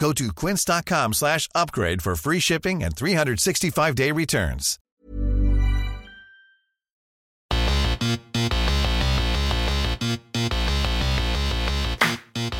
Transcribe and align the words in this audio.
Go 0.00 0.12
to 0.14 0.32
quince.com 0.32 1.12
slash 1.12 1.46
upgrade 1.54 2.00
for 2.02 2.16
free 2.16 2.40
shipping 2.40 2.82
and 2.82 2.96
365-day 2.96 4.10
returns. 4.12 4.78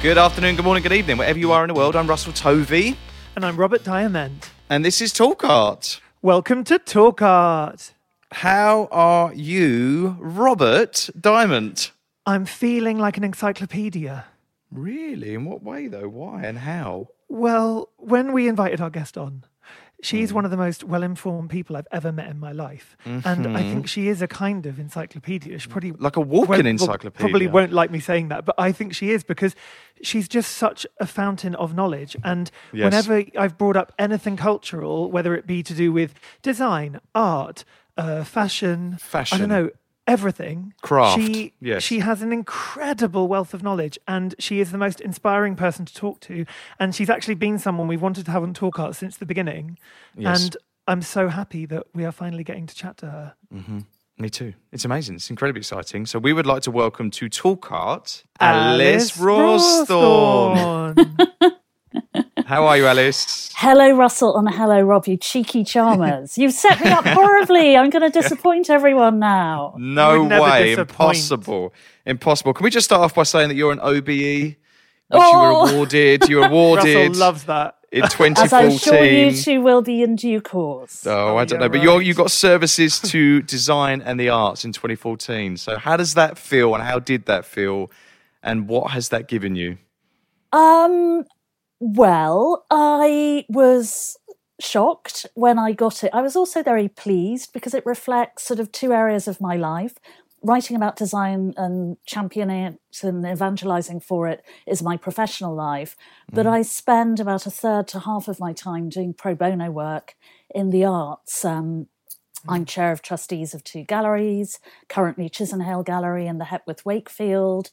Good 0.03 0.17
afternoon, 0.17 0.57
good 0.57 0.65
morning, 0.65 0.83
good 0.83 0.95
evening, 0.95 1.19
wherever 1.19 1.39
you 1.39 1.53
are 1.53 1.63
in 1.63 1.69
the 1.69 1.75
world. 1.75 1.95
I'm 1.95 2.07
Russell 2.07 2.33
Tovey, 2.33 2.97
And 3.37 3.45
I'm 3.45 3.57
Robert 3.59 3.85
Diamond. 3.85 4.49
and 4.71 4.83
this 4.83 5.03
is 5.03 5.13
Talk 5.13 5.45
Art. 5.45 6.01
Welcome 6.23 6.65
to 6.65 6.79
Talk 6.79 7.21
Art. 7.21 7.93
How 8.33 8.89
are 8.91 9.35
you, 9.35 10.17
Robert 10.19 11.11
Diamond? 11.21 11.91
I'm 12.25 12.47
feeling 12.47 12.99
like 12.99 13.19
an 13.19 13.25
encyclopedia. 13.25 14.25
Really? 14.73 15.35
In 15.35 15.45
what 15.45 15.63
way, 15.63 15.87
though? 15.89 16.09
Why 16.09 16.45
and 16.45 16.59
how? 16.61 17.09
Well, 17.31 17.91
when 17.97 18.33
we 18.33 18.49
invited 18.49 18.81
our 18.81 18.91
guest 18.91 19.17
on, 19.17 19.45
she's 20.03 20.33
one 20.33 20.45
of 20.45 20.51
the 20.51 20.57
most 20.57 20.83
well 20.83 21.05
informed 21.05 21.49
people 21.49 21.77
I've 21.77 21.87
ever 21.93 22.11
met 22.11 22.29
in 22.29 22.41
my 22.41 22.51
life. 22.51 22.97
And 23.25 23.47
I 23.57 23.63
think 23.63 23.87
she 23.87 24.09
is 24.09 24.21
a 24.21 24.27
kind 24.27 24.67
of 24.67 24.81
encyclopedia. 24.81 25.57
She 25.61 25.69
probably 25.69 25.93
Like 25.93 26.17
a 26.17 26.21
walking 26.21 26.67
encyclopedia. 26.67 27.21
Probably 27.31 27.47
won't 27.47 27.73
like 27.73 27.93
me 27.93 28.01
saying 28.01 28.29
that, 28.29 28.45
but 28.45 28.57
I 28.59 28.73
think 28.73 28.95
she 28.95 29.11
is 29.13 29.23
because 29.23 29.55
she's 30.03 30.27
just 30.27 30.57
such 30.57 30.85
a 30.99 31.07
fountain 31.07 31.55
of 31.55 31.73
knowledge. 31.73 32.17
And 32.25 32.51
Yes. 32.73 33.07
whenever 33.07 33.25
I've 33.39 33.57
brought 33.57 33.77
up 33.77 33.93
anything 33.97 34.37
cultural, 34.37 35.09
whether 35.13 35.33
it 35.37 35.47
be 35.47 35.63
to 35.63 35.73
do 35.73 35.93
with 35.93 36.15
design, 36.43 37.01
art, 37.15 37.65
uh, 37.97 38.25
fashion, 38.25 38.99
I 39.15 39.39
don't 39.39 39.49
know, 39.49 39.71
everything, 40.11 40.75
Craft, 40.83 41.21
She 41.21 41.53
yes. 41.61 41.83
she 41.83 42.01
has 42.01 42.21
an 42.21 42.33
incredible 42.33 43.29
wealth 43.29 43.55
of 43.55 43.63
knowledge, 43.63 43.99
and 44.09 44.35
she 44.39 44.61
is 44.61 44.73
the 44.73 44.79
most 44.79 45.01
inspiring 45.01 45.55
person 45.57 45.85
to 45.85 45.95
talk 45.95 46.21
to. 46.21 46.45
And 46.79 46.95
she's 46.95 47.09
actually 47.09 47.37
been 47.37 47.59
someone 47.59 47.87
we've 47.87 48.03
wanted 48.03 48.25
to 48.27 48.31
have 48.33 48.43
on 48.43 48.53
Talk 48.53 48.79
Art 48.79 48.97
since 48.97 49.17
the 49.17 49.27
beginning. 49.27 49.79
Yes. 50.17 50.45
And 50.45 50.57
I'm 50.89 51.03
so 51.03 51.29
happy 51.29 51.67
that 51.67 51.87
we 51.95 52.05
are 52.05 52.13
finally 52.13 52.45
getting 52.45 52.67
to 52.67 52.75
chat 52.75 52.97
to 52.99 53.07
her. 53.07 53.35
Mm-hmm. 53.55 53.79
Me 54.19 54.29
too. 54.29 54.53
It's 54.73 54.85
amazing. 54.85 55.15
It's 55.15 55.31
incredibly 55.31 55.61
exciting. 55.61 56.05
So 56.05 56.19
we 56.19 56.33
would 56.33 56.47
like 56.47 56.63
to 56.65 56.71
welcome 56.71 57.11
to 57.13 57.29
Talk 57.29 57.71
Art 57.73 58.25
Alice 58.39 59.19
Alice 59.19 59.87
Rawsthorne. 59.89 60.97
Rawsthorne. 61.95 62.45
How 62.47 62.67
are 62.67 62.77
you, 62.77 62.87
Alice? 62.87 63.51
Hello, 63.55 63.97
Russell, 63.97 64.37
and 64.37 64.49
hello, 64.53 64.81
Rob, 64.81 65.07
you 65.07 65.17
cheeky 65.17 65.65
charmers. 65.65 66.37
You've 66.39 66.53
set 66.53 66.81
me 66.81 66.91
up 66.91 67.05
horribly. 67.07 67.77
I'm 67.77 67.91
going 67.91 68.11
to 68.11 68.21
disappoint 68.21 68.71
everyone 68.71 69.19
now. 69.19 69.75
No 69.79 70.25
way. 70.25 70.73
Impossible. 70.73 71.73
Impossible. 72.07 72.55
Can 72.55 72.65
we 72.65 72.71
just 72.71 72.85
start 72.87 73.03
off 73.03 73.15
by 73.15 73.23
saying 73.25 73.49
that 73.49 73.55
you're 73.55 73.73
an 73.73 73.81
OBE, 73.81 74.09
which 74.09 74.57
Oh. 75.13 75.33
you 75.33 75.39
were 75.39 75.71
awarded. 75.75 76.29
You 76.29 76.37
were 76.39 76.47
awarded. 76.47 76.85
Russell 76.85 77.01
awarded 77.03 77.17
loves 77.17 77.45
that. 77.45 77.77
in 77.93 78.03
As 78.39 78.53
I'm 78.53 78.71
sure 78.79 79.05
you 79.05 79.33
two 79.33 79.61
will 79.61 79.83
be 79.83 80.03
in 80.03 80.17
due 80.17 80.41
course. 80.41 81.07
Oh, 81.07 81.37
I 81.37 81.45
don't 81.45 81.61
yeah, 81.61 81.67
know, 81.67 81.71
but 81.73 81.83
you're, 81.83 82.01
you 82.01 82.15
got 82.15 82.31
services 82.31 83.01
to 83.01 83.43
design 83.57 84.01
and 84.03 84.19
the 84.19 84.29
arts 84.29 84.65
in 84.65 84.73
2014. 84.73 85.57
So, 85.57 85.77
how 85.77 85.97
does 85.97 86.15
that 86.15 86.39
feel, 86.39 86.75
and 86.75 86.83
how 86.85 86.99
did 87.01 87.27
that 87.27 87.45
feel, 87.45 87.91
and 88.43 88.69
what 88.69 88.93
has 88.93 89.09
that 89.09 89.27
given 89.29 89.57
you? 89.57 89.77
Um, 90.53 91.25
well, 91.81 92.67
I 92.71 93.47
was 93.49 94.17
shocked 94.61 95.27
when 95.35 95.59
I 95.59 95.73
got 95.73 96.05
it. 96.05 96.11
I 96.13 96.21
was 96.21 96.37
also 96.37 96.63
very 96.63 96.89
pleased 96.89 97.53
because 97.53 97.75
it 97.75 97.87
reflects 97.87 98.45
sort 98.45 98.61
of 98.61 98.71
two 98.71 98.93
areas 98.93 99.27
of 99.27 99.41
my 99.41 99.57
life. 99.57 99.95
Writing 100.43 100.77
about 100.77 100.97
design 100.97 101.53
and 101.57 101.97
championing 102.07 102.65
it 102.65 102.79
and 103.03 103.27
evangelizing 103.27 104.01
for 104.01 104.27
it 104.29 104.43
is 104.67 104.83
my 104.83 104.97
professional 104.97 105.55
life. 105.55 105.97
But 106.33 106.47
I 106.47 106.63
spend 106.63 107.21
about 107.21 107.47
a 107.47 107.51
third 107.51 107.89
to 107.89 108.01
half 108.01 108.29
of 108.29 108.41
my 108.41 108.53
time 108.53 108.89
doing 108.89 109.13
pro 109.13 109.35
bono 109.35 109.71
work 109.71 110.15
in 110.55 110.71
the 110.71 110.85
arts. 110.85 111.45
Um, 111.45 111.89
I'm 112.49 112.65
chair 112.65 112.91
of 112.91 113.03
trustees 113.03 113.53
of 113.53 113.65
two 113.65 113.85
galleries, 113.85 114.59
currently 114.89 115.29
Chisenhale 115.29 115.85
Gallery 115.85 116.27
and 116.27 116.41
the 116.41 116.47
Hepworth 116.47 116.87
Wakefield. 116.87 117.71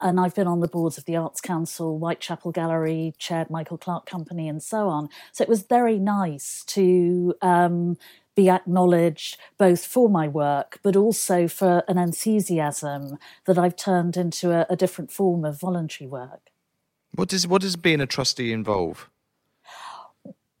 And 0.00 0.18
I've 0.18 0.34
been 0.34 0.46
on 0.46 0.60
the 0.60 0.68
boards 0.68 0.98
of 0.98 1.04
the 1.04 1.16
Arts 1.16 1.40
Council, 1.40 1.98
Whitechapel 1.98 2.52
Gallery, 2.52 3.14
chaired 3.18 3.50
Michael 3.50 3.78
Clark 3.78 4.06
Company, 4.06 4.48
and 4.48 4.62
so 4.62 4.88
on. 4.88 5.08
So 5.32 5.42
it 5.42 5.48
was 5.48 5.62
very 5.62 5.98
nice 5.98 6.64
to 6.68 7.34
um, 7.42 7.96
be 8.34 8.48
acknowledged 8.48 9.36
both 9.58 9.84
for 9.84 10.08
my 10.08 10.26
work, 10.26 10.78
but 10.82 10.96
also 10.96 11.46
for 11.48 11.82
an 11.88 11.98
enthusiasm 11.98 13.18
that 13.46 13.58
I've 13.58 13.76
turned 13.76 14.16
into 14.16 14.52
a, 14.52 14.66
a 14.70 14.76
different 14.76 15.10
form 15.10 15.44
of 15.44 15.60
voluntary 15.60 16.08
work. 16.08 16.50
What 17.14 17.28
does 17.28 17.46
what 17.46 17.62
does 17.62 17.76
being 17.76 18.00
a 18.00 18.06
trustee 18.06 18.52
involve? 18.52 19.10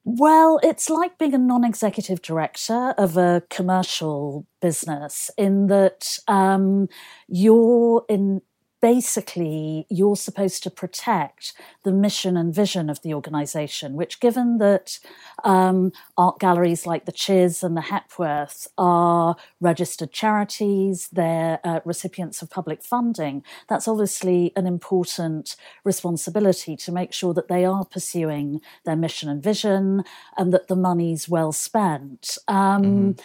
Well, 0.04 0.58
it's 0.62 0.90
like 0.90 1.18
being 1.18 1.34
a 1.34 1.38
non 1.38 1.64
executive 1.64 2.22
director 2.22 2.94
of 2.96 3.16
a 3.16 3.42
commercial 3.50 4.46
business 4.60 5.30
in 5.36 5.68
that 5.68 6.18
um, 6.26 6.88
you're 7.28 8.04
in 8.08 8.42
basically 8.80 9.86
you're 9.88 10.16
supposed 10.16 10.62
to 10.62 10.70
protect 10.70 11.52
the 11.82 11.92
mission 11.92 12.36
and 12.36 12.54
vision 12.54 12.88
of 12.90 13.02
the 13.02 13.14
organization 13.14 13.94
which 13.94 14.20
given 14.20 14.58
that 14.58 14.98
um, 15.44 15.92
art 16.16 16.38
galleries 16.38 16.86
like 16.86 17.04
the 17.04 17.12
chiz 17.12 17.62
and 17.62 17.76
the 17.76 17.82
hepworth 17.82 18.68
are 18.78 19.36
registered 19.60 20.12
charities 20.12 21.08
they're 21.12 21.60
uh, 21.64 21.80
recipients 21.84 22.42
of 22.42 22.50
public 22.50 22.82
funding 22.82 23.42
that's 23.68 23.88
obviously 23.88 24.52
an 24.56 24.66
important 24.66 25.56
responsibility 25.84 26.76
to 26.76 26.92
make 26.92 27.12
sure 27.12 27.34
that 27.34 27.48
they 27.48 27.64
are 27.64 27.84
pursuing 27.84 28.60
their 28.84 28.96
mission 28.96 29.28
and 29.28 29.42
vision 29.42 30.04
and 30.36 30.52
that 30.52 30.68
the 30.68 30.76
money's 30.76 31.28
well 31.28 31.52
spent. 31.52 32.38
Um, 32.48 33.16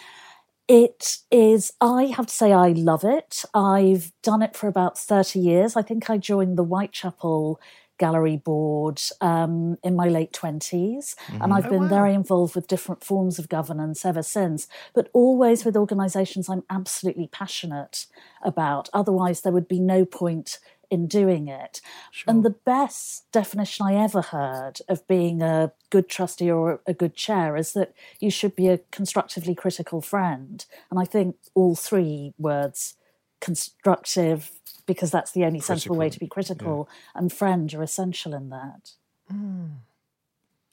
it 0.68 1.18
is, 1.30 1.72
I 1.80 2.06
have 2.16 2.26
to 2.26 2.34
say, 2.34 2.52
I 2.52 2.68
love 2.70 3.04
it. 3.04 3.44
I've 3.54 4.12
done 4.22 4.42
it 4.42 4.56
for 4.56 4.66
about 4.66 4.98
30 4.98 5.38
years. 5.38 5.76
I 5.76 5.82
think 5.82 6.10
I 6.10 6.18
joined 6.18 6.58
the 6.58 6.64
Whitechapel 6.64 7.60
Gallery 7.98 8.36
Board 8.36 9.00
um, 9.20 9.78
in 9.82 9.96
my 9.96 10.08
late 10.08 10.32
20s, 10.32 11.14
and 11.40 11.52
I've 11.52 11.70
been 11.70 11.88
very 11.88 12.12
involved 12.14 12.54
with 12.54 12.68
different 12.68 13.02
forms 13.02 13.38
of 13.38 13.48
governance 13.48 14.04
ever 14.04 14.22
since, 14.22 14.68
but 14.94 15.08
always 15.14 15.64
with 15.64 15.76
organisations 15.76 16.48
I'm 16.48 16.64
absolutely 16.68 17.28
passionate 17.28 18.06
about. 18.42 18.90
Otherwise, 18.92 19.40
there 19.40 19.52
would 19.52 19.68
be 19.68 19.80
no 19.80 20.04
point 20.04 20.58
in 20.90 21.06
doing 21.06 21.48
it. 21.48 21.80
And 22.26 22.44
the 22.44 22.50
best 22.50 23.30
definition 23.32 23.86
I 23.86 23.94
ever 23.94 24.22
heard 24.22 24.78
of 24.88 25.06
being 25.06 25.42
a 25.42 25.72
good 25.90 26.08
trustee 26.08 26.50
or 26.50 26.80
a 26.86 26.94
good 26.94 27.14
chair 27.14 27.56
is 27.56 27.72
that 27.72 27.94
you 28.20 28.30
should 28.30 28.56
be 28.56 28.68
a 28.68 28.78
constructively 28.90 29.54
critical 29.54 30.00
friend. 30.00 30.64
And 30.90 31.00
I 31.00 31.04
think 31.04 31.36
all 31.54 31.74
three 31.74 32.34
words 32.38 32.94
constructive, 33.40 34.50
because 34.86 35.10
that's 35.10 35.32
the 35.32 35.44
only 35.44 35.60
sensible 35.60 35.96
way 35.96 36.10
to 36.10 36.18
be 36.18 36.26
critical, 36.26 36.88
and 37.14 37.32
friend 37.32 37.72
are 37.74 37.82
essential 37.82 38.34
in 38.34 38.50
that. 38.50 38.92
Mm. 39.32 39.70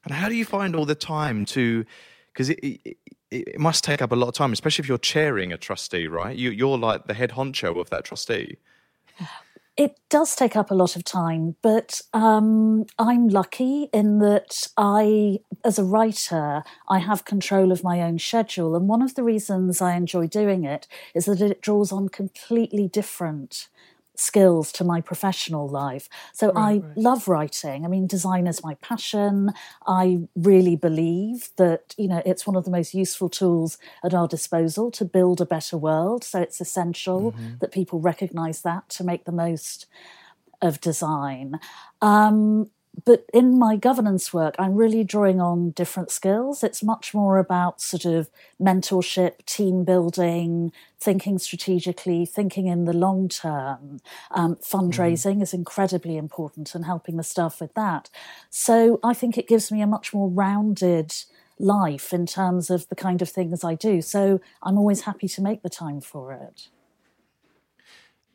And 0.06 0.14
how 0.14 0.30
do 0.30 0.36
you 0.36 0.46
find 0.46 0.76
all 0.76 0.86
the 0.86 0.96
time 0.96 1.46
to? 1.46 1.86
Because 2.32 2.50
it, 2.50 2.60
it, 2.60 2.80
it 2.86 2.98
it 3.34 3.60
must 3.60 3.84
take 3.84 4.02
up 4.02 4.12
a 4.12 4.16
lot 4.16 4.28
of 4.28 4.34
time, 4.34 4.54
especially 4.54 4.84
if 4.84 4.88
you're 4.88 4.98
chairing 4.98 5.52
a 5.52 5.58
trustee, 5.58 6.08
right? 6.08 6.36
You, 6.36 6.52
you're 6.52 6.78
like 6.78 7.08
the 7.08 7.14
head 7.14 7.32
honcho 7.32 7.80
of 7.80 7.90
that 7.90 8.06
trustee. 8.06 8.58
It 9.76 10.00
does 10.10 10.36
take 10.36 10.56
up 10.56 10.70
a 10.70 10.76
lot 10.76 10.96
of 10.96 11.04
time, 11.04 11.56
but 11.64 12.02
um, 12.14 12.86
I'm 13.00 13.28
lucky 13.28 13.90
in 13.92 14.20
that 14.20 14.68
I, 14.78 15.40
as 15.66 15.80
a 15.80 15.84
writer, 15.84 16.64
I 16.88 17.00
have 17.00 17.26
control 17.26 17.72
of 17.72 17.84
my 17.84 18.02
own 18.02 18.20
schedule. 18.20 18.76
And 18.76 18.88
one 18.88 19.02
of 19.02 19.16
the 19.16 19.24
reasons 19.24 19.82
I 19.82 19.96
enjoy 19.96 20.28
doing 20.28 20.64
it 20.64 20.88
is 21.16 21.26
that 21.26 21.42
it 21.42 21.60
draws 21.62 21.92
on 21.92 22.10
completely 22.10 22.88
different 22.88 23.68
skills 24.16 24.72
to 24.72 24.84
my 24.84 25.02
professional 25.02 25.68
life. 25.68 26.08
So 26.34 26.52
right, 26.52 26.58
I 26.58 26.72
right. 26.86 26.98
love 26.98 27.28
writing. 27.28 27.86
I 27.86 27.88
mean, 27.88 28.08
design 28.08 28.48
is 28.48 28.64
my 28.64 28.76
passion. 28.76 29.52
I 29.88 30.28
really 30.36 30.76
believe 30.76 31.50
that, 31.58 31.96
you 31.98 32.08
know, 32.08 32.22
it's 32.26 32.46
one 32.46 32.56
of 32.56 32.66
the 32.66 32.72
most 32.72 32.94
useful 32.94 33.30
tools 33.30 33.78
at 34.04 34.14
our 34.14 34.28
disposal 34.28 34.92
to 34.92 35.06
build 35.06 35.42
a 35.42 35.46
better 35.46 35.78
world. 35.78 36.24
So 36.24 36.40
it's 36.40 36.62
essential 36.62 37.32
mm-hmm. 37.32 37.58
that 37.60 37.72
people 37.72 38.00
recognize 38.00 38.62
that 38.62 38.88
to 38.90 39.04
make 39.04 39.26
the 39.26 39.32
most 39.32 39.88
of 40.62 40.80
design. 40.80 41.60
Um, 42.02 42.70
but 43.06 43.26
in 43.34 43.58
my 43.58 43.76
governance 43.76 44.34
work, 44.34 44.56
I'm 44.60 44.76
really 44.76 45.04
drawing 45.04 45.42
on 45.42 45.72
different 45.72 46.12
skills. 46.12 46.64
It's 46.64 46.84
much 46.84 47.14
more 47.14 47.38
about 47.40 47.82
sort 47.82 48.06
of 48.06 48.30
mentorship, 48.62 49.46
team 49.46 49.84
building, 49.84 50.72
thinking 51.00 51.40
strategically, 51.40 52.26
thinking 52.26 52.68
in 52.68 52.86
the 52.86 52.94
long 52.94 53.30
term. 53.30 54.00
Um, 54.32 54.56
fundraising 54.58 55.38
mm. 55.38 55.42
is 55.44 55.54
incredibly 55.54 56.18
important 56.18 56.76
and 56.76 56.86
helping 56.86 57.18
the 57.18 57.24
staff 57.24 57.60
with 57.60 57.74
that. 57.74 58.10
So 58.50 59.00
I 59.04 59.14
think 59.14 59.38
it 59.38 59.48
gives 59.48 59.72
me 59.72 59.82
a 59.82 59.88
much 59.88 60.14
more 60.14 60.30
rounded 60.30 61.14
life 61.60 62.14
in 62.14 62.26
terms 62.26 62.70
of 62.70 62.88
the 62.90 62.96
kind 62.96 63.22
of 63.22 63.30
things 63.30 63.64
I 63.64 63.76
do. 63.76 64.02
So 64.02 64.40
I'm 64.62 64.78
always 64.78 65.02
happy 65.02 65.28
to 65.30 65.42
make 65.42 65.64
the 65.64 65.70
time 65.70 66.00
for 66.00 66.32
it. 66.32 66.70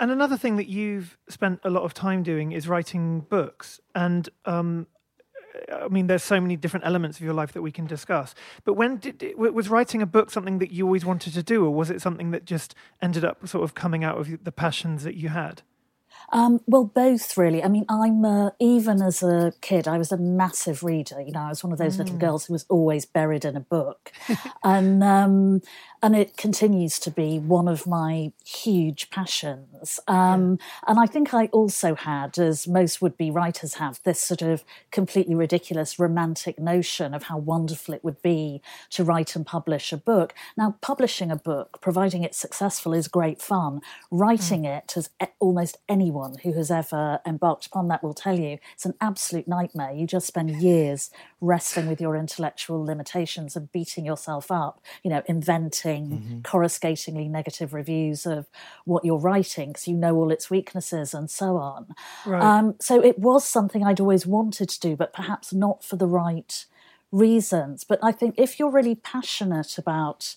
And 0.01 0.11
another 0.11 0.37
thing 0.37 0.57
that 0.57 0.69
you've 0.69 1.19
spent 1.29 1.61
a 1.65 1.71
lot 1.71 1.83
of 1.83 1.93
time 1.93 2.23
doing 2.23 2.53
is 2.53 2.69
writing 2.69 3.21
books. 3.21 3.81
And 3.95 4.29
um, 4.45 4.87
I 5.73 5.89
mean, 5.89 6.07
there's 6.07 6.23
so 6.23 6.41
many 6.41 6.57
different 6.57 6.87
elements 6.87 7.19
of 7.19 7.25
your 7.25 7.35
life 7.35 7.53
that 7.53 7.63
we 7.63 7.73
can 7.73 7.87
discuss. 7.87 8.35
But 8.65 8.75
when 8.75 8.99
did 8.99 9.25
was 9.37 9.69
writing 9.69 10.03
a 10.03 10.07
book 10.07 10.31
something 10.31 10.59
that 10.59 10.71
you 10.71 10.85
always 10.85 11.05
wanted 11.05 11.35
to 11.35 11.43
do, 11.43 11.65
or 11.65 11.71
was 11.71 11.91
it 11.91 12.01
something 12.01 12.31
that 12.31 12.45
just 12.45 12.75
ended 13.03 13.25
up 13.25 13.47
sort 13.49 13.65
of 13.65 13.75
coming 13.75 14.05
out 14.05 14.19
of 14.19 14.45
the 14.45 14.53
passions 14.53 15.05
that 15.05 15.17
you 15.17 15.31
had? 15.31 15.63
Um, 16.31 16.61
well, 16.67 16.85
both 16.85 17.37
really. 17.37 17.63
I 17.63 17.69
mean, 17.69 17.87
I'm 17.89 18.25
uh, 18.25 18.51
even 18.59 19.01
as 19.01 19.23
a 19.23 19.53
kid, 19.61 19.89
I 19.89 19.99
was 19.99 20.13
a 20.13 20.17
massive 20.17 20.83
reader. 20.83 21.21
You 21.21 21.33
know, 21.33 21.41
I 21.41 21.49
was 21.49 21.65
one 21.65 21.73
of 21.73 21.79
those 21.79 21.97
mm. 21.97 22.01
little 22.01 22.19
girls 22.19 22.47
who 22.47 22.53
was 22.53 22.67
always 22.69 23.07
buried 23.07 23.45
in 23.45 23.57
a 23.57 23.61
book, 23.61 24.13
and 24.63 25.03
um, 25.03 25.63
and 26.03 26.15
it 26.15 26.37
continues 26.37 26.99
to 27.01 27.11
be 27.11 27.39
one 27.39 27.67
of 27.67 27.87
my 27.87 28.33
huge 28.45 29.11
passions. 29.11 29.99
Um, 30.07 30.59
yeah. 30.61 30.81
And 30.89 31.01
I 31.01 31.07
think 31.07 31.33
I 31.33 31.47
also 31.47 31.95
had, 31.95 32.39
as 32.39 32.69
most 32.69 33.01
would-be 33.01 33.31
writers 33.31 33.75
have, 33.75 34.01
this 34.05 34.21
sort 34.21 34.43
of 34.43 34.65
completely 34.91 35.35
ridiculous 35.35 35.99
romantic 35.99 36.59
notion 36.59 37.15
of 37.15 37.25
how 37.25 37.39
wonderful 37.39 37.95
it 37.95 38.05
would 38.05 38.23
be 38.23 38.63
to 38.91 39.03
write 39.03 39.35
and 39.35 39.47
publish 39.47 39.93
a 39.93 39.97
book. 39.97 40.35
Now, 40.57 40.77
publishing 40.83 41.31
a 41.31 41.37
book, 41.37 41.79
providing 41.81 42.23
it's 42.23 42.39
successful, 42.39 42.93
is 42.93 43.09
great 43.09 43.41
fun. 43.41 43.81
Writing 44.11 44.63
mm. 44.63 44.79
it, 44.79 44.97
as 44.97 45.11
almost 45.41 45.79
anyone 45.89 46.18
who 46.43 46.53
has 46.53 46.71
ever 46.71 47.21
embarked 47.27 47.67
upon 47.67 47.89
that 47.89 48.03
will 48.03 48.15
tell 48.15 48.39
you, 48.39 48.59
it's 48.75 48.85
an 48.85 48.95
absolute 49.01 49.49
nightmare. 49.49 49.93
You 49.93 50.07
just 50.07 50.27
spend 50.27 50.51
years 50.63 51.11
wrestling 51.41 51.87
with 51.87 52.01
your 52.01 52.17
intellectual 52.17 52.85
limitations 52.85 53.57
and 53.57 53.71
beating 53.73 54.05
yourself 54.05 54.51
up, 54.51 54.81
you 55.03 55.11
know, 55.11 55.23
inventing 55.27 56.09
mm-hmm. 56.09 56.39
coruscatingly 56.41 57.31
negative 57.31 57.73
reviews 57.73 58.27
of 58.27 58.47
what 58.85 59.05
you're 59.05 59.19
writing 59.19 59.71
because 59.71 59.89
you 59.89 59.95
know 59.95 60.17
all 60.17 60.31
its 60.31 60.51
weaknesses 60.51 61.15
and 61.15 61.31
so 61.31 61.57
on. 61.57 61.95
Right. 62.27 62.43
Um, 62.43 62.75
so 62.81 63.03
it 63.03 63.19
was 63.19 63.45
something 63.45 63.85
I'd 63.85 64.01
always 64.01 64.27
wanted 64.27 64.69
to 64.69 64.81
do, 64.81 64.97
but 64.97 65.13
perhaps 65.13 65.53
not 65.53 65.85
for 65.85 65.97
the 65.97 66.07
right 66.07 66.65
reasons. 67.13 67.85
But 67.85 67.99
I 68.03 68.13
think 68.13 68.35
if 68.39 68.59
you're 68.59 68.71
really 68.71 68.95
passionate 68.95 69.79
about 69.79 70.37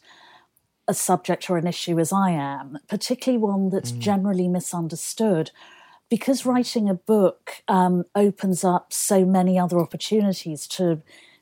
a 0.91 0.93
subject 0.93 1.49
or 1.49 1.57
an 1.57 1.65
issue 1.65 1.97
as 1.99 2.11
I 2.13 2.29
am, 2.31 2.77
particularly 2.87 3.39
one 3.39 3.69
that's 3.69 3.91
mm. 3.91 3.99
generally 3.99 4.47
misunderstood, 4.47 5.49
because 6.09 6.45
writing 6.45 6.89
a 6.89 6.93
book 6.93 7.63
um, 7.67 8.03
opens 8.13 8.63
up 8.63 8.93
so 8.93 9.25
many 9.25 9.57
other 9.57 9.79
opportunities 9.79 10.67
to 10.67 11.01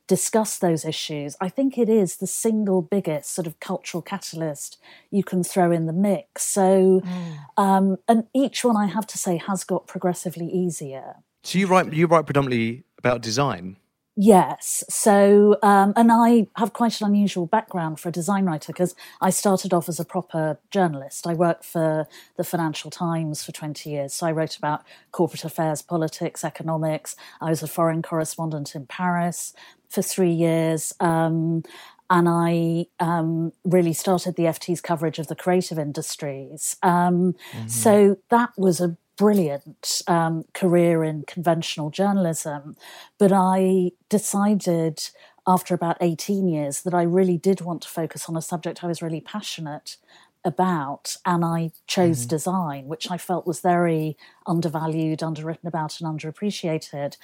discuss 0.10 0.58
those 0.58 0.84
issues, 0.86 1.36
I 1.40 1.50
think 1.50 1.78
it 1.78 1.88
is 1.88 2.18
the 2.18 2.28
single 2.28 2.82
biggest 2.82 3.32
sort 3.32 3.48
of 3.48 3.60
cultural 3.60 4.02
catalyst 4.02 4.80
you 5.12 5.24
can 5.24 5.44
throw 5.44 5.72
in 5.72 5.86
the 5.86 5.94
mix. 5.94 6.44
So, 6.44 7.02
mm. 7.02 7.38
um, 7.58 7.98
and 8.08 8.26
each 8.34 8.66
one 8.66 8.76
I 8.76 8.88
have 8.88 9.08
to 9.08 9.18
say 9.18 9.38
has 9.38 9.64
got 9.64 9.88
progressively 9.88 10.48
easier. 10.48 11.18
So 11.44 11.60
you 11.60 11.68
write 11.68 11.94
you 11.94 12.08
write 12.08 12.26
predominantly 12.26 12.84
about 12.98 13.22
design. 13.22 13.78
Yes. 14.22 14.84
So, 14.90 15.56
um, 15.64 15.94
and 15.96 16.12
I 16.12 16.48
have 16.58 16.74
quite 16.74 17.00
an 17.00 17.08
unusual 17.08 17.46
background 17.46 18.02
for 18.02 18.10
a 18.10 18.12
design 18.12 18.44
writer 18.44 18.74
because 18.74 18.94
I 19.22 19.30
started 19.30 19.74
off 19.74 19.88
as 19.88 19.98
a 19.98 20.04
proper 20.04 20.60
journalist. 20.72 21.26
I 21.26 21.34
worked 21.34 21.64
for 21.64 22.06
the 22.36 22.44
Financial 22.44 22.92
Times 22.92 23.46
for 23.46 23.54
20 23.54 23.90
years. 23.90 24.14
So 24.14 24.28
I 24.28 24.34
wrote 24.34 24.58
about 24.58 24.84
corporate 25.14 25.46
affairs, 25.46 25.82
politics, 25.82 26.44
economics. 26.44 27.16
I 27.40 27.50
was 27.50 27.64
a 27.64 27.68
foreign 27.68 28.02
correspondent 28.02 28.76
in 28.76 28.88
Paris 28.88 29.54
for 29.88 30.02
three 30.02 30.34
years. 30.34 30.94
Um, 31.00 31.64
and 32.10 32.28
I 32.28 32.88
um, 33.00 33.54
really 33.64 33.94
started 33.94 34.36
the 34.36 34.44
FT's 34.44 34.82
coverage 34.82 35.20
of 35.20 35.28
the 35.28 35.36
creative 35.36 35.80
industries. 35.80 36.76
Um, 36.84 37.36
mm-hmm. 37.54 37.68
So 37.70 38.18
that 38.28 38.50
was 38.58 38.82
a 38.82 38.98
brilliant 39.20 40.02
um, 40.08 40.46
career 40.54 41.04
in 41.04 41.24
conventional 41.24 41.90
journalism. 41.90 42.78
But 43.18 43.32
I 43.34 43.92
decided 44.08 45.10
after 45.46 45.76
about 45.76 45.98
18 46.00 46.48
years 46.48 46.82
that 46.84 46.94
I 46.94 47.04
really 47.04 47.38
did 47.38 47.60
want 47.60 47.82
to 47.82 47.90
focus 47.90 48.30
on 48.30 48.38
a 48.38 48.42
subject 48.42 48.84
I 48.84 48.88
was 48.88 49.02
really 49.02 49.20
passionate 49.20 49.98
about 50.46 51.18
and 51.26 51.44
I 51.44 51.72
chose 51.86 52.22
mm-hmm. 52.22 52.30
design, 52.30 52.88
which 52.88 53.12
I 53.12 53.18
felt 53.18 53.46
was 53.46 53.60
very 53.60 54.16
undervalued, 54.48 55.22
underwritten 55.22 55.68
about, 55.68 56.00
and 56.00 56.08
underappreciated. 56.10 57.18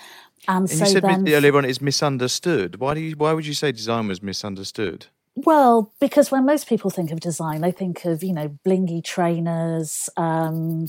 And, 0.50 0.70
and 0.70 0.70
so 0.70 0.84
you 0.84 0.92
said 0.92 1.04
then, 1.04 1.28
earlier 1.30 1.56
on 1.56 1.64
it's 1.64 1.80
misunderstood. 1.80 2.82
Why 2.82 2.94
do 2.94 3.00
you, 3.00 3.16
why 3.16 3.32
would 3.32 3.46
you 3.46 3.54
say 3.54 3.72
design 3.72 4.10
was 4.10 4.22
misunderstood? 4.22 5.06
Well, 5.36 5.94
because 6.02 6.30
when 6.30 6.46
most 6.46 6.68
people 6.68 6.90
think 6.90 7.12
of 7.12 7.22
design, 7.22 7.62
they 7.62 7.72
think 7.72 8.04
of 8.06 8.24
you 8.24 8.34
know 8.34 8.58
blingy 8.66 9.04
trainers, 9.04 10.10
um, 10.18 10.88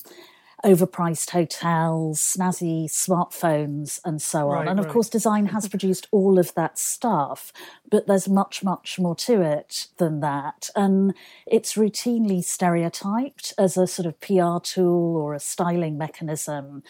overpriced 0.67 1.31
hotels, 1.31 2.21
snazzy 2.21 2.87
smartphones, 2.87 4.01
and 4.05 4.21
so 4.21 4.51
on. 4.51 4.59
Right, 4.59 4.69
and 4.69 4.81
of 4.81 4.87
right. 4.87 4.93
course, 4.93 5.09
design 5.09 5.47
has 5.55 5.69
produced 5.69 6.09
all 6.11 6.39
of 6.41 6.53
that 6.55 6.77
stuff, 6.77 7.53
but 7.89 8.09
there's 8.09 8.29
much, 8.29 8.65
much 8.65 8.99
more 8.99 9.15
to 9.17 9.41
it 9.43 9.87
than 9.99 10.21
that. 10.21 10.69
And 10.75 11.15
it's 11.47 11.75
routinely 11.75 12.43
stereotyped 12.43 13.55
as 13.57 13.77
a 13.77 13.87
sort 13.87 14.07
of 14.07 14.21
PR 14.21 14.59
tool 14.61 15.17
or 15.17 15.35
a 15.35 15.41
styling 15.41 15.97
mechanism. 15.97 16.83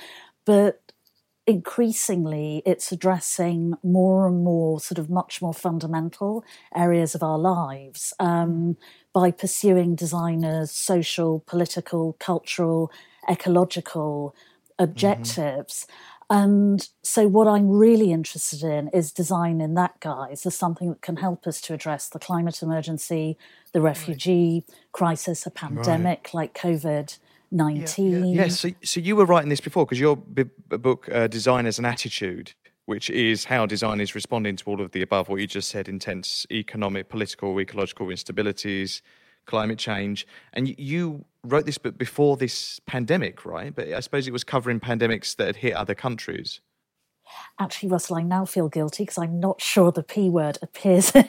But 0.47 0.81
increasingly 1.47 2.61
it's 2.67 2.91
addressing 2.91 3.75
more 3.83 4.27
and 4.27 4.43
more 4.43 4.81
sort 4.81 4.99
of 4.99 5.09
much 5.09 5.41
more 5.41 5.55
fundamental 5.55 6.45
areas 6.75 7.15
of 7.15 7.23
our 7.23 7.39
lives 7.39 8.13
um, 8.19 8.77
by 9.13 9.31
pursuing 9.31 9.95
designers 9.95 10.73
social 10.73 11.45
political 11.47 12.15
cultural 12.19 12.91
ecological 13.29 14.35
objectives. 14.79 15.87
Mm-hmm. 15.89 15.93
And 16.29 16.89
so, 17.03 17.29
what 17.29 17.47
I'm 17.47 17.71
really 17.71 18.11
interested 18.11 18.65
in 18.65 18.89
is 18.89 19.13
design 19.13 19.61
in 19.61 19.75
that 19.75 20.01
guise 20.01 20.45
as 20.45 20.57
something 20.57 20.89
that 20.89 21.01
can 21.01 21.19
help 21.19 21.47
us 21.47 21.61
to 21.63 21.75
address 21.75 22.09
the 22.09 22.19
climate 22.19 22.63
emergency, 22.63 23.39
the 23.73 23.81
refugee 23.81 24.65
right. 24.67 24.77
crisis, 24.93 25.47
a 25.47 25.53
pandemic 25.53 26.31
right. 26.33 26.35
like 26.35 26.55
COVID 26.55 27.17
19. 27.53 27.77
Yes, 27.77 28.35
yeah, 28.35 28.43
yeah. 28.43 28.49
so, 28.49 28.71
so 28.83 29.01
you 29.01 29.15
were 29.17 29.25
writing 29.25 29.51
this 29.51 29.61
before 29.61 29.87
because 29.87 30.01
your 30.01 30.17
b- 30.17 30.45
book, 30.69 31.09
uh, 31.13 31.29
Design 31.29 31.67
as 31.67 31.79
an 31.79 31.85
Attitude, 31.85 32.53
which 32.87 33.11
is 33.11 33.45
how 33.45 33.67
design 33.67 34.01
is 34.01 34.15
responding 34.15 34.57
to 34.57 34.65
all 34.71 34.81
of 34.81 34.93
the 34.93 35.03
above, 35.03 35.29
what 35.29 35.41
you 35.41 35.47
just 35.47 35.69
said 35.69 35.89
intense 35.89 36.47
economic, 36.51 37.09
political, 37.09 37.59
ecological 37.61 38.07
instabilities, 38.07 39.01
climate 39.47 39.79
change. 39.79 40.27
And 40.53 40.79
you 40.79 41.25
wrote 41.45 41.67
this 41.67 41.79
book 41.79 41.97
before 41.97 42.37
this 42.37 42.81
pandemic, 42.87 43.45
right? 43.45 43.75
But 43.75 43.93
I 43.93 44.01
suppose 44.01 44.27
it 44.27 44.33
was 44.33 44.45
covering 44.45 44.81
pandemics 44.81 45.37
that 45.37 45.47
had 45.47 45.57
hit 45.57 45.75
other 45.75 45.95
countries. 45.95 46.61
Actually, 47.59 47.89
Russell, 47.89 48.17
I 48.17 48.23
now 48.23 48.45
feel 48.45 48.69
guilty 48.69 49.03
because 49.03 49.19
I'm 49.19 49.41
not 49.41 49.61
sure 49.61 49.91
the 49.91 50.03
P 50.03 50.29
word 50.29 50.59
appears 50.63 51.11
in 51.15 51.27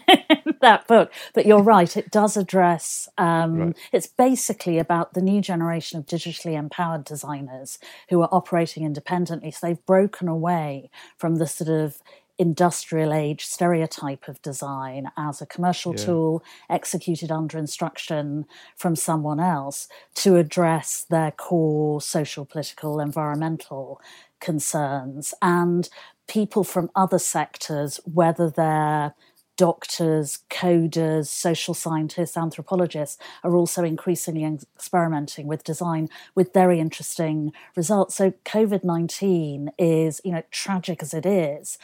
that 0.62 0.88
book. 0.88 1.12
But 1.34 1.46
you're 1.46 1.64
right, 1.64 1.96
it 1.98 2.12
does 2.12 2.38
address, 2.38 3.10
um, 3.18 3.58
right. 3.58 3.78
it's 3.92 4.08
basically 4.08 4.78
about 4.78 5.14
the 5.14 5.22
new 5.22 5.42
generation 5.42 6.00
of 6.00 6.06
digitally 6.06 6.54
empowered 6.54 7.04
designers 7.04 7.80
who 8.10 8.22
are 8.22 8.30
operating 8.32 8.84
independently. 8.84 9.52
So 9.52 9.68
they've 9.68 9.86
broken 9.86 10.28
away 10.28 10.90
from 11.18 11.38
the 11.38 11.48
sort 11.48 11.70
of 11.70 12.02
industrial 12.40 13.14
age 13.14 13.46
stereotype 13.46 14.28
of 14.28 14.42
design 14.42 15.12
as 15.18 15.42
a 15.42 15.46
commercial 15.46 15.94
Yeah. 15.94 16.06
tool 16.06 16.44
executed 16.70 17.32
under 17.32 17.58
instruction 17.58 18.46
from 18.76 18.96
someone 18.96 19.40
else 19.40 19.88
to 20.16 20.36
address 20.36 21.06
their 21.10 21.32
core 21.32 22.02
social, 22.02 22.46
political, 22.46 23.00
environmental 23.00 24.00
concerns. 24.40 25.34
And 25.42 25.90
people 26.28 26.64
from 26.64 26.90
other 26.96 27.20
sectors, 27.20 28.00
whether 28.06 28.50
they're 28.50 29.14
doctors, 29.56 30.40
coders, 30.52 31.26
social 31.28 31.74
scientists, 31.74 32.38
anthropologists 32.38 33.18
are 33.44 33.56
also 33.56 33.84
increasingly 33.84 34.44
experimenting 34.76 35.48
with 35.48 35.64
design 35.64 36.08
with 36.36 36.54
very 36.54 36.80
interesting 36.80 37.52
results. 37.76 38.14
So 38.16 38.34
COVID 38.46 38.84
19 38.84 39.72
is, 39.80 40.22
you 40.24 40.32
know, 40.32 40.44
tragic 40.52 41.02
as 41.02 41.14
it 41.16 41.26
is, 41.26 41.80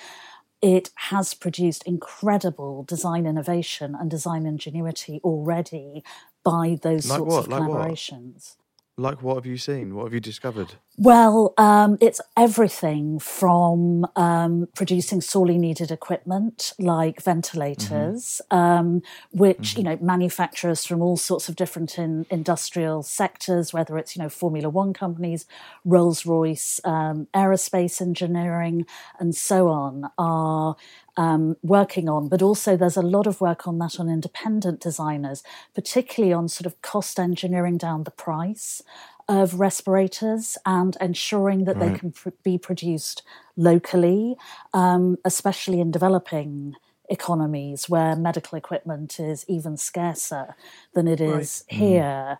it 0.63 0.91
has 0.96 1.36
produced 1.36 1.84
incredible 1.88 2.84
design 2.86 3.27
innovation 3.27 3.96
and 4.00 4.12
design 4.12 4.48
ingenuity 4.48 5.22
already 5.24 6.03
by 6.46 6.79
those 6.84 7.05
Like 7.05 7.17
sorts 7.17 7.25
what? 7.25 7.48
of 7.48 7.50
collaborations. 7.50 8.55
Like, 8.58 8.62
what 8.95 9.35
have 9.35 9.45
you 9.47 9.57
seen? 9.57 9.95
What 9.95 10.03
have 10.03 10.13
you 10.13 10.19
discovered? 10.19 10.75
Well, 10.97 11.55
um, 11.57 11.97
it's 12.00 12.21
everything 12.38 13.17
from 13.17 14.05
um, 14.15 14.67
producing 14.75 15.21
sorely 15.21 15.57
needed 15.57 15.89
equipment 15.89 16.73
like 16.77 17.19
ventilators, 17.23 18.39
um, 18.51 19.01
which 19.31 19.75
you 19.75 19.83
know 19.83 19.97
manufacturers 20.00 20.85
from 20.85 21.01
all 21.01 21.17
sorts 21.17 21.50
of 21.50 21.55
different 21.55 21.97
in, 21.97 22.27
industrial 22.29 23.01
sectors, 23.01 23.73
whether 23.73 23.97
it's 23.97 24.15
you 24.15 24.21
know 24.21 24.29
Formula 24.29 24.69
One 24.69 24.93
companies, 24.93 25.47
Rolls 25.83 26.27
Royce, 26.27 26.79
um, 26.83 27.27
aerospace 27.33 28.00
engineering, 28.00 28.85
and 29.19 29.35
so 29.35 29.69
on, 29.69 30.12
are 30.19 30.75
um, 31.17 31.55
working 31.62 32.10
on. 32.10 32.27
But 32.27 32.41
also, 32.41 32.75
there's 32.75 32.98
a 32.98 33.01
lot 33.01 33.27
of 33.27 33.41
work 33.41 33.67
on 33.67 33.77
that 33.79 34.00
on 34.00 34.10
independent 34.10 34.79
designers, 34.79 35.43
particularly 35.74 36.34
on 36.34 36.48
sort 36.48 36.65
of 36.65 36.82
cost 36.82 37.20
engineering 37.20 37.77
down 37.77 38.03
the 38.03 38.12
price 38.12 38.82
of 39.29 39.60
respirators 39.60 40.58
and 40.65 40.98
ensuring 41.00 41.63
that 41.63 41.79
they 41.79 41.93
can 41.98 42.12
pr- 42.12 42.29
be 42.43 42.58
produced 42.58 43.24
locally, 43.55 44.36
um, 44.74 45.17
especially 45.24 45.79
in 45.79 45.91
developing 45.91 46.75
economies 47.10 47.89
where 47.89 48.15
medical 48.15 48.58
equipment 48.58 49.20
is 49.20 49.46
even 49.48 49.77
scarcer 49.77 50.55
than 50.93 51.08
it 51.08 51.22
is 51.22 51.63
here. 51.67 52.38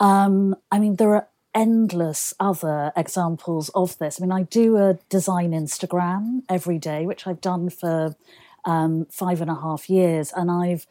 Um, 0.00 0.56
I 0.70 0.78
mean, 0.78 0.96
there 0.96 1.14
are 1.14 1.28
endless 1.54 2.34
other 2.40 2.92
examples 2.96 3.68
of 3.70 3.98
this. 3.98 4.20
I 4.20 4.22
mean, 4.22 4.32
I 4.32 4.42
do 4.42 4.76
a 4.76 4.98
design 5.08 5.52
Instagram 5.52 6.42
every 6.48 6.78
day, 6.78 7.06
which 7.06 7.26
I've 7.26 7.40
done 7.40 7.68
for 7.70 8.16
um, 8.64 9.06
five 9.10 9.40
and 9.40 9.50
a 9.50 9.54
half 9.54 9.90
years, 9.90 10.32
and 10.34 10.50
I've 10.50 10.86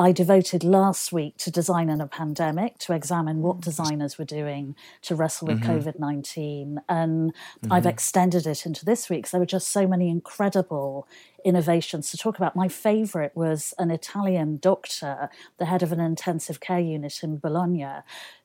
I 0.00 0.12
devoted 0.12 0.64
last 0.64 1.12
week 1.12 1.36
to 1.38 1.50
design 1.50 1.90
in 1.90 2.00
a 2.00 2.06
pandemic 2.06 2.78
to 2.78 2.94
examine 2.94 3.42
what 3.42 3.58
mm. 3.58 3.64
designers 3.64 4.16
were 4.16 4.24
doing 4.24 4.74
to 5.02 5.14
wrestle 5.14 5.48
with 5.48 5.60
mm-hmm. 5.60 5.72
COVID 5.72 5.98
19. 5.98 6.80
And 6.88 7.34
I've 7.70 7.82
mm-hmm. 7.82 7.88
extended 7.88 8.46
it 8.46 8.64
into 8.64 8.86
this 8.86 9.10
week. 9.10 9.28
there 9.28 9.40
were 9.40 9.44
just 9.44 9.68
so 9.68 9.86
many 9.86 10.08
incredible 10.08 11.06
innovations 11.44 12.10
to 12.10 12.16
talk 12.16 12.36
about. 12.36 12.56
My 12.56 12.68
favorite 12.68 13.32
was 13.34 13.74
an 13.78 13.90
Italian 13.90 14.58
doctor, 14.58 15.30
the 15.58 15.66
head 15.66 15.82
of 15.82 15.92
an 15.92 16.00
intensive 16.00 16.60
care 16.60 16.80
unit 16.80 17.22
in 17.22 17.38
Bologna, 17.38 18.02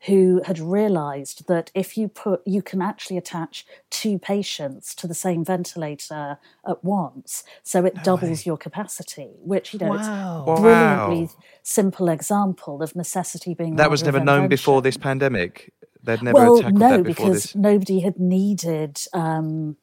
who 0.07 0.41
had 0.45 0.59
realized 0.59 1.47
that 1.47 1.71
if 1.73 1.97
you 1.97 2.07
put, 2.07 2.41
you 2.45 2.61
can 2.61 2.81
actually 2.81 3.17
attach 3.17 3.65
two 3.89 4.19
patients 4.19 4.93
to 4.95 5.07
the 5.07 5.13
same 5.13 5.43
ventilator 5.43 6.37
at 6.67 6.83
once. 6.83 7.43
So 7.63 7.85
it 7.85 8.03
doubles 8.03 8.45
your 8.45 8.57
capacity, 8.57 9.29
which, 9.43 9.73
you 9.73 9.79
know, 9.79 9.93
it's 9.93 10.07
Wow. 10.07 10.45
a 10.47 10.61
brilliantly 10.61 11.29
simple 11.63 12.09
example 12.09 12.81
of 12.81 12.95
necessity 12.95 13.53
being 13.53 13.75
That 13.75 13.91
was 13.91 14.03
never 14.03 14.19
known 14.19 14.47
before 14.47 14.81
this 14.81 14.97
pandemic. 14.97 15.73
They'd 16.05 16.23
never 16.23 16.35
Well, 16.35 16.57
tackled 16.57 16.79
no, 16.79 16.89
that 16.89 17.03
before 17.03 17.31
because 17.31 17.43
this. 17.43 17.55
nobody 17.55 18.01
had 18.01 18.19
needed 18.19 18.99
um, 19.13 19.77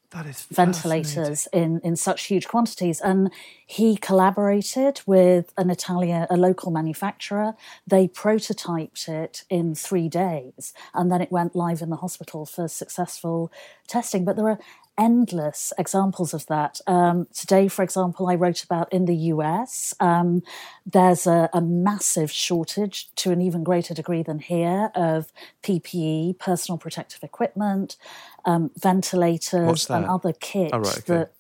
ventilators 0.51 1.49
in, 1.53 1.81
in 1.85 1.97
such 1.97 2.25
huge 2.27 2.49
quantities. 2.49 3.01
And 3.01 3.33
he 3.67 3.97
collaborated 3.97 5.03
with 5.07 5.53
an 5.59 5.71
Italian, 5.71 6.27
a 6.31 6.37
local 6.37 6.73
manufacturer. 6.73 7.55
They 7.87 8.09
prototyped 8.09 9.09
it 9.09 9.45
in 9.51 9.75
three 9.75 10.09
days, 10.09 10.75
and 10.95 11.13
then 11.13 11.23
it 11.23 11.33
went 11.33 11.57
live 11.57 11.83
in 11.83 11.91
the 11.91 11.97
hospital 11.97 12.47
for 12.47 12.69
successful 12.69 13.53
testing. 13.89 14.25
But 14.25 14.37
there 14.37 14.49
are 14.49 14.61
endless 14.99 15.73
examples 15.79 16.35
of 16.35 16.47
that. 16.47 16.81
Um, 16.87 17.27
today, 17.35 17.69
for 17.69 17.83
example, 17.83 18.29
I 18.29 18.35
wrote 18.35 18.63
about 18.63 18.93
in 18.93 19.07
the 19.07 19.17
US, 19.17 19.95
um, 20.01 20.43
there's 20.85 21.27
a, 21.27 21.49
a 21.53 21.61
massive 21.61 22.31
shortage 22.31 23.09
to 23.17 23.31
an 23.31 23.41
even 23.41 23.65
greater 23.65 23.95
degree 23.95 24.23
than 24.23 24.39
here 24.39 24.91
of 24.95 25.33
PPE, 25.63 26.39
personal 26.39 26.79
protective 26.79 27.23
equipment, 27.23 27.97
um, 28.45 28.71
ventilators, 28.77 29.89
and 29.89 30.05
other 30.05 30.33
kits 30.33 30.73
Oh, 30.73 30.79
right, 30.79 30.99
okay. 30.99 31.15
that 31.15 31.33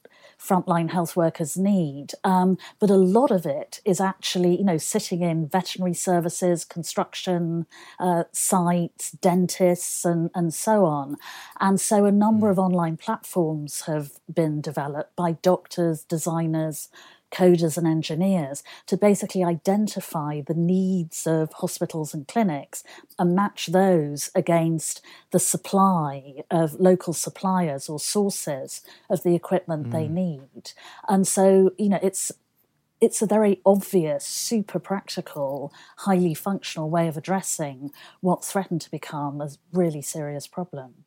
frontline 0.42 0.90
health 0.90 1.16
workers 1.16 1.56
need. 1.56 2.08
Um, 2.24 2.58
but 2.78 2.90
a 2.90 2.96
lot 2.96 3.30
of 3.30 3.46
it 3.46 3.80
is 3.84 4.00
actually, 4.00 4.58
you 4.58 4.64
know, 4.64 4.78
sitting 4.78 5.22
in 5.22 5.46
veterinary 5.46 5.94
services, 5.94 6.64
construction 6.64 7.66
uh, 7.98 8.24
sites, 8.32 9.12
dentists, 9.12 10.04
and, 10.04 10.30
and 10.34 10.52
so 10.52 10.84
on. 10.84 11.16
And 11.60 11.80
so 11.80 12.04
a 12.04 12.12
number 12.12 12.50
of 12.50 12.58
online 12.58 12.96
platforms 12.96 13.82
have 13.82 14.12
been 14.32 14.60
developed 14.60 15.14
by 15.16 15.32
doctors, 15.32 16.04
designers, 16.04 16.88
coders 17.32 17.76
and 17.76 17.86
engineers 17.86 18.62
to 18.86 18.96
basically 18.96 19.42
identify 19.42 20.40
the 20.40 20.54
needs 20.54 21.26
of 21.26 21.52
hospitals 21.54 22.14
and 22.14 22.28
clinics 22.28 22.84
and 23.18 23.34
match 23.34 23.68
those 23.68 24.30
against 24.34 25.00
the 25.30 25.38
supply 25.38 26.42
of 26.50 26.74
local 26.74 27.12
suppliers 27.12 27.88
or 27.88 27.98
sources 27.98 28.82
of 29.08 29.22
the 29.22 29.34
equipment 29.34 29.90
they 29.90 30.08
need. 30.08 30.72
And 31.08 31.26
so, 31.26 31.72
you 31.78 31.88
know, 31.88 32.00
it's 32.02 32.32
it's 33.00 33.20
a 33.20 33.26
very 33.26 33.60
obvious, 33.66 34.24
super 34.24 34.78
practical, 34.78 35.72
highly 35.98 36.34
functional 36.34 36.88
way 36.88 37.08
of 37.08 37.16
addressing 37.16 37.90
what 38.20 38.44
threatened 38.44 38.80
to 38.82 38.90
become 38.92 39.40
a 39.40 39.48
really 39.72 40.02
serious 40.02 40.46
problem. 40.46 41.04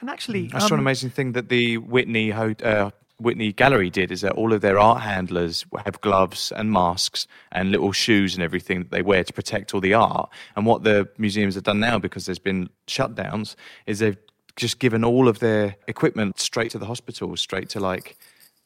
And 0.00 0.10
actually, 0.10 0.50
I 0.52 0.58
saw 0.58 0.74
an 0.74 0.80
um, 0.80 0.80
amazing 0.80 1.10
thing 1.10 1.32
that 1.32 1.48
the 1.48 1.78
Whitney 1.78 2.30
Ho- 2.30 2.56
uh, 2.64 2.90
Whitney 3.20 3.52
Gallery 3.52 3.90
did 3.90 4.10
is 4.10 4.22
that 4.22 4.32
all 4.32 4.52
of 4.52 4.60
their 4.60 4.78
art 4.78 5.02
handlers 5.02 5.64
have 5.84 6.00
gloves 6.00 6.52
and 6.52 6.72
masks 6.72 7.26
and 7.52 7.70
little 7.70 7.92
shoes 7.92 8.34
and 8.34 8.42
everything 8.42 8.78
that 8.80 8.90
they 8.90 9.02
wear 9.02 9.22
to 9.24 9.32
protect 9.32 9.74
all 9.74 9.80
the 9.80 9.94
art. 9.94 10.30
And 10.56 10.66
what 10.66 10.84
the 10.84 11.08
museums 11.18 11.54
have 11.54 11.64
done 11.64 11.80
now, 11.80 11.98
because 11.98 12.26
there's 12.26 12.38
been 12.38 12.70
shutdowns, 12.86 13.56
is 13.86 13.98
they've 13.98 14.16
just 14.56 14.78
given 14.78 15.04
all 15.04 15.28
of 15.28 15.38
their 15.38 15.76
equipment 15.86 16.40
straight 16.40 16.70
to 16.72 16.78
the 16.78 16.86
hospitals, 16.86 17.40
straight 17.40 17.68
to 17.70 17.80
like 17.80 18.16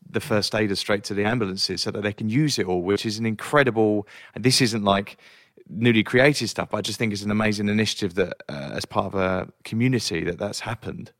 the 0.08 0.20
first 0.20 0.54
aiders, 0.54 0.78
straight 0.78 1.04
to 1.04 1.14
the 1.14 1.25
ambulances, 1.25 1.82
so 1.82 1.90
that 1.90 2.02
they 2.02 2.12
can 2.12 2.28
use 2.28 2.58
it 2.58 2.66
all, 2.66 2.82
which 2.82 3.04
is 3.04 3.18
an 3.18 3.26
incredible. 3.26 4.06
And 4.34 4.44
this 4.44 4.61
isn't 4.61 4.84
like 4.84 5.18
newly 5.68 6.02
created 6.02 6.49
stuff. 6.49 6.75
I 6.75 6.80
just 6.80 6.99
think 6.99 7.12
it's 7.12 7.23
an 7.23 7.30
amazing 7.30 7.68
initiative 7.68 8.14
that, 8.14 8.34
uh, 8.49 8.70
as 8.75 8.84
part 8.84 9.06
of 9.06 9.14
a 9.14 9.52
community, 9.64 10.23
that 10.25 10.38
that's 10.38 10.61
happened. 10.61 11.12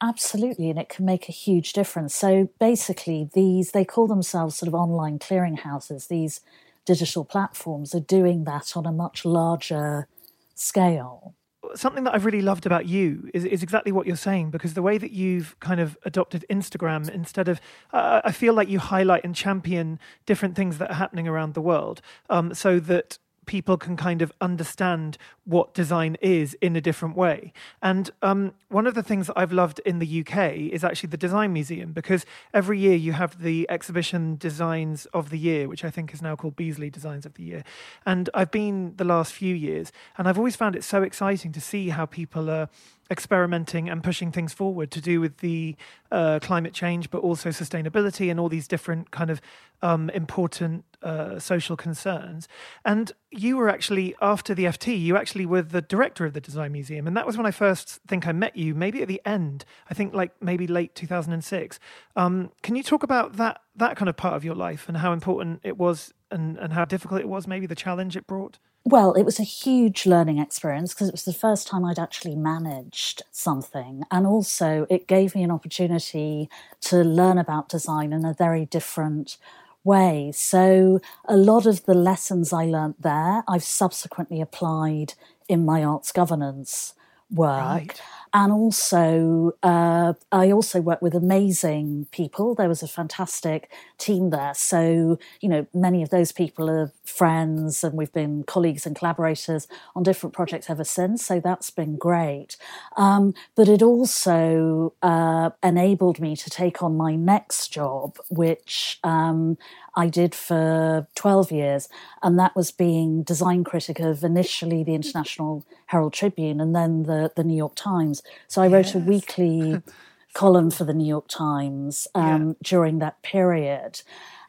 Absolutely, 0.00 0.70
and 0.70 0.78
it 0.78 0.88
can 0.88 1.04
make 1.04 1.28
a 1.28 1.32
huge 1.32 1.72
difference. 1.72 2.14
So 2.14 2.50
basically, 2.60 3.30
these 3.34 3.72
they 3.72 3.84
call 3.84 4.06
themselves 4.06 4.56
sort 4.56 4.68
of 4.68 4.74
online 4.74 5.18
clearinghouses. 5.18 6.08
These 6.08 6.40
digital 6.84 7.24
platforms 7.24 7.94
are 7.94 8.00
doing 8.00 8.44
that 8.44 8.76
on 8.76 8.86
a 8.86 8.92
much 8.92 9.24
larger 9.24 10.06
scale. 10.54 11.34
something 11.74 12.04
that 12.04 12.14
I've 12.14 12.24
really 12.24 12.42
loved 12.42 12.66
about 12.66 12.86
you 12.86 13.28
is, 13.34 13.44
is 13.44 13.62
exactly 13.62 13.92
what 13.92 14.06
you're 14.06 14.16
saying 14.16 14.50
because 14.50 14.74
the 14.74 14.82
way 14.82 14.98
that 14.98 15.10
you've 15.10 15.58
kind 15.60 15.80
of 15.80 15.98
adopted 16.04 16.44
Instagram 16.50 17.08
instead 17.10 17.48
of, 17.48 17.60
uh, 17.92 18.20
I 18.24 18.32
feel 18.32 18.54
like 18.54 18.68
you 18.68 18.78
highlight 18.78 19.24
and 19.24 19.34
champion 19.34 19.98
different 20.26 20.54
things 20.56 20.78
that 20.78 20.90
are 20.90 20.94
happening 20.94 21.28
around 21.28 21.54
the 21.54 21.60
world 21.60 22.00
um, 22.30 22.54
so 22.54 22.80
that 22.80 23.18
people 23.48 23.76
can 23.76 23.96
kind 23.96 24.22
of 24.22 24.30
understand 24.40 25.18
what 25.44 25.74
design 25.74 26.16
is 26.20 26.54
in 26.60 26.76
a 26.76 26.80
different 26.80 27.16
way. 27.16 27.52
And 27.82 28.10
um, 28.22 28.52
one 28.68 28.86
of 28.86 28.94
the 28.94 29.02
things 29.02 29.26
that 29.26 29.38
I've 29.38 29.52
loved 29.52 29.80
in 29.80 29.98
the 29.98 30.20
UK 30.20 30.52
is 30.52 30.84
actually 30.84 31.08
the 31.08 31.16
Design 31.16 31.52
Museum 31.52 31.92
because 31.92 32.26
every 32.52 32.78
year 32.78 32.94
you 32.94 33.14
have 33.14 33.42
the 33.42 33.66
exhibition 33.70 34.36
Designs 34.36 35.06
of 35.06 35.30
the 35.30 35.38
Year, 35.38 35.66
which 35.66 35.84
I 35.84 35.90
think 35.90 36.12
is 36.12 36.20
now 36.22 36.36
called 36.36 36.54
Beazley 36.56 36.92
Designs 36.92 37.24
of 37.24 37.34
the 37.34 37.42
Year. 37.42 37.64
And 38.04 38.28
I've 38.34 38.50
been 38.50 38.94
the 38.96 39.04
last 39.04 39.32
few 39.32 39.54
years, 39.54 39.90
and 40.18 40.28
I've 40.28 40.38
always 40.38 40.54
found 40.54 40.76
it 40.76 40.84
so 40.84 41.02
exciting 41.02 41.50
to 41.52 41.60
see 41.60 41.88
how 41.88 42.04
people 42.04 42.50
are 42.50 42.68
experimenting 43.10 43.88
and 43.88 44.02
pushing 44.02 44.30
things 44.30 44.52
forward 44.52 44.90
to 44.90 45.00
do 45.00 45.20
with 45.20 45.38
the 45.38 45.76
uh, 46.10 46.38
climate 46.40 46.74
change, 46.74 47.10
but 47.10 47.18
also 47.18 47.48
sustainability 47.48 48.30
and 48.30 48.38
all 48.38 48.48
these 48.48 48.68
different 48.68 49.10
kind 49.10 49.30
of 49.30 49.40
um, 49.80 50.10
important 50.10 50.84
uh, 51.02 51.38
social 51.38 51.76
concerns. 51.76 52.48
And 52.84 53.12
you 53.30 53.56
were 53.56 53.68
actually, 53.68 54.14
after 54.20 54.54
the 54.54 54.64
FT, 54.64 55.00
you 55.00 55.16
actually 55.16 55.46
were 55.46 55.62
the 55.62 55.80
director 55.80 56.26
of 56.26 56.34
the 56.34 56.40
Design 56.40 56.72
Museum. 56.72 57.06
And 57.06 57.16
that 57.16 57.26
was 57.26 57.36
when 57.36 57.46
I 57.46 57.50
first 57.50 58.00
think 58.06 58.26
I 58.26 58.32
met 58.32 58.56
you, 58.56 58.74
maybe 58.74 59.00
at 59.02 59.08
the 59.08 59.22
end, 59.24 59.64
I 59.88 59.94
think 59.94 60.12
like 60.12 60.32
maybe 60.42 60.66
late 60.66 60.94
2006. 60.94 61.78
Um, 62.16 62.50
can 62.62 62.76
you 62.76 62.82
talk 62.82 63.02
about 63.02 63.36
that, 63.36 63.62
that 63.76 63.96
kind 63.96 64.08
of 64.08 64.16
part 64.16 64.34
of 64.34 64.44
your 64.44 64.54
life 64.54 64.88
and 64.88 64.98
how 64.98 65.12
important 65.12 65.60
it 65.62 65.78
was 65.78 66.12
and, 66.30 66.58
and 66.58 66.72
how 66.72 66.84
difficult 66.84 67.20
it 67.20 67.28
was, 67.28 67.46
maybe 67.46 67.66
the 67.66 67.74
challenge 67.74 68.16
it 68.16 68.26
brought? 68.26 68.58
Well, 68.84 69.12
it 69.12 69.24
was 69.24 69.38
a 69.38 69.42
huge 69.44 70.06
learning 70.06 70.38
experience 70.38 70.94
because 70.94 71.08
it 71.08 71.12
was 71.14 71.24
the 71.24 71.32
first 71.34 71.66
time 71.66 71.84
I'd 71.84 71.98
actually 71.98 72.34
managed 72.34 73.22
something. 73.30 74.02
And 74.10 74.26
also, 74.26 74.86
it 74.88 75.06
gave 75.06 75.34
me 75.34 75.42
an 75.42 75.50
opportunity 75.50 76.48
to 76.82 76.98
learn 77.04 77.36
about 77.38 77.68
design 77.68 78.12
in 78.12 78.24
a 78.24 78.32
very 78.32 78.64
different 78.64 79.36
way. 79.84 80.32
So, 80.34 81.00
a 81.26 81.36
lot 81.36 81.66
of 81.66 81.84
the 81.84 81.94
lessons 81.94 82.52
I 82.52 82.64
learnt 82.64 83.02
there, 83.02 83.44
I've 83.46 83.64
subsequently 83.64 84.40
applied 84.40 85.14
in 85.48 85.64
my 85.66 85.84
arts 85.84 86.10
governance 86.12 86.94
work. 87.30 87.60
Right 87.60 88.00
and 88.32 88.52
also 88.52 89.54
uh, 89.62 90.14
I 90.32 90.50
also 90.50 90.80
work 90.80 91.02
with 91.02 91.14
amazing 91.14 92.06
people. 92.10 92.54
There 92.54 92.68
was 92.68 92.82
a 92.82 92.88
fantastic 92.88 93.70
team 93.96 94.30
there, 94.30 94.54
so 94.54 95.18
you 95.40 95.48
know 95.48 95.66
many 95.72 96.02
of 96.02 96.10
those 96.10 96.32
people 96.32 96.68
are 96.70 96.92
friends, 97.04 97.82
and 97.82 97.94
we've 97.94 98.12
been 98.12 98.44
colleagues 98.44 98.86
and 98.86 98.94
collaborators 98.94 99.66
on 99.94 100.02
different 100.02 100.34
projects 100.34 100.68
ever 100.70 100.84
since. 100.84 101.24
So 101.24 101.40
that's 101.40 101.70
been 101.70 101.96
great. 101.96 102.56
Um, 102.96 103.34
but 103.54 103.68
it 103.68 103.82
also 103.82 104.92
uh, 105.02 105.50
enabled 105.62 106.20
me 106.20 106.36
to 106.36 106.50
take 106.50 106.82
on 106.82 106.96
my 106.96 107.14
next 107.14 107.68
job, 107.68 108.18
which 108.28 108.98
um, 109.04 109.56
I 109.98 110.08
did 110.08 110.32
for 110.32 111.08
12 111.16 111.50
years, 111.50 111.88
and 112.22 112.38
that 112.38 112.54
was 112.54 112.70
being 112.70 113.24
design 113.24 113.64
critic 113.64 113.98
of 113.98 114.22
initially 114.22 114.84
the 114.84 114.94
International 114.94 115.64
Herald 115.86 116.12
Tribune 116.12 116.60
and 116.60 116.72
then 116.74 117.02
the, 117.02 117.32
the 117.34 117.42
New 117.42 117.56
York 117.56 117.74
Times. 117.74 118.22
So 118.46 118.62
I 118.62 118.68
wrote 118.68 118.86
yes. 118.86 118.94
a 118.94 118.98
weekly 118.98 119.82
column 120.34 120.70
for 120.70 120.84
the 120.84 120.94
New 120.94 121.06
York 121.06 121.26
Times 121.26 122.06
um, 122.14 122.46
yeah. 122.46 122.54
during 122.62 123.00
that 123.00 123.20
period. 123.22 124.02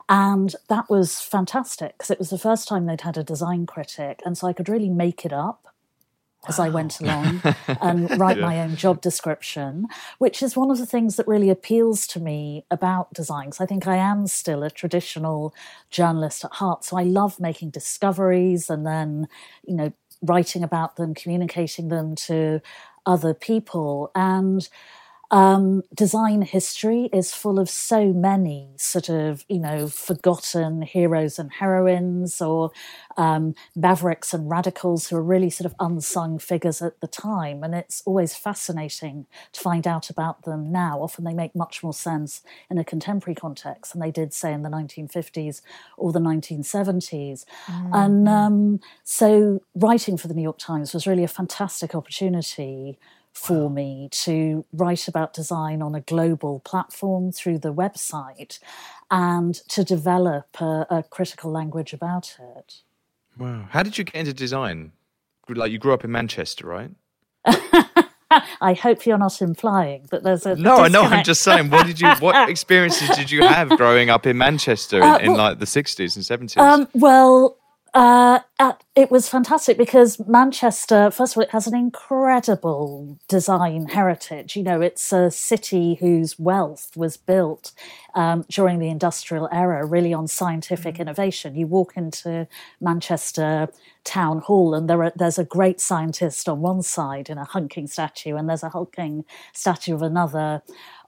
And 0.08 0.56
that 0.68 0.88
was 0.88 1.20
fantastic 1.20 1.98
because 1.98 2.12
it 2.12 2.20
was 2.20 2.30
the 2.30 2.38
first 2.38 2.68
time 2.68 2.86
they'd 2.86 3.02
had 3.02 3.18
a 3.18 3.24
design 3.24 3.66
critic. 3.66 4.22
And 4.24 4.38
so 4.38 4.48
I 4.48 4.54
could 4.54 4.70
really 4.70 4.90
make 4.90 5.26
it 5.26 5.34
up 5.34 5.69
as 6.50 6.60
I 6.60 6.70
went 6.70 7.00
along 7.00 7.42
and 7.68 8.12
um, 8.12 8.20
write 8.20 8.38
yeah. 8.38 8.46
my 8.46 8.60
own 8.60 8.76
job 8.76 9.02
description, 9.02 9.88
which 10.18 10.44
is 10.44 10.58
one 10.58 10.72
of 10.72 10.78
the 10.78 10.86
things 10.86 11.16
that 11.16 11.28
really 11.28 11.50
appeals 11.50 12.08
to 12.08 12.20
me 12.20 12.66
about 12.70 13.14
design. 13.14 13.46
Because 13.46 13.62
I 13.62 13.66
think 13.66 13.88
I 13.88 13.96
am 13.96 14.28
still 14.28 14.64
a 14.64 14.70
traditional 14.70 15.54
journalist 15.90 16.44
at 16.44 16.54
heart. 16.54 16.84
So 16.84 16.98
I 16.98 17.04
love 17.04 17.40
making 17.40 17.70
discoveries 17.70 18.70
and 18.70 18.86
then, 18.86 19.28
you 19.66 19.76
know, 19.76 19.94
writing 20.22 20.64
about 20.64 20.98
them, 20.98 21.14
communicating 21.14 21.88
them 21.88 22.16
to 22.16 22.62
other 23.06 23.34
people. 23.34 24.12
And 24.16 24.68
um, 25.32 25.84
design 25.94 26.42
history 26.42 27.10
is 27.14 27.34
full 27.34 27.60
of 27.60 27.70
so 27.70 28.12
many 28.12 28.70
sort 28.78 29.10
of, 29.10 29.46
you 29.48 29.60
know, 29.60 29.88
forgotten 29.88 30.82
heroes 30.82 31.38
and 31.38 31.52
heroines 31.52 32.42
or 32.42 32.72
um, 33.16 33.54
mavericks 33.76 34.34
and 34.34 34.50
radicals 34.50 35.08
who 35.08 35.18
are 35.18 35.24
really 35.24 35.52
sort 35.52 35.66
of 35.68 35.76
unsung 35.80 36.40
figures 36.40 36.82
at 36.82 37.00
the 37.00 37.08
time. 37.08 37.64
And 37.64 37.76
it's 37.76 38.02
always 38.06 38.36
fascinating 38.36 39.28
to 39.54 39.62
find 39.62 39.86
out 39.86 40.10
about 40.10 40.44
them 40.44 40.72
now. 40.72 41.00
Often 41.02 41.26
they 41.26 41.34
make 41.34 41.56
much 41.56 41.84
more 41.84 41.94
sense 41.94 42.42
in 42.70 42.80
a 42.80 42.84
contemporary 42.84 43.36
context 43.36 43.94
than 43.94 44.02
they 44.02 44.12
did, 44.12 44.34
say, 44.34 44.52
in 44.52 44.64
the 44.64 44.70
1950s 44.70 45.62
or 45.96 46.12
the 46.12 46.20
1970s. 46.20 47.46
Mm. 47.68 47.90
And 47.94 48.28
um, 48.28 48.80
so 49.04 49.62
writing 49.76 50.18
for 50.18 50.28
the 50.28 50.34
New 50.34 50.42
York 50.42 50.58
Times 50.58 50.94
was 50.94 51.06
really 51.06 51.24
a 51.24 51.28
fantastic 51.28 51.94
opportunity 51.94 52.98
for 53.34 53.70
me 53.70 54.10
to 54.12 54.66
write 54.74 55.08
about 55.08 55.34
design 55.34 55.82
on 55.82 55.96
a 55.96 56.02
global 56.02 56.60
platform 56.60 57.32
through 57.32 57.60
the 57.60 57.74
website 57.74 58.60
and 59.10 59.56
to 59.70 59.84
develop 59.84 60.60
a, 60.62 60.86
a 60.90 61.04
critical 61.10 61.52
language 61.52 61.94
about 61.94 62.38
it. 62.58 62.82
Wow. 63.38 63.68
How 63.70 63.84
did 63.84 63.98
you 63.98 64.04
get 64.04 64.16
into 64.16 64.34
design? 64.34 64.92
Like 65.48 65.72
you 65.72 65.80
grew 65.80 65.94
up 65.94 66.04
in 66.04 66.12
Manchester, 66.12 66.68
right? 66.68 66.92
I 68.62 68.74
hope 68.74 69.06
you're 69.06 69.18
not 69.18 69.42
implying 69.42 70.08
that 70.12 70.22
there's 70.22 70.46
a 70.46 70.56
no. 70.56 70.78
I 70.78 70.88
know. 70.88 71.02
I'm 71.02 71.24
just 71.24 71.42
saying. 71.42 71.72
What 71.72 71.88
did 71.88 72.00
you? 72.00 72.10
What 72.20 72.50
experiences 72.50 73.10
did 73.16 73.32
you 73.32 73.44
have 73.44 73.70
growing 73.70 74.10
up 74.10 74.28
in 74.28 74.38
Manchester 74.38 75.02
uh, 75.02 75.18
in, 75.18 75.34
like 75.34 75.58
the 75.58 75.66
60s 75.66 76.16
and 76.16 76.50
70s? 76.50 76.58
Um, 76.58 76.88
well, 76.94 77.58
uh, 77.94 78.40
uh, 78.60 78.74
it 78.96 79.10
was 79.10 79.30
fantastic 79.30 79.78
because 79.78 80.20
Manchester, 80.28 81.10
first 81.12 81.34
of 81.34 81.38
all, 81.38 81.44
it 81.44 81.52
has 81.52 81.68
an 81.68 81.76
incredible 81.76 83.18
design 83.28 83.88
heritage. 83.88 84.56
You 84.56 84.64
know, 84.64 84.82
it's 84.82 85.12
a 85.12 85.32
city 85.32 85.96
whose 85.96 86.38
wealth 86.38 86.92
was 86.96 87.18
built 87.18 87.72
um, 88.16 88.46
during 88.50 88.80
the 88.80 88.90
industrial 88.90 89.50
era, 89.52 89.86
really 89.86 90.14
on 90.14 90.28
scientific 90.28 90.96
mm. 90.96 91.00
innovation. 91.00 91.56
You 91.56 91.68
walk 91.68 91.94
into 91.96 92.48
Manchester 92.80 93.70
Town 94.04 94.40
Hall, 94.40 94.74
and 94.74 94.90
there 94.90 95.04
are, 95.04 95.14
there's 95.16 95.40
a 95.40 95.46
great 95.46 95.80
scientist 95.80 96.48
on 96.50 96.62
one 96.62 96.82
side 96.82 97.30
in 97.30 97.38
a 97.38 97.46
hulking 97.46 97.88
statue, 97.88 98.36
and 98.36 98.50
there's 98.50 98.64
a 98.64 98.70
hulking 98.70 99.26
statue 99.54 99.96
of 99.96 100.02
another 100.02 100.62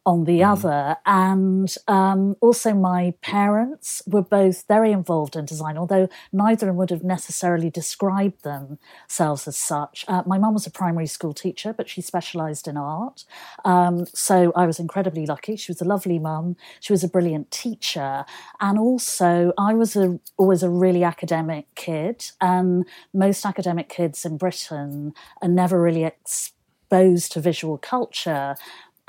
on 0.05 0.23
the 0.23 0.39
mm. 0.39 0.51
other. 0.51 0.97
And 1.05 1.73
um, 1.87 2.35
also, 2.41 2.73
my 2.73 3.13
parents 3.21 4.01
were 4.07 4.21
both 4.21 4.67
very 4.67 4.91
involved 4.91 5.35
in 5.35 5.45
design, 5.45 5.77
although 5.77 6.09
neither 6.31 6.65
of 6.65 6.71
them 6.71 6.75
would 6.77 6.89
have 6.89 7.03
necessarily 7.03 7.69
described 7.69 8.43
themselves 8.43 9.47
as 9.47 9.57
such. 9.57 10.05
Uh, 10.07 10.23
my 10.25 10.37
mum 10.37 10.53
was 10.53 10.65
a 10.65 10.71
primary 10.71 11.07
school 11.07 11.33
teacher, 11.33 11.73
but 11.73 11.87
she 11.87 12.01
specialised 12.01 12.67
in 12.67 12.77
art. 12.77 13.25
Um, 13.63 14.05
so 14.13 14.51
I 14.55 14.65
was 14.65 14.79
incredibly 14.79 15.25
lucky. 15.25 15.55
She 15.55 15.71
was 15.71 15.81
a 15.81 15.85
lovely 15.85 16.19
mum. 16.19 16.55
She 16.79 16.93
was 16.93 17.03
a 17.03 17.07
brilliant 17.07 17.51
teacher. 17.51 18.25
And 18.59 18.79
also, 18.79 19.53
I 19.57 19.73
was 19.73 19.95
a, 19.95 20.19
always 20.37 20.63
a 20.63 20.69
really 20.69 21.03
academic 21.03 21.67
kid. 21.75 22.31
And 22.41 22.85
most 23.13 23.45
academic 23.45 23.89
kids 23.89 24.25
in 24.25 24.37
Britain 24.37 25.13
are 25.41 25.47
never 25.47 25.79
really 25.81 26.05
exposed 26.05 27.31
to 27.31 27.39
visual 27.39 27.77
culture 27.77 28.55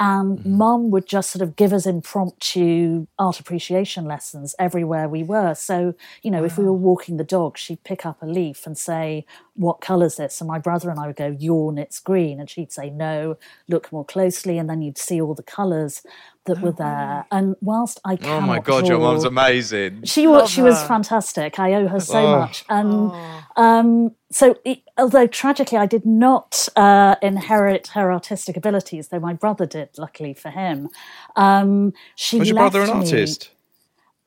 and 0.03 0.39
mm-hmm. 0.41 0.57
mum 0.59 0.91
would 0.91 1.07
just 1.07 1.31
sort 1.31 1.43
of 1.43 1.55
give 1.55 1.73
us 1.73 1.87
impromptu 1.87 3.07
art 3.21 3.39
appreciation 3.39 4.05
lessons 4.05 4.53
everywhere 4.59 5.09
we 5.09 5.23
were. 5.23 5.55
So, 5.55 5.95
you 6.23 6.31
know, 6.31 6.41
wow. 6.41 6.47
if 6.47 6.59
we 6.59 6.65
were 6.65 6.73
walking 6.73 7.19
the 7.19 7.25
dog, 7.25 7.57
she'd 7.57 7.85
pick 7.85 8.05
up 8.05 8.21
a 8.21 8.27
leaf 8.27 8.67
and 8.67 8.77
say, 8.77 9.25
What 9.55 9.81
colour's 9.81 10.17
this? 10.17 10.41
And 10.41 10.49
my 10.49 10.59
brother 10.59 10.91
and 10.91 10.99
I 10.99 11.07
would 11.07 11.17
go, 11.17 11.37
Yawn, 11.39 11.79
it's 11.79 11.99
green. 11.99 12.41
And 12.41 12.49
she'd 12.49 12.73
say, 12.73 12.91
No, 12.91 13.37
look 13.69 13.93
more 13.93 14.05
closely. 14.05 14.59
And 14.59 14.69
then 14.69 14.83
you'd 14.83 14.99
see 14.99 15.21
all 15.21 15.35
the 15.35 15.43
colours 15.43 16.03
that 16.47 16.59
oh, 16.59 16.61
were 16.61 16.73
there. 16.73 17.27
And 17.31 17.57
whilst 17.61 18.01
I 18.05 18.19
Oh 18.23 18.41
my 18.41 18.59
God, 18.59 18.89
your 18.89 18.99
mum's 18.99 19.25
amazing. 19.25 20.05
She 20.05 20.27
was, 20.27 20.51
she 20.51 20.63
was 20.63 20.83
fantastic. 20.85 21.59
I 21.59 21.75
owe 21.75 21.89
her 21.89 22.01
so 22.01 22.27
oh. 22.27 22.39
much. 22.41 22.65
And 22.69 23.11
oh. 23.13 23.45
um, 23.57 24.13
so, 24.31 24.57
it, 24.65 24.81
although 24.99 25.27
tragically 25.27 25.79
I 25.79 25.87
did 25.87 26.07
not 26.07 26.69
uh, 26.75 27.17
inherit 27.23 27.89
her 27.89 28.13
artistic 28.13 28.57
abilities, 28.57 29.09
though 29.09 29.21
my 29.21 29.35
brother 29.35 29.67
did, 29.67 29.91
luckily 29.99 30.35
for 30.35 30.51
him. 30.51 30.89
Um, 31.37 31.93
she 32.17 32.39
was 32.39 32.49
your 32.49 32.57
brother 32.57 32.83
an 32.83 32.89
me, 32.89 32.95
artist? 32.95 33.51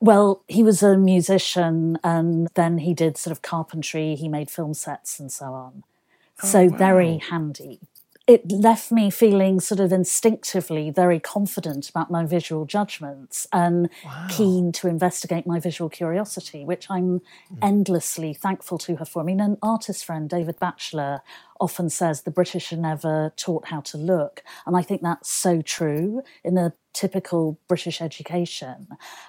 Well, 0.00 0.42
he 0.46 0.62
was 0.62 0.82
a 0.82 0.96
musician 0.96 1.98
and 2.04 2.48
then 2.54 2.78
he 2.78 2.94
did 2.94 3.16
sort 3.16 3.32
of 3.32 3.42
carpentry, 3.42 4.14
he 4.14 4.28
made 4.28 4.50
film 4.50 4.74
sets 4.74 5.18
and 5.18 5.32
so 5.32 5.46
on. 5.46 5.84
Oh, 6.42 6.46
so 6.46 6.64
wow. 6.66 6.76
very 6.76 7.18
handy 7.18 7.80
it 8.26 8.50
left 8.50 8.90
me 8.90 9.08
feeling 9.08 9.60
sort 9.60 9.78
of 9.78 9.92
instinctively 9.92 10.90
very 10.90 11.20
confident 11.20 11.88
about 11.88 12.10
my 12.10 12.26
visual 12.26 12.64
judgments 12.64 13.46
and 13.52 13.88
wow. 14.04 14.26
keen 14.28 14.72
to 14.72 14.88
investigate 14.88 15.46
my 15.46 15.60
visual 15.60 15.88
curiosity, 15.88 16.64
which 16.64 16.90
I'm 16.90 17.20
mm. 17.20 17.22
endlessly 17.62 18.34
thankful 18.34 18.78
to 18.78 18.96
her 18.96 19.04
for. 19.04 19.22
I 19.22 19.24
mean, 19.24 19.40
an 19.40 19.58
artist 19.62 20.04
friend, 20.04 20.28
David 20.28 20.58
Batchelor, 20.58 21.22
often 21.60 21.88
says 21.88 22.22
the 22.22 22.32
British 22.32 22.72
are 22.72 22.76
never 22.76 23.32
taught 23.36 23.68
how 23.68 23.80
to 23.82 23.96
look. 23.96 24.42
And 24.66 24.76
I 24.76 24.82
think 24.82 25.02
that's 25.02 25.30
so 25.30 25.62
true 25.62 26.22
in 26.42 26.58
a 26.58 26.72
typical 26.96 27.58
British 27.68 28.00
education. 28.00 28.88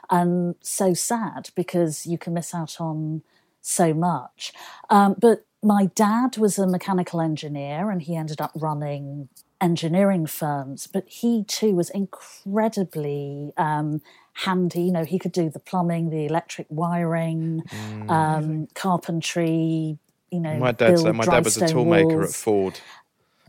And 0.09 0.55
so 0.61 0.93
sad 0.93 1.49
because 1.53 2.07
you 2.07 2.17
can 2.17 2.33
miss 2.33 2.55
out 2.55 2.79
on 2.79 3.21
so 3.61 3.93
much. 3.93 4.53
Um, 4.89 5.15
but 5.19 5.45
my 5.61 5.87
dad 5.93 6.37
was 6.37 6.57
a 6.57 6.65
mechanical 6.65 7.19
engineer 7.19 7.91
and 7.91 8.01
he 8.01 8.15
ended 8.15 8.39
up 8.39 8.51
running 8.55 9.27
engineering 9.59 10.25
firms, 10.25 10.87
but 10.87 11.03
he 11.07 11.43
too 11.43 11.75
was 11.75 11.89
incredibly 11.89 13.51
um, 13.57 14.01
handy. 14.33 14.83
You 14.83 14.91
know, 14.93 15.03
he 15.03 15.19
could 15.19 15.33
do 15.33 15.49
the 15.49 15.59
plumbing, 15.59 16.09
the 16.09 16.25
electric 16.25 16.67
wiring, 16.69 17.63
mm. 17.67 18.09
um, 18.09 18.67
carpentry. 18.75 19.97
You 20.31 20.39
know, 20.39 20.57
my 20.57 20.71
dad. 20.71 20.99
So 20.99 21.11
my 21.11 21.25
dad 21.25 21.43
was 21.43 21.57
a 21.57 21.65
toolmaker 21.65 22.23
at 22.23 22.33
Ford. 22.33 22.79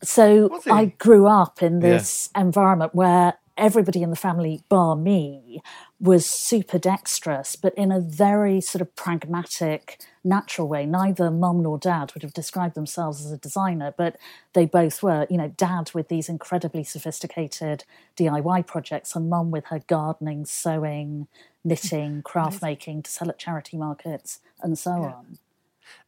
So 0.02 0.60
I 0.70 0.86
grew 0.98 1.26
up 1.26 1.62
in 1.62 1.80
this 1.80 2.30
yeah. 2.34 2.42
environment 2.42 2.94
where 2.94 3.34
everybody 3.58 4.02
in 4.02 4.10
the 4.10 4.16
family, 4.16 4.62
bar 4.68 4.96
me, 4.96 5.60
was 6.00 6.24
super 6.24 6.78
dexterous, 6.78 7.56
but 7.56 7.74
in 7.74 7.90
a 7.90 8.00
very 8.00 8.60
sort 8.60 8.80
of 8.80 8.94
pragmatic, 8.94 10.00
natural 10.24 10.68
way. 10.68 10.86
Neither 10.86 11.30
mum 11.30 11.62
nor 11.62 11.78
dad 11.78 12.14
would 12.14 12.22
have 12.22 12.32
described 12.32 12.74
themselves 12.74 13.24
as 13.24 13.32
a 13.32 13.36
designer, 13.36 13.92
but 13.96 14.16
they 14.54 14.64
both 14.64 15.02
were. 15.02 15.26
You 15.28 15.36
know, 15.36 15.48
dad 15.48 15.90
with 15.92 16.08
these 16.08 16.28
incredibly 16.28 16.84
sophisticated 16.84 17.84
DIY 18.16 18.66
projects, 18.66 19.14
and 19.14 19.28
mum 19.28 19.50
with 19.50 19.66
her 19.66 19.80
gardening, 19.86 20.46
sewing, 20.46 21.26
knitting, 21.64 22.22
craft 22.22 22.62
making 22.62 23.02
to 23.02 23.10
sell 23.10 23.28
at 23.28 23.38
charity 23.38 23.76
markets, 23.76 24.38
and 24.62 24.78
so 24.78 24.90
yeah. 24.90 25.12
on. 25.14 25.38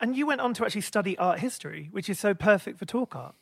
And 0.00 0.16
you 0.16 0.26
went 0.26 0.40
on 0.40 0.54
to 0.54 0.64
actually 0.64 0.80
study 0.80 1.16
art 1.18 1.40
history, 1.40 1.88
which 1.92 2.08
is 2.08 2.18
so 2.18 2.34
perfect 2.34 2.78
for 2.78 2.86
talk 2.86 3.14
art. 3.14 3.34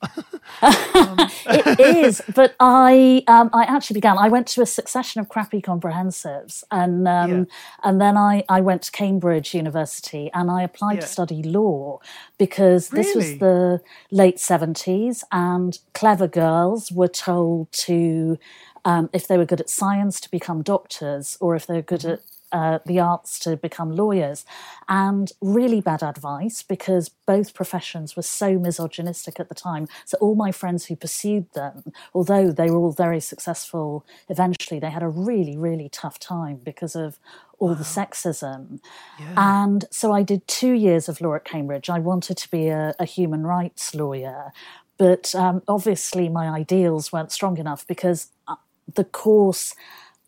um. 0.63 1.19
it 1.47 1.81
is, 1.81 2.23
but 2.35 2.55
I 2.61 3.23
um, 3.27 3.51
I 3.53 3.65
actually 3.65 3.95
began. 3.95 4.19
I 4.19 4.29
went 4.29 4.47
to 4.49 4.63
a 4.63 4.67
succession 4.67 5.21
of 5.21 5.29
crappy 5.29 5.61
comprehensives, 5.61 6.65
and 6.71 7.07
um, 7.07 7.31
yeah. 7.31 7.45
and 7.85 8.01
then 8.01 8.17
I, 8.17 8.45
I 8.49 8.61
went 8.61 8.83
to 8.83 8.93
Cambridge 8.93 9.55
University 9.55 10.31
and 10.35 10.51
I 10.51 10.63
applied 10.63 10.95
yeah. 10.95 11.01
to 11.01 11.07
study 11.07 11.43
law 11.43 12.01
because 12.39 12.93
really? 12.93 13.05
this 13.05 13.15
was 13.15 13.39
the 13.39 13.81
late 14.11 14.41
seventies, 14.41 15.25
and 15.31 15.79
clever 15.95 16.29
girls 16.29 16.93
were 16.93 17.09
told 17.09 17.71
to. 17.73 18.39
Um, 18.85 19.11
if 19.13 19.27
they 19.27 19.37
were 19.37 19.45
good 19.45 19.61
at 19.61 19.69
science, 19.69 20.19
to 20.21 20.31
become 20.31 20.63
doctors, 20.63 21.37
or 21.41 21.55
if 21.57 21.67
they 21.67 21.75
were 21.75 21.83
good 21.83 22.01
mm-hmm. 22.01 22.13
at 22.13 22.21
uh, 22.53 22.79
the 22.87 22.99
arts 22.99 23.39
to 23.41 23.57
become 23.57 23.95
lawyers, 23.95 24.45
and 24.89 25.33
really 25.41 25.81
bad 25.81 26.03
advice 26.03 26.63
because 26.63 27.11
both 27.27 27.55
professions 27.55 28.17
were 28.17 28.23
so 28.23 28.59
misogynistic 28.59 29.39
at 29.39 29.49
the 29.49 29.55
time. 29.55 29.89
So, 30.05 30.17
all 30.21 30.35
my 30.35 30.53
friends 30.53 30.87
who 30.87 30.97
pursued 30.97 31.53
them, 31.55 31.93
although 32.15 32.51
they 32.51 32.71
were 32.71 32.79
all 32.79 32.93
very 32.93 33.21
successful 33.21 34.05
eventually, 34.29 34.81
they 34.81 34.91
had 34.91 35.03
a 35.03 35.09
really, 35.09 35.57
really 35.57 35.89
tough 35.89 36.19
time 36.19 36.61
because 36.65 36.97
of 36.97 37.19
all 37.59 37.69
wow. 37.69 37.75
the 37.75 37.85
sexism. 37.85 38.81
Yeah. 39.19 39.35
And 39.37 39.85
so, 39.91 40.13
I 40.13 40.23
did 40.23 40.47
two 40.47 40.73
years 40.73 41.09
of 41.09 41.21
law 41.21 41.35
at 41.35 41.45
Cambridge. 41.45 41.91
I 41.91 41.99
wanted 41.99 42.37
to 42.39 42.51
be 42.51 42.69
a, 42.69 42.95
a 42.99 43.05
human 43.05 43.47
rights 43.47 43.95
lawyer, 43.95 44.53
but 44.97 45.35
um, 45.35 45.63
obviously, 45.69 46.29
my 46.29 46.49
ideals 46.49 47.13
weren't 47.13 47.33
strong 47.33 47.59
enough 47.59 47.87
because 47.87 48.29
uh, 48.47 48.57
the 48.95 49.05
course 49.05 49.75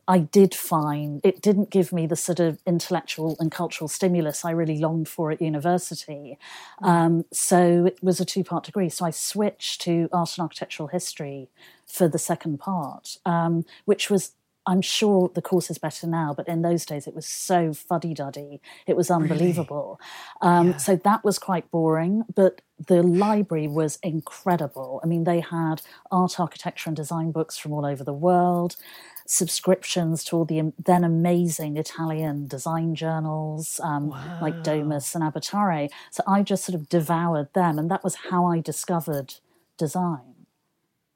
I 0.09 0.19
did 0.19 0.55
find 0.55 1.21
it 1.25 1.41
didn't 1.41 1.71
give 1.71 1.93
me 1.93 2.07
the 2.07 2.17
sort 2.17 2.41
of 2.41 2.61
intellectual 2.67 3.37
and 3.39 3.51
cultural 3.51 3.89
stimulus 3.89 4.45
I 4.45 4.51
really 4.51 4.79
longed 4.79 5.09
for 5.09 5.31
at 5.31 5.41
university. 5.41 6.39
Mm. 6.83 6.89
Um, 6.89 7.25
so 7.33 7.87
it 7.87 8.03
was 8.03 8.21
a 8.21 8.25
two 8.25 8.45
part 8.45 8.65
degree. 8.65 8.89
So 8.89 9.05
I 9.05 9.11
switched 9.11 9.83
to 9.83 10.09
art 10.13 10.37
and 10.37 10.43
architectural 10.43 10.89
history 10.89 11.49
for 11.87 12.09
the 12.09 12.19
second 12.19 12.59
part, 12.59 13.19
um, 13.25 13.65
which 13.85 14.11
was 14.11 14.33
I'm 14.67 14.83
sure 14.83 15.31
the 15.35 15.43
course 15.43 15.71
is 15.71 15.79
better 15.79 16.07
now, 16.07 16.35
but 16.35 16.47
in 16.47 16.63
those 16.63 16.85
days 16.85 17.07
it 17.07 17.15
was 17.15 17.27
so 17.27 17.73
fuddy 17.73 18.13
duddy. 18.13 18.61
It 18.87 18.97
was 18.97 19.11
unbelievable. 19.11 19.99
Really? 20.43 20.55
Um, 20.55 20.69
yeah. 20.69 20.77
So 20.77 20.97
that 20.97 21.25
was 21.25 21.39
quite 21.39 21.71
boring, 21.71 22.25
but 22.35 22.61
the 22.87 23.03
library 23.03 23.69
was 23.69 23.99
incredible. 24.03 25.01
I 25.03 25.07
mean, 25.07 25.25
they 25.25 25.41
had 25.41 25.83
art, 26.11 26.39
architecture, 26.39 26.91
and 26.91 26.97
design 26.97 27.33
books 27.33 27.57
from 27.57 27.73
all 27.73 27.87
over 27.87 28.05
the 28.05 28.13
world 28.13 28.77
subscriptions 29.31 30.25
to 30.25 30.37
all 30.37 30.45
the 30.45 30.73
then 30.85 31.05
amazing 31.05 31.77
Italian 31.77 32.49
design 32.49 32.97
journals 32.97 33.81
um, 33.85 34.09
wow. 34.09 34.39
like 34.43 34.65
Domus 34.65 35.15
and 35.15 35.23
Abitare. 35.23 35.89
So 36.11 36.25
I 36.27 36.43
just 36.43 36.65
sort 36.65 36.75
of 36.75 36.89
devoured 36.89 37.53
them, 37.55 37.79
and 37.79 37.91
that 37.91 38.03
was 38.03 38.17
how 38.31 38.47
I 38.47 38.61
discovered 38.61 39.35
design. 39.79 40.47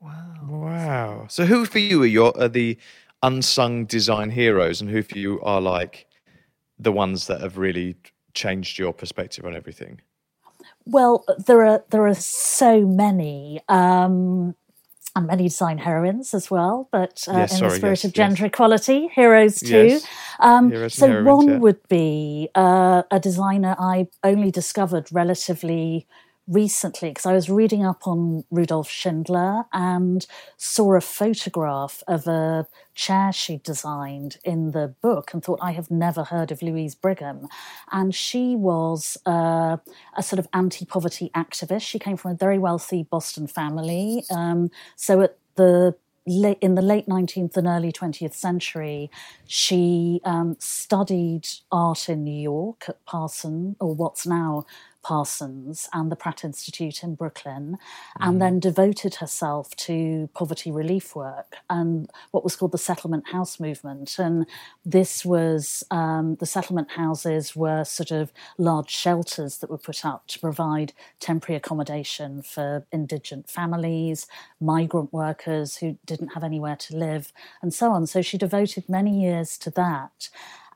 Wow! 0.00 0.36
Wow! 0.46 1.26
So 1.28 1.44
who 1.44 1.64
for 1.64 1.80
you 1.80 2.02
are 2.02 2.06
your 2.06 2.40
are 2.40 2.48
the 2.48 2.78
unsung 3.22 3.84
design 3.84 4.30
heroes, 4.30 4.80
and 4.80 4.88
who 4.88 5.02
for 5.02 5.18
you 5.18 5.40
are 5.42 5.60
like 5.60 6.06
the 6.78 6.92
ones 6.92 7.26
that 7.26 7.40
have 7.40 7.58
really 7.58 7.96
changed 8.32 8.78
your 8.78 8.92
perspective 8.92 9.44
on 9.44 9.56
everything? 9.56 10.00
Well, 10.86 11.24
there 11.46 11.64
are 11.64 11.84
there 11.90 12.06
are 12.06 12.14
so 12.14 12.82
many. 12.82 13.60
Um, 13.68 14.54
and 15.16 15.26
many 15.26 15.44
design 15.44 15.78
heroines 15.78 16.34
as 16.34 16.50
well, 16.50 16.88
but 16.90 17.24
uh, 17.28 17.38
yes, 17.38 17.52
in 17.52 17.58
sorry, 17.58 17.70
the 17.70 17.76
spirit 17.76 17.98
yes, 17.98 18.04
of 18.04 18.12
gender 18.12 18.42
yes. 18.42 18.48
equality, 18.48 19.08
heroes 19.14 19.60
too. 19.60 20.00
Um, 20.40 20.70
heroes 20.70 20.94
so 20.94 21.06
heroines, 21.06 21.26
one 21.26 21.48
yeah. 21.48 21.58
would 21.58 21.88
be 21.88 22.48
uh, 22.54 23.02
a 23.10 23.20
designer 23.20 23.76
I 23.78 24.08
only 24.24 24.50
discovered 24.50 25.08
relatively 25.12 26.06
recently 26.46 27.10
because 27.10 27.26
I 27.26 27.32
was 27.32 27.48
reading 27.48 27.84
up 27.84 28.06
on 28.06 28.44
Rudolf 28.50 28.88
Schindler 28.88 29.64
and 29.72 30.26
saw 30.56 30.94
a 30.94 31.00
photograph 31.00 32.02
of 32.06 32.26
a 32.26 32.66
chair 32.94 33.32
she 33.32 33.58
designed 33.58 34.38
in 34.44 34.72
the 34.72 34.94
book 35.00 35.32
and 35.32 35.42
thought, 35.42 35.58
I 35.62 35.72
have 35.72 35.90
never 35.90 36.24
heard 36.24 36.52
of 36.52 36.62
Louise 36.62 36.94
Brigham. 36.94 37.48
And 37.90 38.14
she 38.14 38.56
was 38.56 39.16
uh, 39.26 39.78
a 40.16 40.22
sort 40.22 40.38
of 40.38 40.48
anti 40.52 40.84
poverty 40.84 41.30
activist. 41.34 41.82
She 41.82 41.98
came 41.98 42.16
from 42.16 42.32
a 42.32 42.36
very 42.36 42.58
wealthy 42.58 43.04
Boston 43.04 43.46
family. 43.46 44.24
Um, 44.30 44.70
so 44.96 45.22
at 45.22 45.36
the 45.56 45.94
in 46.26 46.74
the 46.74 46.80
late 46.80 47.06
19th 47.06 47.54
and 47.58 47.66
early 47.66 47.92
20th 47.92 48.32
century, 48.32 49.10
she 49.46 50.22
um, 50.24 50.56
studied 50.58 51.46
art 51.70 52.08
in 52.08 52.24
New 52.24 52.40
York 52.40 52.84
at 52.88 53.04
Parson, 53.04 53.76
or 53.78 53.94
what's 53.94 54.26
now 54.26 54.64
Parsons 55.04 55.88
and 55.92 56.10
the 56.10 56.16
Pratt 56.16 56.42
Institute 56.44 57.04
in 57.04 57.14
Brooklyn, 57.14 57.78
mm. 58.18 58.26
and 58.26 58.42
then 58.42 58.58
devoted 58.58 59.16
herself 59.16 59.76
to 59.76 60.28
poverty 60.34 60.72
relief 60.72 61.14
work 61.14 61.56
and 61.70 62.10
what 62.32 62.42
was 62.42 62.56
called 62.56 62.72
the 62.72 62.78
settlement 62.78 63.28
house 63.28 63.60
movement. 63.60 64.18
And 64.18 64.46
this 64.84 65.24
was 65.24 65.84
um, 65.90 66.36
the 66.36 66.46
settlement 66.46 66.90
houses 66.92 67.54
were 67.54 67.84
sort 67.84 68.10
of 68.10 68.32
large 68.58 68.90
shelters 68.90 69.58
that 69.58 69.70
were 69.70 69.78
put 69.78 70.04
up 70.04 70.26
to 70.28 70.40
provide 70.40 70.92
temporary 71.20 71.56
accommodation 71.56 72.42
for 72.42 72.86
indigent 72.90 73.48
families, 73.48 74.26
migrant 74.60 75.12
workers 75.12 75.76
who 75.76 75.98
didn't 76.06 76.34
have 76.34 76.42
anywhere 76.42 76.76
to 76.76 76.96
live, 76.96 77.32
and 77.62 77.72
so 77.72 77.92
on. 77.92 78.06
So 78.06 78.22
she 78.22 78.38
devoted 78.38 78.88
many 78.88 79.20
years 79.22 79.58
to 79.58 79.70
that 79.70 80.30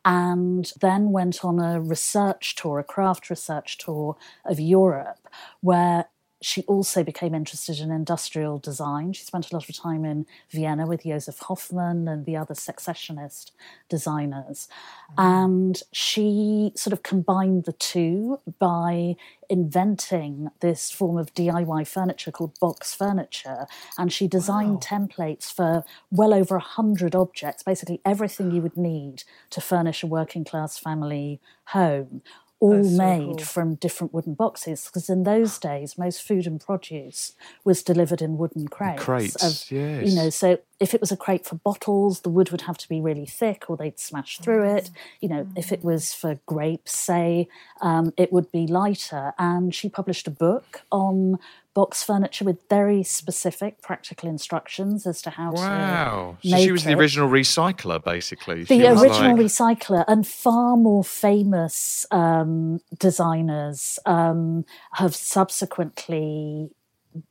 and 0.08 0.72
then 0.80 1.12
went 1.12 1.44
on 1.44 1.58
a 1.60 1.80
research 1.80 2.54
tour, 2.56 2.78
a 2.78 2.84
craft 2.84 3.28
research 3.28 3.76
tour 3.76 4.16
of 4.46 4.58
Europe, 4.58 5.28
where 5.60 6.06
she 6.40 6.62
also 6.62 7.02
became 7.02 7.34
interested 7.34 7.80
in 7.80 7.90
industrial 7.90 8.58
design. 8.58 9.12
She 9.12 9.24
spent 9.24 9.50
a 9.50 9.54
lot 9.54 9.68
of 9.68 9.76
time 9.76 10.04
in 10.04 10.24
Vienna 10.50 10.86
with 10.86 11.02
Josef 11.02 11.40
Hoffmann 11.40 12.06
and 12.06 12.26
the 12.26 12.36
other 12.36 12.54
secessionist 12.54 13.52
designers. 13.88 14.68
Mm. 15.16 15.24
And 15.24 15.82
she 15.92 16.72
sort 16.76 16.92
of 16.92 17.02
combined 17.02 17.64
the 17.64 17.72
two 17.72 18.40
by 18.60 19.16
inventing 19.48 20.50
this 20.60 20.92
form 20.92 21.18
of 21.18 21.34
DIY 21.34 21.88
furniture 21.88 22.30
called 22.30 22.58
box 22.60 22.94
furniture. 22.94 23.66
And 23.96 24.12
she 24.12 24.28
designed 24.28 24.74
wow. 24.74 24.98
templates 24.98 25.52
for 25.52 25.84
well 26.12 26.32
over 26.32 26.54
a 26.54 26.60
hundred 26.60 27.16
objects, 27.16 27.64
basically 27.64 28.00
everything 28.04 28.52
you 28.52 28.62
would 28.62 28.76
need 28.76 29.24
to 29.50 29.60
furnish 29.60 30.04
a 30.04 30.06
working 30.06 30.44
class 30.44 30.78
family 30.78 31.40
home 31.66 32.22
all 32.60 32.82
so 32.82 32.96
made 32.96 33.36
cool. 33.36 33.38
from 33.38 33.74
different 33.76 34.12
wooden 34.12 34.34
boxes 34.34 34.86
because 34.86 35.08
in 35.08 35.22
those 35.22 35.58
days 35.70 35.96
most 35.96 36.22
food 36.22 36.46
and 36.46 36.60
produce 36.60 37.32
was 37.64 37.82
delivered 37.82 38.22
in 38.22 38.36
wooden 38.36 38.68
crates. 38.68 39.02
Crates, 39.02 39.42
of, 39.42 39.70
yes. 39.70 40.08
You 40.08 40.16
know, 40.16 40.30
so 40.30 40.58
if 40.80 40.94
it 40.94 41.00
was 41.00 41.10
a 41.10 41.16
crate 41.16 41.44
for 41.44 41.56
bottles, 41.56 42.20
the 42.20 42.28
wood 42.28 42.50
would 42.50 42.62
have 42.62 42.78
to 42.78 42.88
be 42.88 43.00
really 43.00 43.26
thick 43.26 43.68
or 43.68 43.76
they'd 43.76 43.98
smash 43.98 44.38
through 44.38 44.64
it. 44.76 44.90
You 45.20 45.28
know, 45.28 45.48
if 45.56 45.72
it 45.72 45.82
was 45.82 46.14
for 46.14 46.38
grapes, 46.46 46.96
say, 46.96 47.48
um, 47.80 48.12
it 48.16 48.32
would 48.32 48.52
be 48.52 48.66
lighter. 48.66 49.32
And 49.38 49.74
she 49.74 49.88
published 49.88 50.28
a 50.28 50.30
book 50.30 50.82
on 50.92 51.38
box 51.74 52.02
furniture 52.02 52.44
with 52.44 52.58
very 52.68 53.02
specific 53.02 53.80
practical 53.82 54.28
instructions 54.28 55.06
as 55.06 55.22
to 55.22 55.30
how 55.30 55.52
wow. 55.52 55.54
to. 55.54 55.68
Wow. 55.68 56.38
So 56.42 56.56
she 56.58 56.72
was 56.72 56.84
it. 56.84 56.88
the 56.88 56.94
original 56.94 57.28
recycler, 57.28 58.02
basically. 58.02 58.64
The 58.64 58.86
original 58.88 59.36
like... 59.36 59.46
recycler, 59.46 60.04
and 60.08 60.26
far 60.26 60.76
more 60.76 61.04
famous 61.04 62.06
um, 62.10 62.80
designers 62.98 63.98
um, 64.06 64.64
have 64.92 65.14
subsequently 65.14 66.70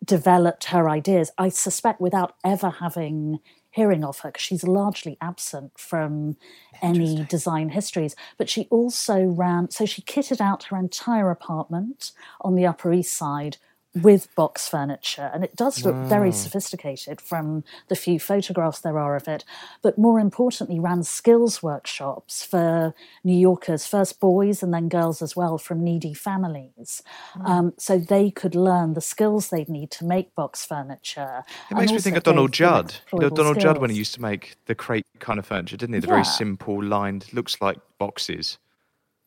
developed 0.04 0.65
her 0.65 0.89
ideas, 0.89 1.32
I 1.38 1.50
suspect, 1.50 2.02
without 2.02 2.36
ever 2.43 2.69
having 2.69 3.39
hearing 3.69 4.04
of 4.04 4.19
her 4.19 4.30
because 4.30 4.41
she's 4.41 4.63
largely 4.63 5.17
absent 5.21 5.71
from 5.78 6.36
any 6.82 7.23
design 7.26 7.69
histories. 7.69 8.15
But 8.38 8.50
she 8.50 8.67
also 8.71 9.23
ran, 9.23 9.69
so 9.69 9.86
she 9.86 10.02
kitted 10.02 10.41
out 10.41 10.63
her 10.65 10.78
entire 10.78 11.30
apartment 11.30 12.12
on 12.41 12.56
the 12.56 12.65
Upper 12.65 12.91
East 12.91 13.13
Side 13.13 13.58
with 14.02 14.34
box 14.36 14.68
furniture, 14.68 15.30
and 15.34 15.44
it 15.44 15.56
does 15.56 15.84
look 15.84 15.96
wow. 15.96 16.06
very 16.06 16.32
sophisticated 16.32 17.22
from 17.22 17.64
the 17.88 17.96
few 17.96 18.20
photographs 18.20 18.82
there 18.82 18.98
are 18.98 19.16
of 19.16 19.28
it. 19.28 19.44
But 19.82 19.98
more 19.98 20.20
importantly, 20.20 20.80
ran 20.80 21.04
skills 21.04 21.62
workshops 21.64 22.44
for 22.44 22.94
New 23.24 23.38
Yorkers, 23.38 23.86
first 23.86 24.20
boys 24.20 24.64
and 24.64 24.74
then 24.74 24.90
girls 24.90 25.22
as 25.22 25.36
well 25.36 25.58
from 25.58 25.84
needy 25.84 26.14
families, 26.14 27.02
mm. 27.36 27.48
um, 27.48 27.74
so 27.78 27.98
they 27.98 28.32
could 28.32 28.56
learn 28.56 28.94
the 28.94 29.02
skills 29.02 29.50
they'd 29.50 29.70
need 29.70 29.92
to 29.92 30.06
make 30.06 30.34
box 30.36 30.66
furniture. 30.66 31.44
It 31.72 31.78
makes 31.78 31.92
me 31.92 32.00
think 32.00 32.18
of 32.18 32.24
Donald 32.24 32.52
Judd. 32.54 32.96
You 33.14 33.20
know, 33.20 33.30
Donald 33.30 33.56
skills. 33.56 33.76
Judd 33.76 33.82
when 33.82 33.90
he 33.90 33.96
used 33.96 34.14
to 34.16 34.22
make 34.22 34.56
the 34.66 34.76
crate 34.76 35.06
kind 35.20 35.40
of 35.40 35.46
furniture, 35.46 35.78
didn't 35.78 35.96
he? 35.96 36.00
The 36.00 36.08
yeah. 36.08 36.14
very 36.14 36.26
simple 36.26 36.84
lined, 36.84 37.32
looks 37.34 37.62
like 37.62 37.78
boxes. 37.98 38.58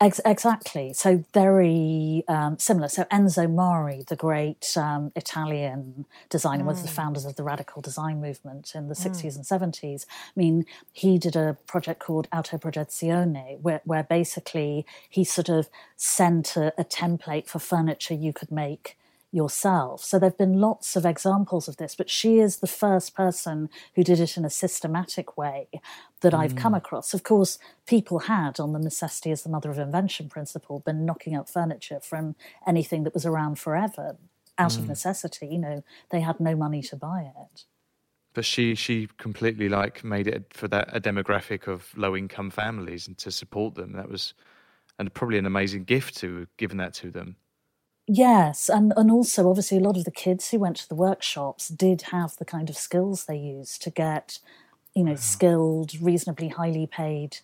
Ex- 0.00 0.20
exactly. 0.24 0.94
So 0.94 1.24
very 1.34 2.24
um, 2.26 2.58
similar. 2.58 2.88
So 2.88 3.04
Enzo 3.04 3.52
Mari, 3.52 4.02
the 4.08 4.16
great 4.16 4.74
um, 4.74 5.12
Italian 5.14 6.06
designer, 6.30 6.62
mm. 6.62 6.68
one 6.68 6.76
of 6.76 6.82
the 6.82 6.88
founders 6.88 7.26
of 7.26 7.36
the 7.36 7.42
radical 7.42 7.82
design 7.82 8.18
movement 8.18 8.72
in 8.74 8.88
the 8.88 8.94
mm. 8.94 9.10
60s 9.10 9.36
and 9.36 9.44
70s. 9.44 10.06
I 10.08 10.32
mean, 10.34 10.64
he 10.92 11.18
did 11.18 11.36
a 11.36 11.58
project 11.66 12.00
called 12.00 12.30
Autoprogettazione, 12.30 13.60
where, 13.60 13.82
where 13.84 14.02
basically 14.02 14.86
he 15.10 15.22
sort 15.22 15.50
of 15.50 15.68
sent 15.96 16.56
a, 16.56 16.72
a 16.80 16.84
template 16.84 17.46
for 17.46 17.58
furniture 17.58 18.14
you 18.14 18.32
could 18.32 18.50
make 18.50 18.96
yourself. 19.32 20.02
So 20.02 20.18
there 20.18 20.28
have 20.30 20.38
been 20.38 20.60
lots 20.60 20.96
of 20.96 21.06
examples 21.06 21.68
of 21.68 21.76
this, 21.76 21.94
but 21.94 22.10
she 22.10 22.38
is 22.38 22.56
the 22.56 22.66
first 22.66 23.14
person 23.14 23.68
who 23.94 24.02
did 24.02 24.18
it 24.18 24.36
in 24.36 24.44
a 24.44 24.50
systematic 24.50 25.36
way 25.36 25.68
that 26.20 26.34
I've 26.34 26.56
come 26.56 26.72
mm. 26.72 26.78
across. 26.78 27.14
Of 27.14 27.22
course, 27.22 27.58
people 27.86 28.20
had, 28.20 28.58
on 28.58 28.72
the 28.72 28.78
necessity 28.78 29.30
as 29.30 29.42
the 29.42 29.48
mother 29.48 29.70
of 29.70 29.78
invention 29.78 30.28
principle, 30.28 30.80
been 30.80 31.06
knocking 31.06 31.36
up 31.36 31.48
furniture 31.48 32.00
from 32.00 32.34
anything 32.66 33.04
that 33.04 33.14
was 33.14 33.24
around 33.24 33.58
forever 33.58 34.16
out 34.58 34.72
mm. 34.72 34.78
of 34.78 34.88
necessity. 34.88 35.46
You 35.46 35.58
know, 35.58 35.84
they 36.10 36.20
had 36.20 36.40
no 36.40 36.56
money 36.56 36.82
to 36.82 36.96
buy 36.96 37.32
it. 37.36 37.64
But 38.32 38.44
she 38.44 38.76
she 38.76 39.08
completely 39.18 39.68
like 39.68 40.04
made 40.04 40.28
it 40.28 40.52
for 40.52 40.68
that 40.68 40.88
a 40.94 41.00
demographic 41.00 41.66
of 41.66 41.92
low 41.96 42.16
income 42.16 42.50
families 42.50 43.08
and 43.08 43.18
to 43.18 43.32
support 43.32 43.74
them. 43.74 43.92
That 43.92 44.08
was 44.08 44.34
and 45.00 45.12
probably 45.12 45.38
an 45.38 45.46
amazing 45.46 45.84
gift 45.84 46.16
to 46.18 46.46
given 46.56 46.76
that 46.76 46.94
to 46.94 47.10
them. 47.10 47.36
Yes, 48.12 48.68
and, 48.68 48.92
and 48.96 49.08
also 49.08 49.48
obviously 49.48 49.78
a 49.78 49.82
lot 49.82 49.96
of 49.96 50.04
the 50.04 50.10
kids 50.10 50.50
who 50.50 50.58
went 50.58 50.78
to 50.78 50.88
the 50.88 50.96
workshops 50.96 51.68
did 51.68 52.02
have 52.10 52.36
the 52.36 52.44
kind 52.44 52.68
of 52.68 52.76
skills 52.76 53.26
they 53.26 53.36
used 53.36 53.82
to 53.82 53.90
get, 53.90 54.40
you 54.96 55.04
know, 55.04 55.14
skilled, 55.14 55.92
reasonably 56.00 56.48
highly 56.48 56.88
paid 56.88 57.36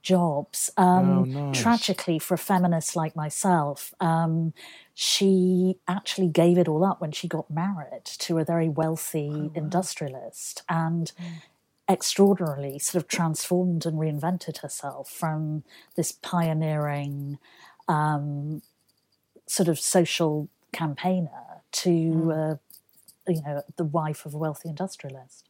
jobs. 0.00 0.70
Um, 0.76 1.10
oh, 1.10 1.24
nice. 1.24 1.60
Tragically, 1.60 2.20
for 2.20 2.34
a 2.34 2.38
feminist 2.38 2.94
like 2.94 3.16
myself, 3.16 3.94
um, 3.98 4.52
she 4.94 5.78
actually 5.88 6.28
gave 6.28 6.56
it 6.56 6.68
all 6.68 6.84
up 6.84 7.00
when 7.00 7.10
she 7.10 7.26
got 7.26 7.50
married 7.50 8.04
to 8.04 8.38
a 8.38 8.44
very 8.44 8.68
wealthy 8.68 9.28
oh, 9.32 9.38
wow. 9.38 9.50
industrialist 9.56 10.62
and 10.68 11.10
mm. 11.20 11.42
extraordinarily 11.88 12.78
sort 12.78 13.02
of 13.02 13.08
transformed 13.08 13.84
and 13.86 13.98
reinvented 13.98 14.58
herself 14.58 15.10
from 15.10 15.64
this 15.96 16.12
pioneering. 16.12 17.40
Um, 17.88 18.62
sort 19.52 19.68
of 19.68 19.78
social 19.78 20.48
campaigner 20.72 21.62
to 21.70 21.90
mm. 21.90 22.52
uh, 22.52 22.56
you 23.28 23.42
know 23.42 23.62
the 23.76 23.84
wife 23.84 24.26
of 24.26 24.34
a 24.34 24.38
wealthy 24.38 24.68
industrialist. 24.68 25.48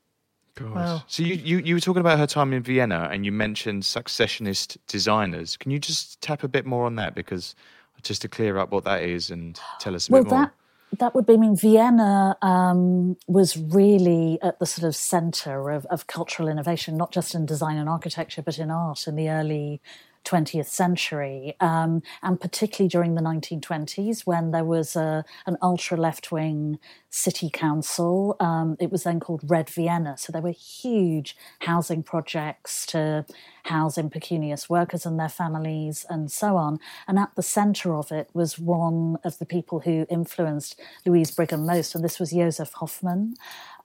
Wow. 0.61 1.03
So 1.07 1.23
you, 1.23 1.35
you 1.35 1.59
you 1.59 1.75
were 1.75 1.81
talking 1.81 2.01
about 2.01 2.19
her 2.19 2.27
time 2.27 2.53
in 2.53 2.63
Vienna, 2.63 3.09
and 3.13 3.25
you 3.25 3.33
mentioned 3.33 3.85
secessionist 3.85 4.77
designers. 4.87 5.57
Can 5.57 5.71
you 5.71 5.79
just 5.79 6.21
tap 6.21 6.43
a 6.43 6.49
bit 6.49 6.67
more 6.67 6.85
on 6.85 6.97
that, 6.97 7.15
because 7.15 7.55
just 8.03 8.23
to 8.23 8.29
clear 8.29 8.59
up 8.59 8.71
what 8.73 8.85
that 8.85 9.03
is 9.03 9.31
and 9.31 9.59
tell 9.79 9.95
us 9.95 10.09
a 10.09 10.13
well, 10.13 10.25
bit 10.25 10.31
more. 10.31 10.41
That, 10.41 10.53
that 10.99 11.15
would 11.15 11.25
be, 11.25 11.35
I 11.35 11.37
mean, 11.37 11.57
Vienna 11.57 12.37
um, 12.43 13.17
was 13.27 13.57
really 13.57 14.39
at 14.43 14.59
the 14.59 14.67
sort 14.67 14.87
of 14.87 14.95
center 14.95 15.71
of, 15.71 15.87
of 15.87 16.07
cultural 16.07 16.49
innovation, 16.49 16.97
not 16.97 17.13
just 17.13 17.35
in 17.35 17.47
design 17.47 17.79
and 17.79 17.89
architecture, 17.89 18.43
but 18.43 18.59
in 18.59 18.71
art 18.71 19.07
in 19.07 19.17
the 19.17 19.31
early 19.31 19.81
20th 20.25 20.67
century, 20.67 21.57
um, 21.61 22.03
and 22.23 22.41
particularly 22.41 22.89
during 22.89 23.15
the 23.15 23.23
1920s 23.23 24.27
when 24.27 24.51
there 24.51 24.65
was 24.65 24.97
a, 24.97 25.25
an 25.47 25.57
ultra 25.63 25.97
left 25.97 26.31
wing 26.31 26.79
city 27.11 27.51
council. 27.51 28.37
Um, 28.41 28.77
it 28.81 28.91
was 28.91 29.03
then 29.03 29.21
called 29.21 29.43
Red 29.45 29.69
Vienna. 29.69 30.17
So 30.17 30.33
there 30.33 30.41
were 30.41 30.51
huge 30.51 31.37
housing 31.61 32.03
projects 32.03 32.87
to 32.87 33.27
house 33.65 33.99
impecunious 33.99 34.69
workers 34.69 35.05
and 35.05 35.21
their 35.21 35.29
families 35.29 36.07
and 36.09 36.33
so 36.33 36.57
on. 36.57 36.81
And 37.07 37.19
at 37.19 37.35
the 37.37 37.43
center 37.43 37.95
of 37.95 38.11
it 38.11 38.31
was 38.33 38.59
one 38.59 39.19
of 39.25 39.39
the 39.39 39.47
people 39.47 39.81
who 39.81 40.07
influenced 40.09 40.81
Louise 41.05 41.31
Brigham 41.31 41.67
most, 41.67 41.95
and 41.95 42.03
this 42.03 42.19
was 42.19 42.31
Josef 42.31 42.73
Hoffmann. 42.73 43.35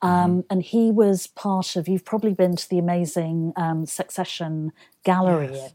Um, 0.02 0.12
mm-hmm. 0.12 0.40
And 0.50 0.64
he 0.64 0.92
was 0.92 1.28
part 1.28 1.76
of, 1.76 1.88
you've 1.88 2.06
probably 2.06 2.34
been 2.34 2.56
to 2.56 2.70
the 2.70 2.80
amazing 2.80 3.54
um, 3.56 3.86
Secession 3.86 4.72
Gallery 5.04 5.50
yes. 5.52 5.74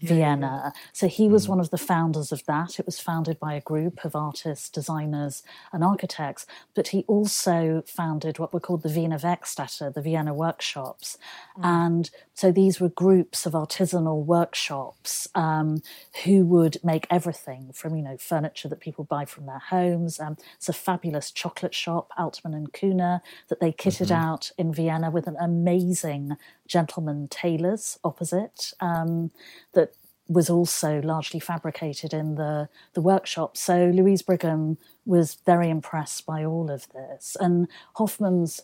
In 0.00 0.08
Vienna. 0.08 0.72
So 0.92 1.08
he 1.08 1.28
was 1.28 1.46
mm. 1.46 1.50
one 1.50 1.60
of 1.60 1.70
the 1.70 1.78
founders 1.78 2.32
of 2.32 2.44
that. 2.46 2.78
It 2.78 2.86
was 2.86 2.98
founded 2.98 3.38
by 3.38 3.54
a 3.54 3.60
group 3.60 4.04
of 4.04 4.14
artists, 4.14 4.68
designers, 4.68 5.42
and 5.72 5.82
architects. 5.82 6.46
But 6.74 6.88
he 6.88 7.04
also 7.06 7.82
founded 7.86 8.38
what 8.38 8.52
were 8.52 8.60
called 8.60 8.82
the 8.82 8.88
Wiener 8.88 9.18
Werkstätte, 9.18 9.94
the 9.94 10.02
Vienna 10.02 10.34
workshops. 10.34 11.18
Mm. 11.58 11.64
And 11.64 12.10
so 12.36 12.52
these 12.52 12.78
were 12.80 12.90
groups 12.90 13.46
of 13.46 13.54
artisanal 13.54 14.22
workshops 14.22 15.26
um, 15.34 15.80
who 16.24 16.44
would 16.44 16.76
make 16.84 17.06
everything 17.08 17.72
from, 17.72 17.96
you 17.96 18.02
know, 18.02 18.18
furniture 18.18 18.68
that 18.68 18.78
people 18.78 19.04
buy 19.04 19.24
from 19.24 19.46
their 19.46 19.58
homes. 19.58 20.20
Um, 20.20 20.36
it's 20.56 20.68
a 20.68 20.74
fabulous 20.74 21.30
chocolate 21.30 21.74
shop, 21.74 22.10
Altmann 22.18 22.54
and 22.54 22.70
Kühne, 22.74 23.22
that 23.48 23.60
they 23.60 23.72
kitted 23.72 24.08
mm-hmm. 24.08 24.22
out 24.22 24.52
in 24.58 24.74
Vienna 24.74 25.10
with 25.10 25.26
an 25.26 25.36
amazing 25.40 26.36
gentleman 26.68 27.26
tailors 27.28 27.98
opposite 28.04 28.74
um, 28.80 29.30
that 29.72 29.94
was 30.28 30.50
also 30.50 31.00
largely 31.00 31.40
fabricated 31.40 32.12
in 32.12 32.34
the, 32.34 32.68
the 32.92 33.00
workshop. 33.00 33.56
So 33.56 33.86
Louise 33.94 34.20
Brigham 34.20 34.76
was 35.06 35.38
very 35.46 35.70
impressed 35.70 36.26
by 36.26 36.44
all 36.44 36.70
of 36.70 36.86
this. 36.92 37.34
And 37.40 37.66
Hoffmann's 37.94 38.60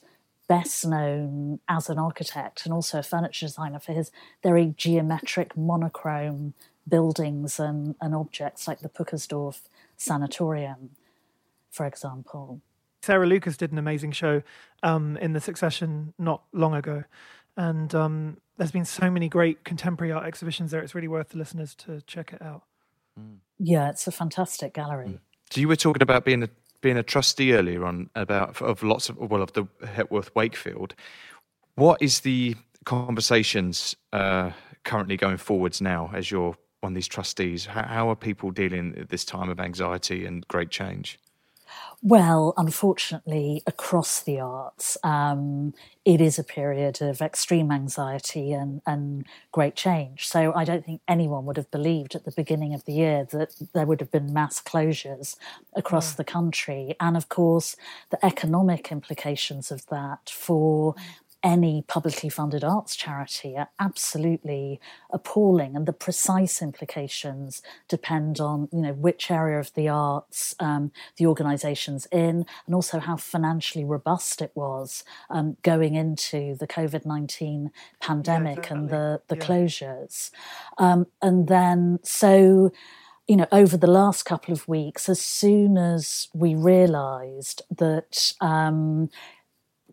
best 0.53 0.87
known 0.87 1.61
as 1.67 1.89
an 1.89 1.99
architect 1.99 2.67
and 2.67 2.75
also 2.75 2.99
a 2.99 3.03
furniture 3.03 3.47
designer 3.47 3.79
for 3.79 3.93
his 3.93 4.11
very 4.43 4.75
geometric 4.77 5.57
monochrome 5.57 6.53
buildings 6.87 7.59
and, 7.59 7.95
and 8.03 8.15
objects 8.15 8.69
like 8.69 8.81
the 8.81 8.89
Purkersdorf 8.89 9.61
Sanatorium, 9.97 10.91
for 11.71 11.87
example. 11.87 12.61
Sarah 13.01 13.27
Lucas 13.27 13.57
did 13.57 13.73
an 13.73 13.79
amazing 13.79 14.13
show 14.13 14.43
um, 14.83 15.17
in 15.17 15.33
the 15.33 15.41
Secession 15.41 16.13
not 16.19 16.43
long 16.53 16.75
ago, 16.75 17.05
and 17.57 17.95
um, 17.95 18.37
there's 18.59 18.73
been 18.73 18.85
so 18.85 19.11
many 19.11 19.29
great 19.31 19.65
contemporary 19.65 20.13
art 20.13 20.27
exhibitions 20.27 20.71
there. 20.71 20.83
It's 20.83 20.95
really 20.95 21.09
worth 21.09 21.31
the 21.31 21.39
listeners 21.39 21.75
to 21.77 22.03
check 22.03 22.35
it 22.35 22.43
out. 22.43 22.65
Mm. 23.19 23.39
Yeah, 23.59 23.89
it's 23.89 24.07
a 24.07 24.13
fantastic 24.13 24.75
gallery. 24.75 25.09
Mm. 25.09 25.19
So 25.51 25.61
you 25.61 25.69
were 25.69 25.77
talking 25.77 26.03
about 26.03 26.25
being 26.25 26.43
a 26.43 26.49
being 26.83 26.99
a 26.99 27.03
trustee 27.03 27.55
earlier 27.55 27.85
on 27.85 28.11
about 28.15 28.61
of 28.61 28.83
lots 28.83 29.09
of 29.09 29.17
well 29.17 29.43
of 29.43 29.53
the 29.55 29.67
Hepworth 29.87 30.35
Wakefield. 30.35 30.95
What 31.77 32.03
is 32.03 32.21
the 32.21 32.57
conversations 32.85 33.97
uh, 34.13 34.51
currently 34.85 35.17
going 35.17 35.39
forwards 35.39 35.81
now 35.81 36.11
as 36.13 36.31
you're 36.31 36.55
one 36.81 36.93
of 36.93 36.95
these 36.95 37.09
trustees? 37.09 37.65
How, 37.65 37.85
how 37.85 38.11
are 38.11 38.17
people 38.17 38.51
dealing 38.51 38.95
at 38.99 39.09
this 39.09 39.25
time 39.25 39.49
of 39.49 39.59
anxiety 39.59 40.27
and 40.27 40.47
great 40.49 40.71
change? 40.71 41.19
Well, 42.05 42.53
unfortunately, 42.57 43.63
across 43.65 44.21
the 44.21 44.41
arts, 44.41 44.99
um, 45.05 45.73
it 46.05 46.21
is 46.21 46.37
a 46.37 46.43
period 46.43 47.01
of 47.01 47.23
extreme 47.23 47.71
anxiety 47.71 48.53
and, 48.53 48.83
and 48.85 49.25
great 49.53 49.77
change. 49.77 50.27
So 50.27 50.53
I 50.53 50.65
don't 50.65 50.85
think 50.85 51.01
anyone 51.07 51.45
would 51.45 51.57
have 51.57 51.71
believed 51.71 52.17
at 52.17 52.25
the 52.25 52.33
beginning 52.33 52.75
of 52.75 52.85
the 52.87 52.93
year 52.93 53.25
that 53.31 53.55
there 53.73 53.87
would 53.87 54.01
have 54.01 54.11
been 54.11 54.33
mass 54.33 54.61
closures 54.61 55.37
across 55.77 56.13
yeah. 56.13 56.17
the 56.17 56.25
country. 56.25 56.97
And 56.99 57.17
of 57.17 57.29
course, 57.29 57.77
the 58.11 58.25
economic 58.27 58.91
implications 58.91 59.71
of 59.71 59.87
that 59.87 60.29
for 60.29 60.97
any 61.43 61.85
publicly 61.89 62.29
funded 62.29 62.63
arts 62.65 62.95
charity 62.95 63.57
are 63.57 63.69
absolutely 63.79 64.81
appalling, 65.11 65.77
and 65.77 65.87
the 65.87 65.93
precise 65.93 66.63
implications 66.63 67.63
depend 67.89 68.41
on 68.41 68.69
you 68.73 68.81
know 68.81 68.93
which 68.93 69.31
area 69.31 69.59
of 69.59 69.73
the 69.75 69.89
arts 69.89 70.55
um, 70.61 70.93
the 71.17 71.27
organisation's 71.27 72.07
in, 72.07 72.47
and 72.67 72.75
also 72.75 72.99
how 72.99 73.17
financially 73.17 73.85
robust 73.85 74.41
it 74.41 74.53
was 74.55 75.05
um, 75.31 75.57
going 75.63 75.95
into 75.95 76.55
the 76.57 76.67
COVID 76.67 77.05
nineteen 77.05 77.71
pandemic 78.01 78.67
yeah, 78.67 78.75
and 78.75 78.91
the 78.91 79.21
the 79.29 79.37
yeah. 79.37 79.47
closures, 79.47 80.31
um, 80.79 81.07
and 81.21 81.49
then 81.49 81.99
so 82.03 82.73
you 83.29 83.37
know, 83.37 83.47
over 83.53 83.77
the 83.77 83.87
last 83.87 84.25
couple 84.25 84.53
of 84.53 84.67
weeks, 84.67 85.09
as 85.09 85.21
soon 85.21 85.79
as 85.79 86.29
we 86.35 86.55
realised 86.55 87.63
that 87.71 88.33
um, 88.41 89.09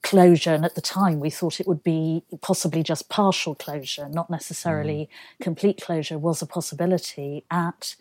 closure. 0.02 0.54
And 0.54 0.66
at 0.66 0.76
the 0.76 0.82
time, 0.82 1.20
we 1.20 1.30
thought 1.30 1.60
it 1.60 1.68
would 1.68 1.84
be 1.84 2.24
possibly 2.42 2.84
just 2.84 3.10
partial 3.10 3.56
closure, 3.56 4.10
not 4.10 4.30
necessarily 4.30 5.10
mm. 5.10 5.44
complete 5.44 5.82
closure, 5.82 6.18
was 6.18 6.42
a 6.42 6.46
possibility 6.46 7.46
at 7.52 7.96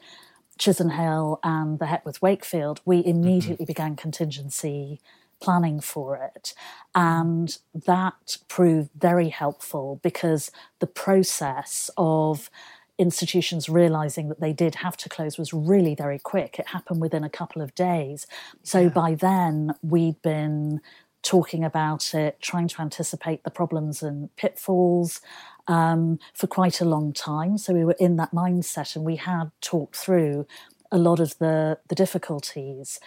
Chisenhale 0.59 1.39
and 1.43 1.79
the 1.79 1.87
Hepworth 1.87 2.21
Wakefield, 2.21 2.81
we 2.85 3.05
immediately 3.05 3.65
mm-hmm. 3.65 3.73
began 3.73 3.97
contingency 3.97 5.01
planning 5.41 5.81
for 5.81 6.17
it. 6.17 6.53
And 6.95 7.57
that 7.73 8.39
proved 8.49 8.91
very 8.99 9.29
helpful 9.29 10.01
because 10.03 10.51
the 10.81 10.87
process 10.87 11.91
of 11.97 12.51
institutions 12.99 13.69
realizing 13.69 14.29
that 14.29 14.41
they 14.41 14.53
did 14.53 14.77
have 14.77 14.97
to 14.97 15.09
close 15.09 15.39
was 15.39 15.55
really 15.55 15.95
very 15.95 16.19
quick. 16.19 16.59
It 16.59 16.69
happened 16.69 17.01
within 17.01 17.23
a 17.23 17.31
couple 17.31 17.63
of 17.63 17.73
days. 17.77 18.27
So 18.65 18.81
yeah. 18.81 18.89
by 18.89 19.15
then, 19.15 19.75
we'd 19.83 20.21
been 20.23 20.81
talking 21.29 21.63
about 21.63 22.15
it, 22.15 22.41
trying 22.41 22.69
to 22.69 22.81
anticipate 22.81 23.45
the 23.45 23.51
problems 23.51 24.03
and 24.03 24.35
pitfalls 24.37 25.21
um, 25.67 26.19
for 26.33 26.47
quite 26.47 26.81
a 26.81 26.87
long 26.87 27.13
time. 27.13 27.59
So 27.59 27.75
we 27.75 27.85
were 27.85 27.97
in 28.01 28.17
that 28.17 28.33
mindset 28.33 28.97
and 28.97 29.05
we 29.05 29.17
had 29.17 29.51
talked 29.61 29.95
through 29.95 30.47
a 30.91 30.97
lot 30.97 31.21
of 31.21 31.37
the, 31.37 31.79
the 31.89 31.95
difficulties. 31.95 32.99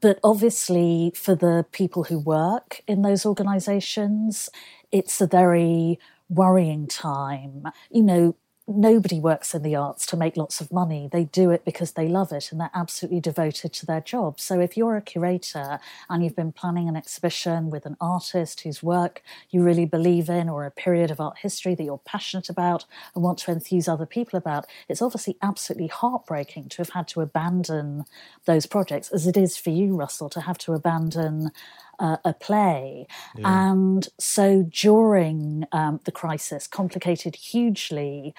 But 0.00 0.18
obviously, 0.24 1.12
for 1.14 1.34
the 1.34 1.66
people 1.70 2.04
who 2.04 2.18
work 2.18 2.80
in 2.86 3.02
those 3.02 3.26
organizations, 3.26 4.48
it's 4.90 5.20
a 5.20 5.26
very 5.26 5.98
worrying 6.30 6.86
time. 6.86 7.66
You 7.90 8.02
know, 8.04 8.36
nobody 8.68 9.20
works 9.20 9.54
in 9.54 9.62
the 9.62 9.76
arts 9.76 10.04
to 10.06 10.16
make 10.16 10.36
lots 10.36 10.60
of 10.60 10.72
money. 10.72 11.08
They 11.10 11.24
do 11.24 11.50
it 11.50 11.64
because 11.64 11.92
they 11.92 12.08
love 12.08 12.32
it 12.32 12.50
and 12.50 12.60
they're 12.60 12.70
absolutely 12.74 13.20
devoted 13.20 13.72
to 13.74 13.86
their 13.86 14.00
job. 14.00 14.40
So 14.40 14.58
if 14.60 14.76
you're 14.76 14.96
a 14.96 15.02
curator 15.02 15.78
and 16.10 16.24
you've 16.24 16.34
been 16.34 16.52
planning 16.52 16.88
an 16.88 16.96
exhibition 16.96 17.70
with 17.70 17.86
an 17.86 17.96
artist 18.00 18.62
whose 18.62 18.82
work 18.82 19.22
you 19.50 19.62
really 19.62 19.84
believe 19.84 20.28
in 20.28 20.48
or 20.48 20.64
a 20.64 20.72
period 20.72 21.12
of 21.12 21.20
art 21.20 21.38
history 21.38 21.76
that 21.76 21.84
you're 21.84 21.98
passionate 21.98 22.48
about 22.48 22.84
and 23.14 23.22
want 23.22 23.38
to 23.38 23.52
enthuse 23.52 23.86
other 23.86 24.06
people 24.06 24.36
about, 24.36 24.66
it's 24.88 25.02
obviously 25.02 25.36
absolutely 25.42 25.86
heartbreaking 25.86 26.68
to 26.70 26.78
have 26.78 26.90
had 26.90 27.06
to 27.08 27.20
abandon 27.20 28.04
those 28.46 28.66
projects, 28.66 29.10
as 29.12 29.28
it 29.28 29.36
is 29.36 29.56
for 29.56 29.70
you, 29.70 29.94
Russell, 29.94 30.28
to 30.30 30.40
have 30.40 30.58
to 30.58 30.72
abandon 30.72 31.52
uh, 31.98 32.18
a 32.24 32.34
play. 32.34 33.06
Yeah. 33.36 33.70
And 33.70 34.08
so 34.18 34.62
during 34.68 35.64
um, 35.72 36.00
the 36.04 36.12
crisis, 36.12 36.66
complicated 36.66 37.36
hugely 37.36 38.34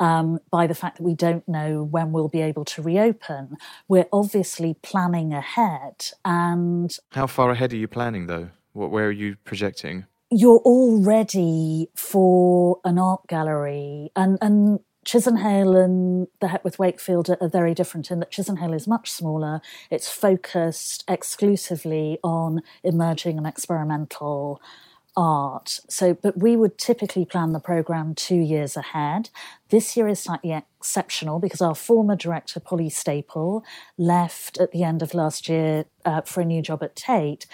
um, 0.00 0.40
by 0.50 0.66
the 0.66 0.74
fact 0.74 0.96
that 0.96 1.02
we 1.02 1.14
don't 1.14 1.46
know 1.46 1.84
when 1.84 2.12
we'll 2.12 2.28
be 2.28 2.40
able 2.40 2.64
to 2.64 2.82
reopen, 2.82 3.56
we're 3.86 4.08
obviously 4.12 4.74
planning 4.82 5.32
ahead. 5.32 6.10
And 6.24 6.90
how 7.12 7.26
far 7.26 7.50
ahead 7.50 7.72
are 7.72 7.76
you 7.76 7.86
planning, 7.86 8.26
though? 8.26 8.48
What, 8.72 8.90
where 8.90 9.06
are 9.06 9.12
you 9.12 9.36
projecting? 9.44 10.06
You're 10.30 10.62
all 10.64 11.02
ready 11.02 11.90
for 11.94 12.78
an 12.84 12.98
art 12.98 13.26
gallery, 13.26 14.10
and 14.14 14.38
and 14.40 14.78
Chisenhale 15.04 15.82
and 15.82 16.28
the 16.40 16.48
Hepworth 16.48 16.78
Wakefield 16.78 17.30
are, 17.30 17.48
very 17.48 17.74
different 17.74 18.10
in 18.10 18.20
that 18.20 18.30
Chisenhale 18.30 18.74
is 18.74 18.86
much 18.86 19.10
smaller. 19.10 19.60
It's 19.90 20.10
focused 20.10 21.04
exclusively 21.08 22.18
on 22.22 22.62
emerging 22.84 23.38
and 23.38 23.46
experimental 23.46 24.60
art. 25.16 25.80
So, 25.88 26.14
but 26.14 26.38
we 26.38 26.56
would 26.56 26.78
typically 26.78 27.24
plan 27.24 27.52
the 27.52 27.60
program 27.60 28.14
two 28.14 28.36
years 28.36 28.76
ahead. 28.76 29.30
This 29.68 29.96
year 29.96 30.08
is 30.08 30.20
slightly 30.20 30.52
exceptional 30.52 31.38
because 31.38 31.60
our 31.60 31.74
former 31.74 32.16
director, 32.16 32.60
Polly 32.60 32.90
Staple, 32.90 33.64
left 33.98 34.58
at 34.58 34.72
the 34.72 34.82
end 34.82 35.02
of 35.02 35.14
last 35.14 35.48
year 35.48 35.86
uh, 36.04 36.20
for 36.22 36.40
a 36.40 36.44
new 36.44 36.62
job 36.62 36.82
at 36.82 36.96
Tate. 36.96 37.46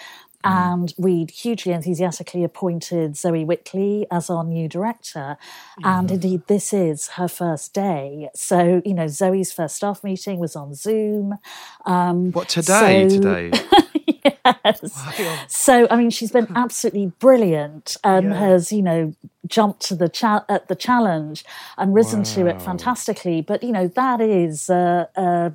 Mm. 0.45 0.73
And 0.73 0.93
we'd 0.97 1.31
hugely 1.31 1.73
enthusiastically 1.73 2.43
appointed 2.43 3.17
Zoe 3.17 3.43
Whitley 3.43 4.05
as 4.11 4.29
our 4.29 4.43
new 4.43 4.69
director. 4.69 5.37
And 5.83 6.11
indeed, 6.11 6.43
this 6.47 6.73
is 6.73 7.09
her 7.09 7.27
first 7.27 7.73
day. 7.73 8.29
So, 8.35 8.81
you 8.85 8.93
know, 8.93 9.07
Zoe's 9.07 9.51
first 9.51 9.75
staff 9.77 10.03
meeting 10.03 10.39
was 10.39 10.55
on 10.55 10.75
Zoom. 10.75 11.37
Um, 11.85 12.31
what, 12.31 12.49
today? 12.49 13.09
So, 13.09 13.15
today? 13.15 13.51
yes. 14.65 14.95
Wow. 14.95 15.43
So, 15.47 15.87
I 15.89 15.95
mean, 15.95 16.11
she's 16.11 16.31
been 16.31 16.47
absolutely 16.55 17.07
brilliant 17.19 17.97
and 18.03 18.29
yeah. 18.29 18.39
has, 18.39 18.71
you 18.71 18.83
know, 18.83 19.13
jumped 19.47 19.81
to 19.87 19.95
the 19.95 20.09
cha- 20.09 20.45
at 20.49 20.67
the 20.67 20.75
challenge 20.75 21.45
and 21.77 21.93
risen 21.95 22.19
wow. 22.19 22.25
to 22.25 22.47
it 22.47 22.61
fantastically. 22.61 23.41
But, 23.41 23.63
you 23.63 23.71
know, 23.71 23.87
that 23.87 24.21
is. 24.21 24.69
Uh, 24.69 25.07
uh, 25.15 25.49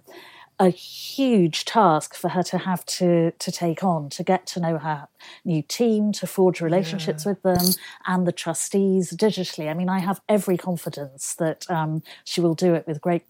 a 0.63 0.69
huge 0.69 1.65
task 1.65 2.15
for 2.15 2.29
her 2.29 2.43
to 2.45 2.57
have 2.57 2.87
to 2.87 3.33
to 3.33 3.51
take 3.51 3.83
on 3.83 4.09
to 4.09 4.23
get 4.23 4.47
to 4.47 4.61
know 4.61 4.79
her 4.79 5.09
new 5.45 5.61
team 5.61 6.13
to 6.13 6.25
forge 6.25 6.61
relationships 6.61 7.25
yeah. 7.25 7.33
with 7.33 7.43
them 7.43 7.75
and 8.07 8.29
the 8.29 8.33
trustees 8.33 9.13
digitally 9.13 9.69
i 9.69 9.75
mean 9.75 9.89
i 9.89 9.99
have 9.99 10.21
every 10.29 10.57
confidence 10.57 11.35
that 11.35 11.69
um, 11.69 12.01
she 12.25 12.41
will 12.41 12.55
do 12.55 12.75
it 12.75 12.87
with 12.87 13.01
great 13.01 13.25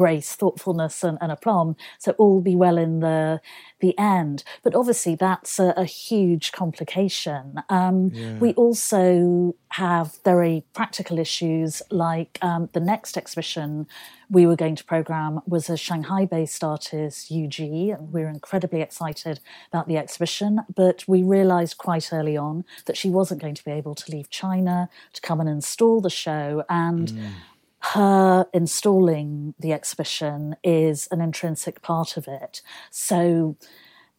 grace, 0.00 0.30
thoughtfulness, 0.34 1.04
and, 1.04 1.18
and 1.20 1.30
aplomb. 1.30 1.76
So 1.98 2.12
all 2.22 2.40
be 2.40 2.56
well 2.64 2.78
in 2.86 3.00
the 3.00 3.40
the 3.80 3.94
end. 3.98 4.44
But 4.64 4.74
obviously, 4.74 5.14
that's 5.14 5.58
a, 5.58 5.68
a 5.76 5.84
huge 5.84 6.52
complication. 6.52 7.44
Um, 7.68 7.96
yeah. 8.12 8.38
We 8.44 8.50
also 8.54 9.54
have 9.84 10.08
very 10.24 10.64
practical 10.72 11.18
issues, 11.18 11.82
like 11.90 12.32
um, 12.42 12.68
the 12.72 12.84
next 12.92 13.16
exhibition 13.16 13.86
we 14.30 14.46
were 14.46 14.56
going 14.56 14.76
to 14.76 14.84
program 14.84 15.40
was 15.46 15.68
a 15.68 15.76
Shanghai-based 15.76 16.62
artist, 16.62 17.30
Yu 17.30 17.48
Ji, 17.48 17.90
and 17.90 18.12
we 18.12 18.20
were 18.22 18.28
incredibly 18.28 18.80
excited 18.80 19.40
about 19.70 19.86
the 19.88 19.96
exhibition. 19.96 20.60
But 20.82 20.98
we 21.08 21.22
realised 21.22 21.78
quite 21.78 22.12
early 22.12 22.36
on 22.36 22.64
that 22.86 22.96
she 22.96 23.10
wasn't 23.10 23.40
going 23.40 23.56
to 23.56 23.64
be 23.64 23.72
able 23.80 23.94
to 23.96 24.10
leave 24.14 24.28
China 24.30 24.88
to 25.16 25.20
come 25.20 25.40
and 25.40 25.48
install 25.48 26.00
the 26.00 26.16
show, 26.24 26.64
and 26.68 27.08
mm 27.08 27.30
her 27.80 28.46
installing 28.52 29.54
the 29.58 29.72
exhibition 29.72 30.56
is 30.62 31.08
an 31.10 31.20
intrinsic 31.20 31.82
part 31.82 32.16
of 32.16 32.28
it. 32.28 32.62
So 32.90 33.56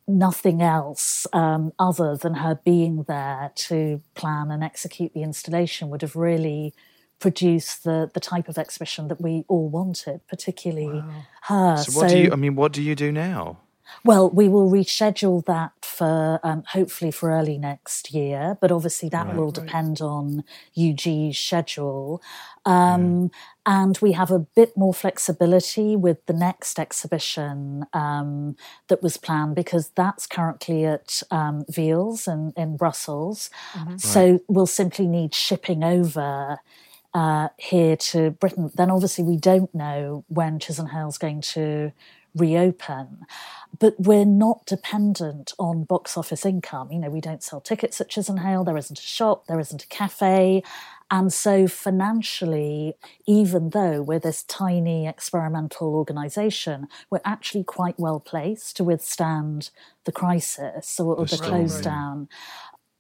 nothing 0.08 0.62
else 0.62 1.28
um, 1.32 1.72
other 1.78 2.16
than 2.16 2.36
her 2.36 2.60
being 2.64 3.04
there 3.08 3.52
to 3.56 4.02
plan 4.16 4.52
and 4.52 4.64
execute 4.64 5.14
the 5.14 5.24
installation 5.24 5.90
would 5.90 6.02
have 6.02 6.16
really 6.16 6.74
produced 7.20 7.84
the 7.84 8.10
the 8.14 8.20
type 8.20 8.50
of 8.50 8.58
exhibition 8.58 9.08
that 9.08 9.22
we 9.22 9.46
all 9.48 9.70
wanted, 9.70 10.26
particularly 10.28 11.00
wow. 11.00 11.24
her. 11.44 11.78
So 11.78 12.00
what 12.00 12.10
so, 12.10 12.16
do 12.16 12.24
you? 12.24 12.32
I 12.32 12.36
mean, 12.36 12.56
what 12.56 12.74
do 12.74 12.82
you 12.82 12.96
do 12.96 13.12
now? 13.12 13.60
Well, 14.04 14.30
we 14.30 14.48
will 14.48 14.70
reschedule 14.70 15.44
that 15.46 15.74
for 15.82 16.40
um, 16.44 16.64
hopefully 16.68 17.12
for 17.12 17.30
early 17.30 17.58
next 17.58 18.14
year, 18.14 18.58
but 18.60 18.72
obviously 18.72 19.10
that 19.10 19.28
right, 19.28 19.36
will 19.36 19.52
right. 19.52 19.54
depend 19.54 20.02
on 20.02 20.44
Yu 20.74 20.94
Ji's 20.94 21.38
schedule. 21.38 22.22
Um, 22.66 23.24
yeah. 23.24 23.40
And 23.66 23.98
we 24.02 24.14
have 24.14 24.32
a 24.32 24.40
bit 24.40 24.76
more 24.76 24.94
flexibility 24.94 25.96
with 25.96 26.26
the 26.26 26.34
next 26.34 26.80
exhibition 26.80 27.86
um, 27.94 28.56
that 28.88 29.04
was 29.04 29.18
planned 29.18 29.56
because 29.56 29.90
that's 29.90 30.26
currently 30.26 30.86
at 30.86 31.22
um, 31.30 31.64
Wiels 31.66 32.28
in, 32.28 32.54
in 32.58 32.76
Brussels. 32.76 33.52
Mm-hmm. 33.74 33.98
So 33.98 34.40
we'll 34.48 34.68
simply 34.68 35.08
need 35.08 35.34
shipping 35.34 35.84
over. 35.84 36.60
Uh, 37.14 37.50
here 37.58 37.98
to 37.98 38.32
Britain, 38.32 38.72
then 38.76 38.90
obviously 38.90 39.22
we 39.22 39.36
don't 39.36 39.76
know 39.76 40.24
when 40.30 40.60
Chisenhale's 40.60 41.18
going 41.18 41.42
to 41.42 41.92
reopen. 42.36 43.26
But 43.80 43.96
we're 44.00 44.26
not 44.26 44.66
dependent 44.66 45.54
on 45.58 45.84
box 45.84 46.18
office 46.18 46.46
income. 46.46 46.92
You 46.92 47.00
know, 47.00 47.10
we 47.10 47.22
don't 47.22 47.44
sell 47.44 47.62
tickets 47.62 48.00
at 48.02 48.10
Chisenhale, 48.10 48.66
there 48.66 48.78
isn't 48.78 49.00
a 49.00 49.02
shop, 49.02 49.48
there 49.48 49.60
isn't 49.60 49.84
a 49.84 49.88
cafe. 49.88 50.64
And 51.12 51.32
so, 51.32 51.68
financially, 51.68 52.96
even 53.28 53.72
though 53.72 54.02
we're 54.02 54.18
this 54.18 54.44
tiny 54.44 55.06
experimental 55.06 55.94
organization, 55.94 56.88
we're 57.10 57.20
actually 57.26 57.66
quite 57.66 58.00
well 58.00 58.22
placed 58.22 58.78
to 58.78 58.86
withstand 58.86 59.72
the 60.06 60.14
crisis 60.14 60.98
or, 61.02 61.16
or 61.16 61.26
the 61.26 61.38
close 61.38 61.76
right. 61.76 61.84
down. 61.84 62.30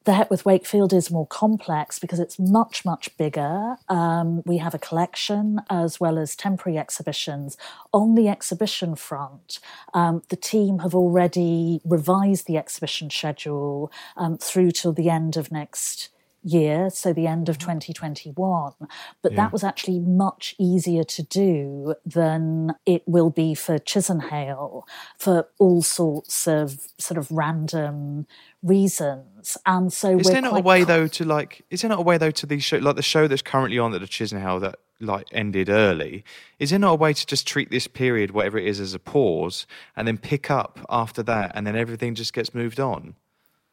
The 0.03 0.13
Hepworth 0.13 0.45
Wakefield 0.45 0.93
is 0.93 1.11
more 1.11 1.27
complex 1.27 1.99
because 1.99 2.19
it's 2.19 2.39
much, 2.39 2.83
much 2.83 3.15
bigger. 3.17 3.75
Um, 3.87 4.41
we 4.45 4.57
have 4.57 4.73
a 4.73 4.79
collection 4.79 5.61
as 5.69 5.99
well 5.99 6.17
as 6.17 6.35
temporary 6.35 6.79
exhibitions. 6.79 7.55
On 7.93 8.15
the 8.15 8.27
exhibition 8.27 8.95
front, 8.95 9.59
um, 9.93 10.23
the 10.29 10.35
team 10.35 10.79
have 10.79 10.95
already 10.95 11.81
revised 11.85 12.47
the 12.47 12.57
exhibition 12.57 13.11
schedule 13.11 13.91
um, 14.17 14.39
through 14.39 14.71
till 14.71 14.91
the 14.91 15.09
end 15.09 15.37
of 15.37 15.51
next 15.51 16.09
year, 16.43 16.89
so 16.89 17.13
the 17.13 17.27
end 17.27 17.49
of 17.49 17.57
2021. 17.57 18.35
Mm-hmm. 18.35 18.85
But 19.21 19.31
yeah. 19.31 19.35
that 19.37 19.53
was 19.53 19.63
actually 19.63 19.99
much 19.99 20.55
easier 20.59 21.03
to 21.03 21.23
do 21.23 21.95
than 22.05 22.75
it 22.85 23.03
will 23.05 23.29
be 23.29 23.53
for 23.53 23.77
Chisenhale 23.77 24.83
for 25.17 25.47
all 25.59 25.81
sorts 25.81 26.47
of 26.47 26.87
sort 26.97 27.17
of 27.17 27.31
random 27.31 28.27
reasons. 28.63 29.57
And 29.65 29.91
so 29.91 30.19
is 30.19 30.27
there 30.27 30.41
not 30.41 30.57
a 30.57 30.61
way 30.61 30.83
though 30.83 31.07
to 31.07 31.25
like 31.25 31.63
is 31.69 31.81
there 31.81 31.89
not 31.89 31.99
a 31.99 32.03
way 32.03 32.17
though 32.17 32.31
to 32.31 32.45
these 32.45 32.63
show 32.63 32.77
like 32.77 32.95
the 32.95 33.01
show 33.01 33.27
that's 33.27 33.41
currently 33.41 33.79
on 33.79 33.93
at 33.93 34.01
the 34.01 34.07
Chisenhale 34.07 34.61
that 34.61 34.75
like 34.99 35.27
ended 35.31 35.69
early? 35.69 36.23
Is 36.59 36.69
there 36.69 36.79
not 36.79 36.93
a 36.93 36.95
way 36.95 37.13
to 37.13 37.25
just 37.25 37.47
treat 37.47 37.71
this 37.71 37.87
period, 37.87 38.31
whatever 38.31 38.57
it 38.57 38.67
is, 38.67 38.79
as 38.79 38.93
a 38.93 38.99
pause 38.99 39.65
and 39.95 40.07
then 40.07 40.17
pick 40.17 40.51
up 40.51 40.79
after 40.89 41.23
that 41.23 41.51
and 41.55 41.65
then 41.65 41.75
everything 41.75 42.15
just 42.15 42.33
gets 42.33 42.53
moved 42.53 42.79
on? 42.79 43.15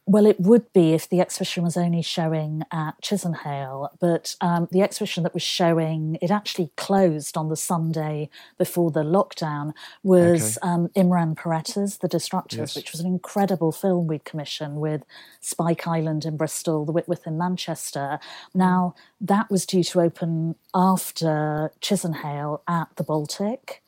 Well, 0.08 0.24
it 0.24 0.40
would 0.40 0.72
be 0.72 0.94
if 0.94 1.06
the 1.06 1.20
exhibition 1.20 1.64
was 1.64 1.76
only 1.76 2.00
showing 2.00 2.62
at 2.72 2.98
Chisenhale, 3.02 3.90
but 4.00 4.36
um, 4.40 4.66
the 4.72 4.80
exhibition 4.80 5.22
that 5.24 5.34
was 5.34 5.42
showing, 5.42 6.16
it 6.22 6.30
actually 6.30 6.70
closed 6.78 7.36
on 7.36 7.50
the 7.50 7.56
Sunday 7.56 8.30
before 8.56 8.90
the 8.90 9.02
lockdown, 9.02 9.74
was 10.02 10.56
okay. 10.56 10.66
um, 10.66 10.88
Imran 10.96 11.36
Perretta's 11.36 11.98
The 11.98 12.08
Destructors, 12.08 12.56
yes. 12.56 12.76
which 12.76 12.90
was 12.90 13.02
an 13.02 13.06
incredible 13.06 13.70
film 13.70 14.06
we'd 14.06 14.24
commissioned 14.24 14.76
with 14.76 15.04
Spike 15.42 15.86
Island 15.86 16.24
in 16.24 16.38
Bristol, 16.38 16.86
The 16.86 16.92
Whitworth 16.92 17.26
in 17.26 17.36
Manchester. 17.36 18.18
Now, 18.54 18.94
that 19.20 19.50
was 19.50 19.66
due 19.66 19.84
to 19.84 20.00
open 20.00 20.54
after 20.74 21.70
Chisenhale 21.82 22.62
at 22.66 22.88
the 22.96 23.04
Baltic 23.04 23.82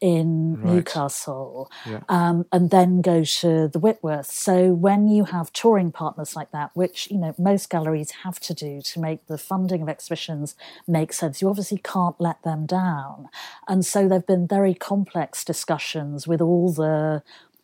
in 0.00 0.56
right. 0.56 0.74
Newcastle 0.74 1.70
yeah. 1.86 2.00
um, 2.08 2.44
and 2.52 2.70
then 2.70 3.00
go 3.00 3.24
to 3.24 3.68
the 3.68 3.78
Whitworth. 3.78 4.26
So 4.26 4.72
when 4.72 5.08
you 5.08 5.24
have 5.24 5.52
touring 5.52 5.90
partners 5.90 6.36
like 6.36 6.50
that, 6.52 6.70
which 6.74 7.10
you 7.10 7.18
know 7.18 7.34
most 7.38 7.70
galleries 7.70 8.10
have 8.22 8.38
to 8.40 8.54
do 8.54 8.80
to 8.82 9.00
make 9.00 9.26
the 9.26 9.38
funding 9.38 9.82
of 9.82 9.88
exhibitions 9.88 10.54
make 10.86 11.12
sense, 11.12 11.40
you 11.40 11.48
obviously 11.48 11.78
can't 11.78 12.20
let 12.20 12.42
them 12.42 12.66
down. 12.66 13.28
And 13.68 13.84
so 13.84 14.08
there've 14.08 14.26
been 14.26 14.46
very 14.46 14.74
complex 14.74 15.44
discussions 15.44 16.26
with 16.26 16.40
all 16.40 16.72
the 16.72 17.22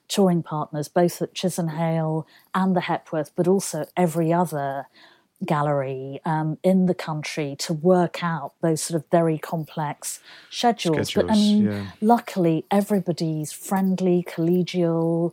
touring 0.08 0.42
partners, 0.42 0.88
both 0.88 1.22
at 1.22 1.34
Chisenhale 1.34 2.26
and 2.54 2.76
the 2.76 2.82
Hepworth, 2.82 3.32
but 3.34 3.48
also 3.48 3.86
every 3.96 4.32
other 4.32 4.86
gallery 5.44 6.20
um, 6.24 6.58
in 6.62 6.86
the 6.86 6.94
country 6.94 7.56
to 7.58 7.72
work 7.72 8.22
out 8.22 8.54
those 8.60 8.82
sort 8.82 9.02
of 9.02 9.08
very 9.10 9.38
complex 9.38 10.20
schedules. 10.50 11.08
schedules 11.08 11.28
but 11.28 11.32
I 11.32 11.34
mean, 11.34 11.64
yeah. 11.66 11.90
luckily, 12.00 12.64
everybody's 12.70 13.52
friendly, 13.52 14.24
collegial, 14.28 15.32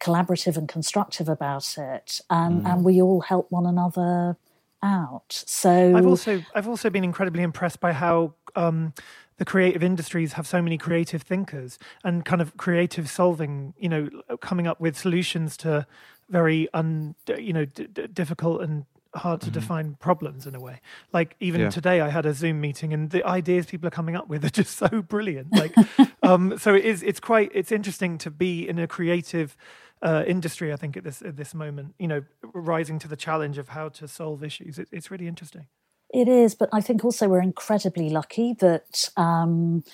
collaborative, 0.00 0.56
and 0.56 0.68
constructive 0.68 1.28
about 1.28 1.76
it, 1.78 2.20
and, 2.30 2.62
mm. 2.62 2.72
and 2.72 2.84
we 2.84 3.00
all 3.00 3.20
help 3.20 3.50
one 3.50 3.66
another 3.66 4.36
out. 4.82 5.42
So 5.46 5.96
I've 5.96 6.06
also 6.06 6.42
I've 6.54 6.68
also 6.68 6.90
been 6.90 7.04
incredibly 7.04 7.42
impressed 7.42 7.80
by 7.80 7.92
how. 7.92 8.34
Um, 8.54 8.94
the 9.38 9.44
creative 9.44 9.82
industries 9.82 10.32
have 10.32 10.46
so 10.46 10.62
many 10.62 10.78
creative 10.78 11.20
thinkers 11.20 11.78
and 12.02 12.24
kind 12.24 12.40
of 12.40 12.56
creative 12.56 13.06
solving, 13.10 13.74
you 13.78 13.86
know, 13.86 14.08
coming 14.40 14.66
up 14.66 14.80
with 14.80 14.96
solutions 14.96 15.58
to 15.58 15.86
very 16.30 16.68
un, 16.72 17.14
you 17.36 17.52
know, 17.52 17.66
d- 17.66 17.86
difficult 18.12 18.62
and 18.62 18.86
hard 19.16 19.40
to 19.40 19.46
mm-hmm. 19.46 19.60
define 19.60 19.94
problems 19.94 20.46
in 20.46 20.54
a 20.54 20.60
way. 20.60 20.80
Like 21.12 21.36
even 21.40 21.60
yeah. 21.60 21.70
today, 21.70 22.00
I 22.00 22.08
had 22.08 22.26
a 22.26 22.34
Zoom 22.34 22.60
meeting, 22.60 22.92
and 22.92 23.10
the 23.10 23.26
ideas 23.26 23.66
people 23.66 23.86
are 23.86 23.92
coming 23.92 24.16
up 24.16 24.28
with 24.28 24.44
are 24.44 24.50
just 24.50 24.76
so 24.78 25.02
brilliant. 25.02 25.52
Like, 25.52 25.74
um, 26.22 26.58
so 26.58 26.74
it 26.74 26.84
is. 26.84 27.02
It's 27.02 27.20
quite. 27.20 27.50
It's 27.54 27.72
interesting 27.72 28.18
to 28.18 28.30
be 28.30 28.68
in 28.68 28.78
a 28.78 28.86
creative 28.86 29.56
uh, 30.02 30.24
industry. 30.26 30.72
I 30.72 30.76
think 30.76 30.96
at 30.96 31.04
this 31.04 31.22
at 31.22 31.36
this 31.36 31.54
moment, 31.54 31.94
you 31.98 32.08
know, 32.08 32.22
rising 32.42 32.98
to 33.00 33.08
the 33.08 33.16
challenge 33.16 33.58
of 33.58 33.70
how 33.70 33.88
to 33.90 34.08
solve 34.08 34.42
issues. 34.44 34.78
It, 34.78 34.88
it's 34.92 35.10
really 35.10 35.28
interesting. 35.28 35.66
It 36.10 36.28
is, 36.28 36.54
but 36.54 36.68
I 36.72 36.80
think 36.80 37.04
also 37.04 37.28
we're 37.28 37.42
incredibly 37.42 38.10
lucky 38.10 38.54
that. 38.60 39.10
Um, 39.16 39.84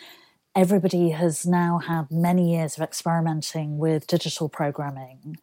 everybody 0.55 1.11
has 1.11 1.47
now 1.47 1.79
had 1.79 2.11
many 2.11 2.55
years 2.55 2.77
of 2.77 2.83
experimenting 2.83 3.79
with 3.79 4.07
digital 4.07 4.49
programming. 4.49 5.37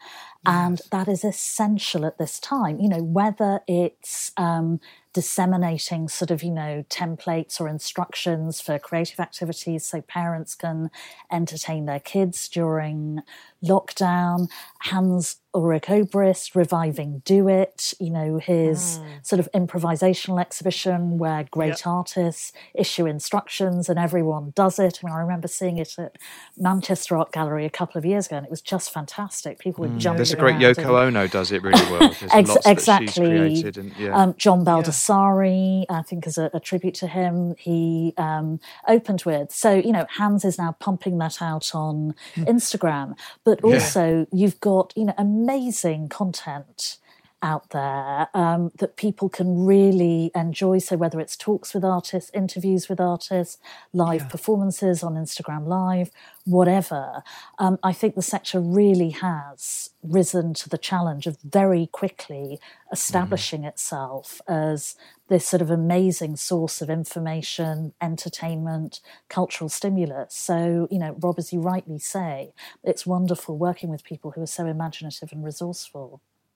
And 0.45 0.81
that 0.91 1.07
is 1.07 1.23
essential 1.23 2.05
at 2.05 2.17
this 2.17 2.39
time. 2.39 2.79
You 2.79 2.89
know, 2.89 3.03
whether 3.03 3.61
it's 3.67 4.31
um, 4.37 4.79
disseminating 5.13 6.07
sort 6.07 6.31
of, 6.31 6.43
you 6.43 6.51
know, 6.51 6.85
templates 6.89 7.59
or 7.59 7.67
instructions 7.67 8.61
for 8.61 8.77
creative 8.77 9.19
activities 9.19 9.85
so 9.85 10.01
parents 10.01 10.55
can 10.55 10.91
entertain 11.31 11.85
their 11.85 11.99
kids 11.99 12.47
during 12.47 13.21
lockdown, 13.63 14.47
Hans 14.81 15.37
Ulrich 15.53 15.85
Obrist 15.85 16.55
reviving 16.55 17.23
Do 17.25 17.47
It, 17.47 17.93
you 17.99 18.11
know, 18.11 18.37
his 18.37 18.99
mm. 18.99 19.25
sort 19.25 19.39
of 19.39 19.49
improvisational 19.53 20.39
exhibition 20.39 21.17
where 21.17 21.43
great 21.49 21.69
yep. 21.69 21.87
artists 21.87 22.53
issue 22.75 23.07
instructions 23.07 23.89
and 23.89 23.97
everyone 23.97 24.53
does 24.55 24.77
it. 24.77 24.99
I 25.01 25.07
mean, 25.07 25.15
I 25.15 25.19
remember 25.19 25.47
seeing 25.47 25.79
it 25.79 25.97
at 25.97 26.17
Manchester 26.55 27.17
Art 27.17 27.31
Gallery 27.31 27.65
a 27.65 27.69
couple 27.69 27.97
of 27.97 28.05
years 28.05 28.27
ago 28.27 28.37
and 28.37 28.45
it 28.45 28.51
was 28.51 28.61
just 28.61 28.93
fantastic. 28.93 29.57
People 29.57 29.85
were 29.85 29.89
mm. 29.89 29.97
jumping 29.97 30.28
There's 30.29 30.39
a 30.39 30.41
great 30.41 30.55
Yoko 30.55 31.01
Ono 31.07 31.27
does 31.27 31.51
it 31.51 31.63
really 31.63 31.81
well. 31.91 32.15
Ex- 32.31 32.57
exactly. 32.65 33.63
And, 33.63 33.93
yeah. 33.97 34.15
um, 34.15 34.35
John 34.37 34.63
Baldessari, 34.63 35.85
yeah. 35.89 35.99
I 35.99 36.01
think, 36.03 36.27
is 36.27 36.37
a, 36.37 36.49
a, 36.53 36.59
tribute 36.59 36.93
to 36.95 37.07
him, 37.07 37.55
he 37.57 38.13
um, 38.17 38.59
opened 38.87 39.23
with. 39.25 39.51
So, 39.51 39.73
you 39.73 39.91
know, 39.91 40.05
Hans 40.09 40.45
is 40.45 40.57
now 40.57 40.75
pumping 40.79 41.17
that 41.17 41.41
out 41.41 41.73
on 41.73 42.15
hmm. 42.35 42.43
Instagram. 42.43 43.17
But 43.43 43.63
also, 43.63 44.19
yeah. 44.19 44.25
you've 44.31 44.59
got, 44.59 44.93
you 44.95 45.05
know, 45.05 45.15
amazing 45.17 46.09
content 46.09 46.98
out 47.41 47.69
there 47.69 48.27
um, 48.33 48.71
that 48.79 48.95
people 48.95 49.29
can 49.29 49.65
really 49.65 50.31
enjoy. 50.35 50.79
So, 50.79 50.97
whether 50.97 51.19
it's 51.19 51.37
talks 51.37 51.73
with 51.73 51.83
artists, 51.83 52.31
interviews 52.33 52.89
with 52.89 52.99
artists, 52.99 53.57
live 53.93 54.21
yeah. 54.21 54.27
performances 54.27 55.03
on 55.03 55.15
Instagram 55.15 55.65
Live, 55.67 56.11
whatever, 56.45 57.23
um, 57.57 57.79
I 57.83 57.93
think 57.93 58.15
the 58.15 58.21
sector 58.21 58.59
really 58.59 59.11
has 59.11 59.91
risen 60.03 60.53
to 60.55 60.69
the 60.69 60.77
challenge 60.77 61.27
of 61.27 61.37
very 61.41 61.87
quickly 61.87 62.59
establishing 62.91 63.61
mm. 63.61 63.67
itself 63.67 64.41
as 64.47 64.95
this 65.27 65.47
sort 65.47 65.61
of 65.61 65.69
amazing 65.69 66.35
source 66.35 66.81
of 66.81 66.89
information, 66.89 67.93
entertainment, 68.01 68.99
cultural 69.29 69.69
stimulus. 69.69 70.33
So, 70.33 70.87
you 70.89 70.99
know, 70.99 71.15
Rob, 71.21 71.35
as 71.37 71.53
you 71.53 71.61
rightly 71.61 71.99
say, 71.99 72.51
it's 72.83 73.05
wonderful 73.05 73.57
working 73.57 73.89
with 73.89 74.03
people 74.03 74.31
who 74.31 74.41
are 74.41 74.47
so 74.47 74.65
imaginative 74.65 75.31
and 75.31 75.43
resourceful. 75.43 76.21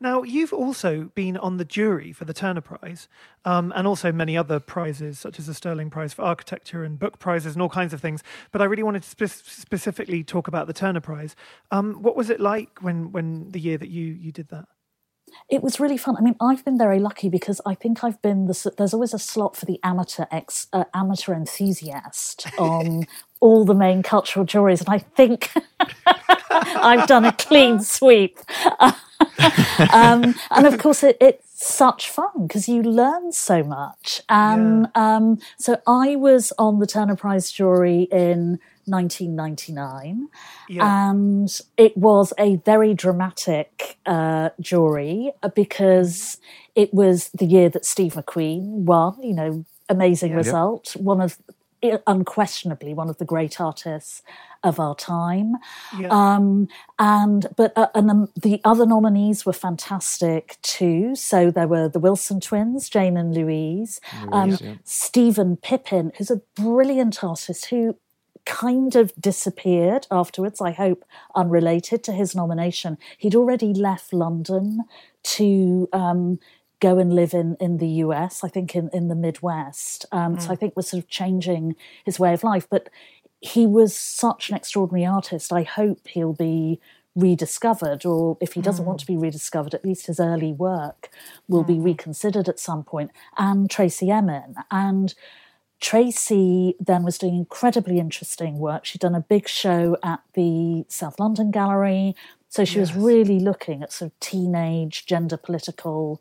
Now, 0.00 0.22
you've 0.22 0.52
also 0.52 1.10
been 1.14 1.36
on 1.36 1.56
the 1.56 1.64
jury 1.64 2.12
for 2.12 2.24
the 2.24 2.34
Turner 2.34 2.60
Prize 2.60 3.08
um, 3.44 3.72
and 3.76 3.86
also 3.86 4.12
many 4.12 4.36
other 4.36 4.60
prizes, 4.60 5.18
such 5.18 5.38
as 5.38 5.46
the 5.46 5.54
Stirling 5.54 5.90
Prize 5.90 6.12
for 6.12 6.22
Architecture 6.22 6.84
and 6.84 6.98
book 6.98 7.18
prizes 7.18 7.54
and 7.54 7.62
all 7.62 7.68
kinds 7.68 7.92
of 7.92 8.00
things. 8.00 8.22
But 8.52 8.62
I 8.62 8.64
really 8.66 8.82
wanted 8.82 9.02
to 9.02 9.08
spe- 9.08 9.44
specifically 9.44 10.22
talk 10.24 10.48
about 10.48 10.66
the 10.66 10.72
Turner 10.72 11.00
Prize. 11.00 11.36
Um, 11.70 12.02
what 12.02 12.16
was 12.16 12.30
it 12.30 12.40
like 12.40 12.82
when, 12.82 13.12
when 13.12 13.50
the 13.50 13.60
year 13.60 13.78
that 13.78 13.88
you, 13.88 14.04
you 14.04 14.32
did 14.32 14.48
that? 14.48 14.66
It 15.48 15.62
was 15.62 15.78
really 15.78 15.96
fun. 15.96 16.16
I 16.16 16.20
mean, 16.20 16.36
I've 16.40 16.64
been 16.64 16.78
very 16.78 16.98
lucky 16.98 17.28
because 17.28 17.60
I 17.64 17.74
think 17.74 18.02
I've 18.02 18.20
been 18.22 18.46
the. 18.46 18.72
There's 18.76 18.94
always 18.94 19.14
a 19.14 19.18
slot 19.18 19.56
for 19.56 19.66
the 19.66 19.78
amateur 19.82 20.24
ex, 20.30 20.66
uh, 20.72 20.84
amateur 20.94 21.34
enthusiast 21.34 22.46
on 22.58 23.04
all 23.40 23.64
the 23.64 23.74
main 23.74 24.02
cultural 24.02 24.44
juries, 24.44 24.80
and 24.80 24.88
I 24.88 24.98
think 24.98 25.52
I've 26.50 27.06
done 27.06 27.24
a 27.24 27.32
clean 27.32 27.80
sweep. 27.80 28.38
um, 29.92 30.34
and 30.50 30.66
of 30.66 30.78
course, 30.78 31.02
it, 31.02 31.16
it's 31.20 31.66
such 31.66 32.10
fun 32.10 32.46
because 32.46 32.68
you 32.68 32.82
learn 32.82 33.32
so 33.32 33.62
much. 33.62 34.20
And 34.28 34.88
yeah. 34.94 35.16
um, 35.16 35.38
so 35.58 35.80
I 35.86 36.16
was 36.16 36.52
on 36.58 36.78
the 36.78 36.86
Turner 36.86 37.16
Prize 37.16 37.50
jury 37.50 38.08
in 38.10 38.58
1999, 38.86 40.28
yeah. 40.68 41.10
and 41.10 41.60
it 41.76 41.96
was 41.96 42.32
a 42.38 42.56
very 42.56 42.94
dramatic 42.94 43.98
uh, 44.06 44.50
jury 44.60 45.32
because 45.54 46.38
it 46.74 46.94
was 46.94 47.30
the 47.30 47.46
year 47.46 47.68
that 47.68 47.84
Steve 47.84 48.14
McQueen 48.14 48.84
won. 48.84 49.22
You 49.22 49.34
know, 49.34 49.64
amazing 49.88 50.30
yeah. 50.30 50.38
result. 50.38 50.96
One 50.96 51.20
of 51.20 51.38
unquestionably 52.06 52.94
one 52.94 53.08
of 53.08 53.18
the 53.18 53.24
great 53.24 53.60
artists 53.60 54.22
of 54.62 54.80
our 54.80 54.94
time. 54.94 55.54
Yeah. 55.98 56.08
Um, 56.10 56.68
and 56.98 57.46
but 57.56 57.72
uh, 57.76 57.88
and 57.94 58.10
um, 58.10 58.28
the 58.34 58.60
other 58.64 58.86
nominees 58.86 59.46
were 59.46 59.52
fantastic 59.52 60.56
too. 60.62 61.14
So 61.14 61.50
there 61.50 61.68
were 61.68 61.88
the 61.88 62.00
Wilson 62.00 62.40
twins, 62.40 62.88
Jane 62.88 63.16
and 63.16 63.34
Louise, 63.34 64.00
Louise 64.12 64.28
um, 64.32 64.50
yeah. 64.60 64.74
Steven 64.84 65.56
Pippin, 65.56 66.12
who's 66.16 66.30
a 66.30 66.40
brilliant 66.56 67.22
artist 67.22 67.66
who 67.66 67.96
kind 68.46 68.96
of 68.96 69.12
disappeared 69.20 70.06
afterwards, 70.10 70.60
I 70.60 70.70
hope 70.70 71.04
unrelated 71.34 72.02
to 72.04 72.12
his 72.12 72.34
nomination. 72.34 72.96
He'd 73.18 73.34
already 73.34 73.74
left 73.74 74.12
London 74.12 74.84
to 75.24 75.88
um, 75.92 76.38
go 76.80 76.98
and 76.98 77.14
live 77.14 77.34
in, 77.34 77.56
in 77.60 77.78
the 77.78 77.88
US, 77.88 78.44
I 78.44 78.48
think 78.48 78.74
in, 78.74 78.88
in 78.92 79.08
the 79.08 79.14
Midwest. 79.14 80.06
Um, 80.12 80.36
mm. 80.36 80.42
So 80.42 80.50
I 80.50 80.56
think 80.56 80.76
was 80.76 80.88
sort 80.88 81.02
of 81.02 81.10
changing 81.10 81.74
his 82.04 82.18
way 82.18 82.32
of 82.32 82.44
life. 82.44 82.66
But 82.70 82.88
he 83.40 83.66
was 83.66 83.94
such 83.94 84.48
an 84.48 84.56
extraordinary 84.56 85.04
artist. 85.04 85.52
I 85.52 85.62
hope 85.62 86.06
he'll 86.08 86.32
be 86.32 86.80
rediscovered, 87.14 88.04
or 88.04 88.36
if 88.40 88.52
he 88.52 88.60
doesn't 88.60 88.84
mm. 88.84 88.88
want 88.88 89.00
to 89.00 89.06
be 89.06 89.16
rediscovered, 89.16 89.74
at 89.74 89.84
least 89.84 90.06
his 90.06 90.20
early 90.20 90.52
work 90.52 91.10
will 91.48 91.64
mm. 91.64 91.68
be 91.68 91.80
reconsidered 91.80 92.48
at 92.48 92.60
some 92.60 92.84
point. 92.84 93.10
And 93.36 93.70
Tracey 93.70 94.10
Emin. 94.10 94.54
And 94.70 95.14
Tracey 95.80 96.74
then 96.80 97.02
was 97.02 97.18
doing 97.18 97.36
incredibly 97.36 97.98
interesting 97.98 98.58
work. 98.58 98.84
She'd 98.84 99.00
done 99.00 99.14
a 99.14 99.20
big 99.20 99.48
show 99.48 99.96
at 100.02 100.20
the 100.34 100.84
South 100.88 101.20
London 101.20 101.50
Gallery. 101.50 102.14
So 102.48 102.64
she 102.64 102.78
yes. 102.78 102.94
was 102.94 103.02
really 103.02 103.40
looking 103.40 103.82
at 103.82 103.92
sort 103.92 104.12
of 104.12 104.20
teenage 104.20 105.04
gender 105.04 105.36
political 105.36 106.20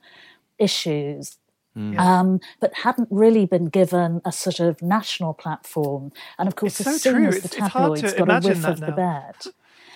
issues. 0.60 1.38
Mm. 1.78 2.00
Um, 2.00 2.40
but 2.62 2.74
hadn't 2.74 3.10
really 3.12 3.46
been 3.46 3.66
given 3.66 4.22
a 4.24 4.32
sort 4.32 4.62
of 4.62 4.82
national 4.82 5.34
platform. 5.34 6.14
And 6.40 6.48
of 6.48 6.56
course, 6.56 6.80
it's 6.80 6.88
as 6.88 7.02
so 7.02 7.12
soon 7.12 7.24
true. 7.24 7.28
as 7.28 7.42
the 7.42 7.50
tabloids 7.50 8.14
got 8.14 8.30
a 8.30 8.48
whiff 8.48 8.66
of 8.66 8.80
now. 8.80 8.86
the 8.86 8.92
bed, 8.94 9.36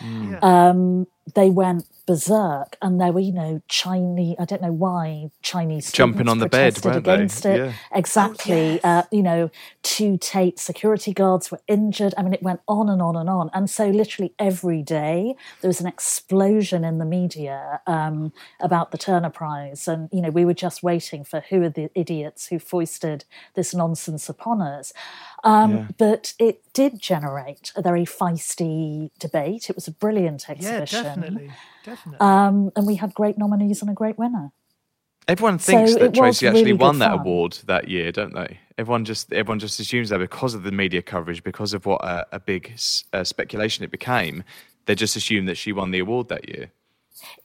mm. 0.02 0.44
um, 0.44 1.08
they 1.36 1.50
went 1.50 1.86
berserk, 2.10 2.76
and 2.82 3.00
there 3.00 3.12
were, 3.12 3.20
you 3.20 3.32
know, 3.32 3.62
Chinese. 3.68 4.36
I 4.40 4.46
don't 4.46 4.64
know 4.64 4.72
why 4.72 5.30
Chinese 5.44 5.92
jumping 5.92 6.28
on 6.28 6.40
the 6.40 6.50
bed 6.50 6.84
against 6.84 7.44
they? 7.44 7.54
it. 7.54 7.58
Yeah. 7.60 7.74
Exactly. 7.94 8.54
Oh, 8.54 8.74
yes. 8.74 8.84
uh, 8.84 9.04
you 9.12 9.22
know, 9.22 9.52
two 9.84 10.18
Tate 10.18 10.58
security 10.58 11.14
guards 11.14 11.52
were 11.52 11.62
injured. 11.68 12.16
I 12.18 12.24
mean, 12.24 12.34
it 12.34 12.42
went 12.42 12.62
on 12.68 12.90
and 12.90 13.00
on 13.00 13.16
and 13.16 13.30
on. 13.30 13.52
And 13.54 13.70
so, 13.70 13.90
literally 13.90 14.34
every 14.40 14.82
day, 14.82 15.36
there 15.62 15.70
was 15.70 15.82
an 15.82 15.86
explosion 15.86 16.84
in 16.84 16.98
the 16.98 17.06
media 17.06 17.80
um, 17.86 18.34
about 18.60 18.90
the 18.90 18.98
Turner 18.98 19.30
Prize, 19.30 19.88
and 19.88 20.10
you 20.12 20.22
know, 20.22 20.32
we 20.32 20.46
were 20.46 20.56
just 20.56 20.82
waiting 20.82 21.24
for 21.24 21.42
who 21.52 21.62
are 21.62 21.70
the 21.70 21.92
idiots 21.94 22.48
who 22.48 22.58
foisted 22.58 23.26
this 23.54 23.76
nonsense 23.76 24.28
upon 24.28 24.64
us. 24.64 24.94
Um, 25.44 25.72
yeah. 25.72 25.88
But 25.98 26.34
it 26.40 26.64
did 26.74 27.00
generate 27.00 27.72
a 27.76 27.82
very 27.82 28.06
feisty 28.06 29.12
debate. 29.20 29.70
It 29.70 29.76
was 29.76 29.88
a 29.88 29.92
brilliant 29.92 30.50
exhibition. 30.50 31.06
Yeah, 31.06 31.19
definitely. 31.22 31.52
Definitely. 31.84 32.20
Um, 32.20 32.72
and 32.76 32.86
we 32.86 32.96
had 32.96 33.14
great 33.14 33.38
nominees 33.38 33.82
and 33.82 33.90
a 33.90 33.94
great 33.94 34.18
winner. 34.18 34.52
Everyone 35.28 35.60
thinks 35.60 35.94
so 35.94 36.00
that 36.00 36.14
Tracey 36.14 36.48
actually 36.48 36.64
really 36.64 36.74
won 36.74 37.00
that 37.00 37.12
fun. 37.12 37.20
award 37.20 37.60
that 37.68 37.88
year, 37.88 38.12
don't 38.12 38.34
they? 38.34 38.60
Everyone 38.80 39.06
just 39.06 39.32
everyone 39.32 39.60
just 39.60 39.80
assumes 39.80 40.10
that 40.10 40.18
because 40.18 40.56
of 40.56 40.64
the 40.64 40.72
media 40.72 41.04
coverage, 41.04 41.44
because 41.44 41.74
of 41.74 41.86
what 41.86 42.04
a, 42.04 42.26
a 42.32 42.40
big 42.40 42.74
uh, 43.14 43.24
speculation 43.24 43.84
it 43.84 43.92
became, 43.92 44.44
they 44.86 44.96
just 44.96 45.16
assume 45.16 45.46
that 45.46 45.56
she 45.56 45.72
won 45.72 45.92
the 45.92 46.00
award 46.00 46.30
that 46.30 46.50
year. 46.50 46.72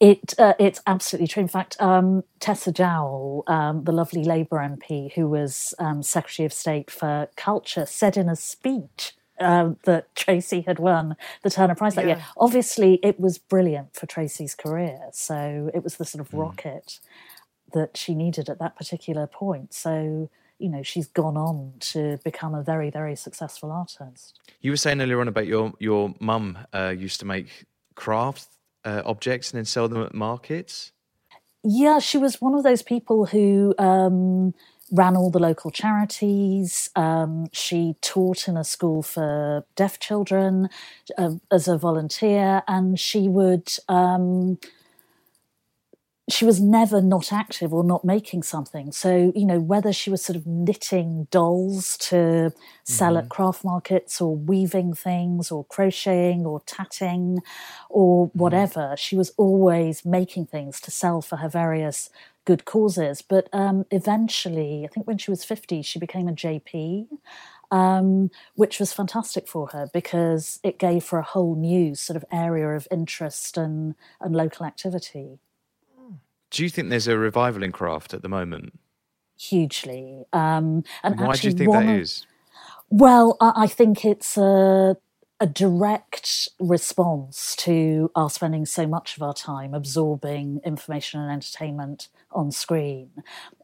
It 0.01 0.35
uh, 0.39 0.55
it's 0.59 0.81
absolutely 0.87 1.27
true. 1.27 1.43
In 1.43 1.49
fact, 1.49 1.77
um, 1.79 2.25
Tessa 2.41 2.73
Jowell, 2.73 3.43
um, 3.49 3.85
the 3.85 3.93
lovely 3.93 4.25
Labour 4.25 4.59
MP 4.59 5.13
who 5.13 5.29
was 5.29 5.75
um, 5.79 6.03
Secretary 6.03 6.47
of 6.47 6.53
State 6.53 6.91
for 6.91 7.29
Culture, 7.37 7.85
said 7.85 8.17
in 8.17 8.31
a 8.31 8.37
speech 8.37 9.13
um, 9.41 9.77
that 9.85 10.15
Tracey 10.15 10.63
had 10.63 10.79
won 10.79 11.17
the 11.43 11.51
Turner 11.51 11.75
Prize 11.75 11.95
that 11.95 12.07
yeah. 12.07 12.17
year. 12.17 12.25
Obviously, 12.37 13.01
it 13.03 13.19
was 13.19 13.39
brilliant 13.39 13.95
for 13.95 14.07
Tracey's 14.07 14.55
career. 14.55 15.01
So 15.13 15.71
it 15.75 15.83
was 15.83 15.97
the 15.97 16.05
sort 16.05 16.21
of 16.21 16.31
mm. 16.31 16.41
rocket 16.41 17.01
that 17.73 17.97
she 17.97 18.15
needed 18.15 18.49
at 18.49 18.59
that 18.61 18.77
particular 18.77 19.27
point. 19.27 19.75
So, 19.75 20.31
you 20.59 20.69
know, 20.69 20.83
she's 20.83 21.09
gone 21.09 21.37
on 21.37 21.75
to 21.81 22.19
become 22.25 22.55
a 22.55 22.63
very, 22.63 22.91
very 22.91 23.17
successful 23.17 23.73
artist. 23.73 24.39
You 24.61 24.71
were 24.71 24.77
saying 24.77 25.01
earlier 25.01 25.21
on 25.21 25.29
about 25.29 25.47
your, 25.47 25.73
your 25.79 26.15
mum 26.21 26.59
uh, 26.73 26.95
used 26.97 27.21
to 27.21 27.27
make 27.27 27.67
craft 27.95 28.49
uh, 28.85 29.03
objects 29.05 29.51
and 29.51 29.59
then 29.59 29.65
sell 29.65 29.89
them 29.89 30.03
at 30.03 30.15
markets. 30.15 30.93
Yeah, 31.65 31.99
she 31.99 32.19
was 32.19 32.41
one 32.41 32.55
of 32.55 32.63
those 32.63 32.83
people 32.83 33.27
who. 33.27 33.75
Um, 33.79 34.55
ran 34.93 35.17
all 35.17 35.31
the 35.31 35.39
local 35.39 35.71
charities. 35.71 36.91
Um, 36.95 37.49
she 37.53 37.97
taught 38.01 38.49
in 38.49 38.57
a 38.57 38.65
school 38.65 39.03
for 39.03 39.65
deaf 39.77 39.99
children 39.99 40.69
uh, 41.17 41.35
as 41.51 41.69
a 41.69 41.79
volunteer, 41.79 42.63
and 42.69 42.99
she 42.99 43.29
would. 43.29 43.71
Um, 43.89 44.59
she 46.31 46.47
was 46.47 46.59
never 46.59 47.03
not 47.03 47.33
active 47.33 47.75
or 47.75 47.85
not 47.85 48.03
making 48.03 48.43
something. 48.43 48.93
So, 48.93 49.31
you 49.37 49.45
know, 49.45 49.61
whether 49.61 49.93
she 49.93 50.09
was 50.09 50.23
sort 50.25 50.37
of 50.37 50.47
knitting 50.47 51.29
dolls 51.31 51.99
to 51.99 52.51
sell 52.83 53.11
mm-hmm. 53.13 53.25
at 53.25 53.29
craft 53.29 53.63
markets 53.63 54.23
or 54.23 54.35
weaving 54.35 54.95
things 54.95 55.51
or 55.51 55.67
crocheting 55.67 56.47
or 56.47 56.63
tatting 56.65 57.41
or 57.91 58.29
mm-hmm. 58.29 58.39
whatever, 58.39 58.81
mm-hmm. 58.81 58.95
she 58.97 59.17
was 59.17 59.35
always 59.37 60.07
making 60.07 60.47
things 60.47 60.81
to 60.81 60.91
sell 60.91 61.21
for 61.21 61.37
her 61.37 61.49
various 61.49 62.09
good 62.45 62.65
causes. 62.65 63.23
But 63.23 63.49
um, 63.53 63.85
eventually, 63.91 64.85
I 64.85 64.89
think 64.89 65.07
when 65.07 65.19
she 65.19 65.31
was 65.31 65.45
50, 65.45 65.83
she 65.83 65.99
became 65.99 66.29
a 66.29 66.33
JP. 66.33 67.09
Um, 67.71 68.31
which 68.55 68.79
was 68.79 68.93
fantastic 68.93 69.49
for 69.49 69.69
her 69.69 69.89
because 69.93 70.61
it 70.63 70.79
gave 70.79 71.09
her 71.09 71.19
a 71.19 71.23
whole 71.23 71.57
new 71.57 71.97
sort 71.97 72.17
of 72.17 72.25
area 72.31 72.69
of 72.69 72.87
interest 72.89 73.57
and, 73.57 73.97
and 74.21 74.37
local 74.37 74.65
activity. 74.65 75.41
Do 76.51 76.63
you 76.63 76.71
think 76.71 76.89
there's 76.89 77.09
a 77.09 77.19
revival 77.19 77.65
in 77.65 77.73
craft 77.73 78.15
at 78.15 78.23
the 78.23 78.29
moment? 78.29 78.79
Hugely. 79.37 80.25
Um, 80.33 80.85
and 81.03 81.19
why 81.19 81.35
do 81.35 81.49
you 81.49 81.55
think 81.55 81.73
that 81.73 81.89
is? 81.89 82.27
Well, 82.91 83.37
I 83.41 83.67
think 83.67 84.05
it's 84.05 84.37
a 84.37 84.97
a 85.45 85.47
direct 85.47 86.49
response 86.59 87.55
to 87.55 88.11
our 88.15 88.31
spending 88.31 88.65
so 88.65 88.87
much 88.87 89.15
of 89.15 89.23
our 89.23 89.35
time 89.35 89.75
absorbing 89.75 90.59
information 90.65 91.21
and 91.21 91.31
entertainment 91.31 92.09
on 92.33 92.51
screen. 92.51 93.11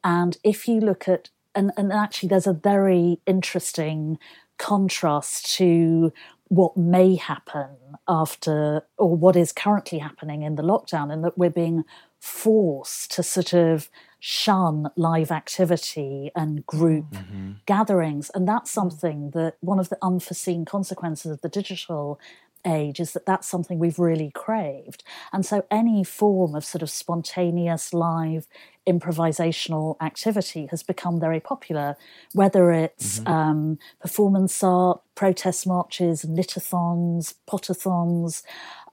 And 0.05 0.37
if 0.45 0.69
you 0.69 0.79
look 0.79 1.09
at, 1.09 1.31
and, 1.55 1.73
and 1.79 1.91
actually, 1.91 2.29
there's 2.29 2.47
a 2.47 2.53
very 2.53 3.19
interesting 3.27 4.19
contrast 4.59 5.55
to 5.55 6.13
what 6.49 6.77
may 6.77 7.15
happen 7.17 7.71
after, 8.07 8.83
or 8.99 9.17
what 9.17 9.35
is 9.35 9.51
currently 9.51 10.01
happening 10.01 10.43
in 10.43 10.57
the 10.57 10.63
lockdown, 10.63 11.11
and 11.11 11.25
that 11.25 11.39
we're 11.39 11.49
being 11.49 11.85
forced 12.21 13.11
to 13.13 13.23
sort 13.23 13.53
of 13.55 13.89
shun 14.21 14.91
live 14.97 15.31
activity 15.31 16.31
and 16.37 16.65
group 16.67 17.11
mm-hmm. 17.11 17.53
gatherings. 17.67 18.31
And 18.35 18.47
that's 18.47 18.71
something 18.71 19.31
that 19.31 19.57
one 19.61 19.79
of 19.79 19.89
the 19.89 19.99
unforeseen 20.03 20.67
consequences 20.67 21.33
of 21.33 21.41
the 21.41 21.49
digital 21.49 22.21
age 22.67 23.01
is 23.01 23.13
that 23.13 23.25
that's 23.25 23.49
something 23.49 23.79
we've 23.79 23.99
really 23.99 24.31
craved. 24.31 25.03
And 25.33 25.47
so 25.47 25.65
any 25.71 26.05
form 26.05 26.55
of 26.55 26.65
sort 26.65 26.83
of 26.83 26.91
spontaneous 26.91 27.95
live 27.95 28.47
improvisational 28.87 29.97
activity 30.01 30.67
has 30.71 30.83
become 30.83 31.21
very 31.21 31.41
popular, 31.41 31.97
whether 32.33 32.73
it's 32.73 33.21
mm-hmm. 33.21 33.33
um, 33.33 33.79
performance 34.01 34.63
art, 34.63 35.01
protest 35.15 35.67
marches, 35.67 36.25
knitathons, 36.25 37.35
potathons, 37.49 38.43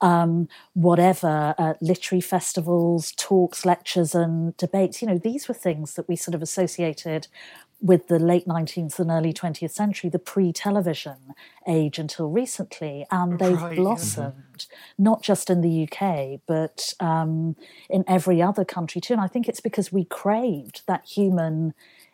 um, 0.02 0.48
whatever, 0.74 1.56
uh, 1.58 1.74
literary 1.82 2.22
festivals, 2.22 3.14
talks, 3.18 3.66
lectures, 3.66 4.14
and 4.14 4.56
debates. 4.58 5.02
You 5.02 5.08
know, 5.08 5.18
these 5.18 5.48
were 5.48 5.54
things 5.54 5.94
that 5.94 6.08
we 6.08 6.16
sort 6.16 6.36
of 6.36 6.42
associated 6.42 7.28
with 7.80 8.08
the 8.08 8.18
late 8.18 8.48
19th 8.48 8.98
and 8.98 9.12
early 9.12 9.32
20th 9.32 9.72
century, 9.72 10.10
the 10.10 10.20
pre 10.20 10.52
television 10.52 11.36
age 11.68 12.00
until 12.00 12.30
recently, 12.30 13.06
and 13.12 13.40
they've 13.40 13.62
right, 13.62 13.76
blossomed 13.76 14.66
yeah. 14.70 14.78
not 14.98 15.22
just 15.22 15.50
in 15.50 15.62
the 15.62 15.88
UK, 15.88 16.42
but 16.48 16.94
um, 17.00 17.56
in 17.90 18.04
every 18.08 18.42
other 18.42 18.66
country 18.66 19.00
too. 19.02 19.14
And 19.14 19.22
I 19.22 19.28
think 19.28 19.48
it's 19.48 19.62
because 19.62 19.92
we 19.92 20.06
craved 20.06 20.82
that 20.88 21.06
human 21.06 21.74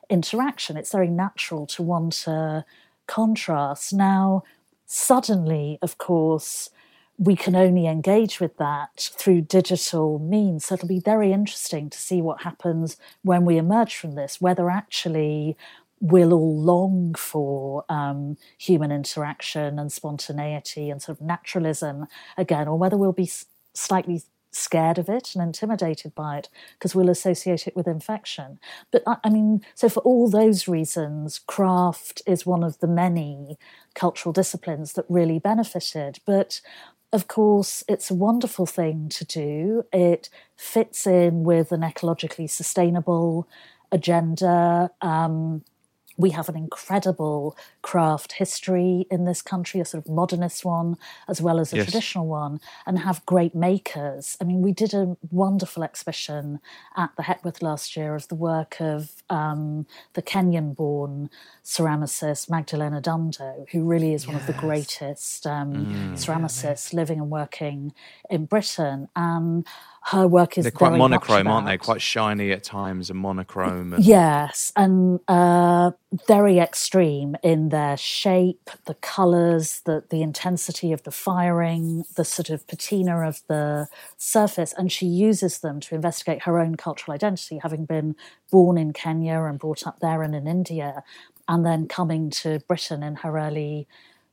interaction. 0.09 0.77
It's 0.77 0.91
very 0.91 1.09
natural 1.09 1.65
to 1.67 1.81
want 1.81 2.13
to 2.13 2.65
contrast. 3.07 3.93
Now, 3.93 4.43
suddenly, 4.85 5.79
of 5.81 5.97
course, 5.97 6.69
we 7.17 7.35
can 7.35 7.55
only 7.55 7.87
engage 7.87 8.39
with 8.39 8.57
that 8.57 9.11
through 9.15 9.41
digital 9.41 10.19
means. 10.19 10.65
So 10.65 10.75
it'll 10.75 10.87
be 10.87 10.99
very 10.99 11.31
interesting 11.31 11.89
to 11.89 11.97
see 11.97 12.21
what 12.21 12.41
happens 12.41 12.97
when 13.21 13.45
we 13.45 13.57
emerge 13.57 13.95
from 13.95 14.15
this, 14.15 14.41
whether 14.41 14.69
actually 14.69 15.55
we'll 16.01 16.33
all 16.33 16.59
long 16.59 17.13
for 17.13 17.85
um, 17.87 18.37
human 18.57 18.91
interaction 18.91 19.79
and 19.79 19.91
spontaneity 19.91 20.89
and 20.89 21.01
sort 21.01 21.17
of 21.17 21.25
naturalism 21.25 22.07
again, 22.37 22.67
or 22.67 22.77
whether 22.77 22.97
we'll 22.97 23.13
be 23.13 23.29
slightly 23.73 24.21
scared 24.55 24.97
of 24.97 25.09
it 25.09 25.33
and 25.33 25.43
intimidated 25.43 26.13
by 26.13 26.37
it 26.37 26.49
because 26.73 26.93
we'll 26.93 27.09
associate 27.09 27.67
it 27.67 27.75
with 27.75 27.87
infection. 27.87 28.59
But 28.91 29.03
I, 29.05 29.29
mean, 29.29 29.65
so 29.75 29.89
for 29.89 30.01
all 30.01 30.29
those 30.29 30.67
reasons, 30.67 31.39
craft 31.39 32.21
is 32.25 32.45
one 32.45 32.63
of 32.63 32.79
the 32.79 32.87
many 32.87 33.57
cultural 33.95 34.33
disciplines 34.33 34.93
that 34.93 35.05
really 35.09 35.39
benefited. 35.39 36.19
But 36.25 36.61
of 37.13 37.27
course, 37.27 37.83
it's 37.87 38.09
a 38.09 38.15
wonderful 38.15 38.65
thing 38.65 39.07
to 39.09 39.23
do. 39.23 39.85
It 39.93 40.29
fits 40.57 41.05
in 41.05 41.43
with 41.43 41.71
an 41.71 41.81
ecologically 41.81 42.49
sustainable 42.49 43.47
agenda. 43.91 44.89
Um, 44.99 45.63
we 46.17 46.31
have 46.31 46.49
an 46.49 46.55
incredible 46.55 47.57
craft 47.81 48.33
history 48.33 49.05
in 49.09 49.25
this 49.25 49.41
country, 49.41 49.79
a 49.79 49.85
sort 49.85 50.05
of 50.05 50.11
modernist 50.11 50.63
one 50.63 50.97
as 51.27 51.41
well 51.41 51.59
as 51.59 51.73
a 51.73 51.77
yes. 51.77 51.85
traditional 51.85 52.27
one, 52.27 52.59
and 52.85 52.99
have 52.99 53.25
great 53.25 53.55
makers. 53.55 54.37
I 54.39 54.43
mean, 54.43 54.61
we 54.61 54.71
did 54.71 54.93
a 54.93 55.17
wonderful 55.31 55.83
exhibition 55.83 56.59
at 56.95 57.15
the 57.15 57.23
Hepworth 57.23 57.61
last 57.61 57.95
year 57.95 58.15
of 58.15 58.27
the 58.27 58.35
work 58.35 58.79
of 58.79 59.11
um, 59.29 59.85
the 60.13 60.21
Kenyan 60.21 60.75
born 60.75 61.29
ceramicist 61.63 62.49
Magdalene 62.49 62.93
Odundo, 62.93 63.69
who 63.71 63.83
really 63.83 64.13
is 64.13 64.27
one 64.27 64.35
yes. 64.35 64.47
of 64.47 64.55
the 64.55 64.61
greatest 64.61 65.47
um, 65.47 65.73
mm. 65.73 66.11
ceramicists 66.13 66.93
yeah, 66.93 66.99
living 66.99 67.19
and 67.19 67.29
working 67.29 67.93
in 68.29 68.45
Britain. 68.45 69.07
And 69.15 69.65
her 70.07 70.27
work 70.27 70.57
is 70.57 70.65
they're 70.65 70.71
quite 70.71 70.97
monochrome, 70.97 71.47
aren't 71.47 71.65
they? 71.65 71.77
Quite 71.77 72.01
shiny 72.01 72.51
at 72.51 72.63
times 72.63 73.09
and 73.09 73.17
monochrome. 73.17 73.93
And... 73.93 74.03
Yes, 74.03 74.73
and 74.75 75.21
uh, 75.27 75.91
very 76.27 76.59
extreme 76.59 77.35
in 77.41 77.69
their 77.69 77.97
shape, 77.97 78.69
the 78.85 78.93
colours, 78.95 79.81
the 79.85 80.03
the 80.09 80.21
intensity 80.21 80.91
of 80.91 81.03
the 81.03 81.11
firing, 81.11 82.03
the 82.15 82.25
sort 82.25 82.49
of 82.49 82.67
patina 82.67 83.27
of 83.27 83.41
the 83.47 83.87
surface, 84.17 84.73
and 84.77 84.91
she 84.91 85.07
uses 85.07 85.59
them 85.59 85.79
to 85.79 85.95
investigate 85.95 86.43
her 86.43 86.59
own 86.59 86.75
cultural 86.75 87.15
identity, 87.15 87.59
having 87.61 87.85
been 87.85 88.15
born 88.51 88.77
in 88.77 88.93
Kenya 88.93 89.41
and 89.43 89.59
brought 89.59 89.87
up 89.87 89.99
there 90.01 90.21
and 90.21 90.35
in 90.35 90.47
India, 90.47 91.03
and 91.47 91.65
then 91.65 91.87
coming 91.87 92.29
to 92.29 92.59
Britain 92.67 93.01
in 93.01 93.15
her 93.17 93.37
early 93.37 93.87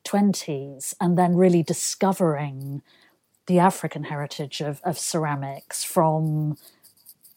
twenties, 0.04 0.94
and 1.00 1.16
then 1.16 1.34
really 1.34 1.62
discovering 1.62 2.82
the 3.46 3.58
African 3.58 4.04
heritage 4.04 4.60
of, 4.60 4.80
of 4.84 4.98
ceramics 4.98 5.82
from 5.82 6.56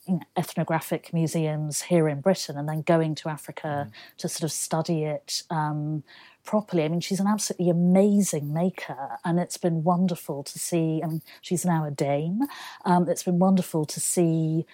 you 0.07 0.15
know, 0.15 0.21
ethnographic 0.35 1.13
museums 1.13 1.83
here 1.83 2.09
in 2.09 2.21
Britain 2.21 2.57
and 2.57 2.67
then 2.67 2.81
going 2.81 3.15
to 3.15 3.29
Africa 3.29 3.87
mm. 3.89 4.17
to 4.17 4.27
sort 4.27 4.43
of 4.43 4.51
study 4.51 5.03
it 5.03 5.43
um, 5.49 6.03
properly. 6.43 6.83
I 6.83 6.87
mean, 6.89 6.99
she's 6.99 7.19
an 7.19 7.27
absolutely 7.27 7.69
amazing 7.69 8.53
maker, 8.53 9.17
and 9.23 9.39
it's 9.39 9.57
been 9.57 9.83
wonderful 9.83 10.43
to 10.43 10.59
see. 10.59 11.01
I 11.03 11.07
mean, 11.07 11.21
she's 11.41 11.65
now 11.65 11.85
a 11.85 11.91
dame. 11.91 12.41
Um, 12.85 13.07
it's 13.07 13.23
been 13.23 13.39
wonderful 13.39 13.85
to 13.85 13.99
see 13.99 14.65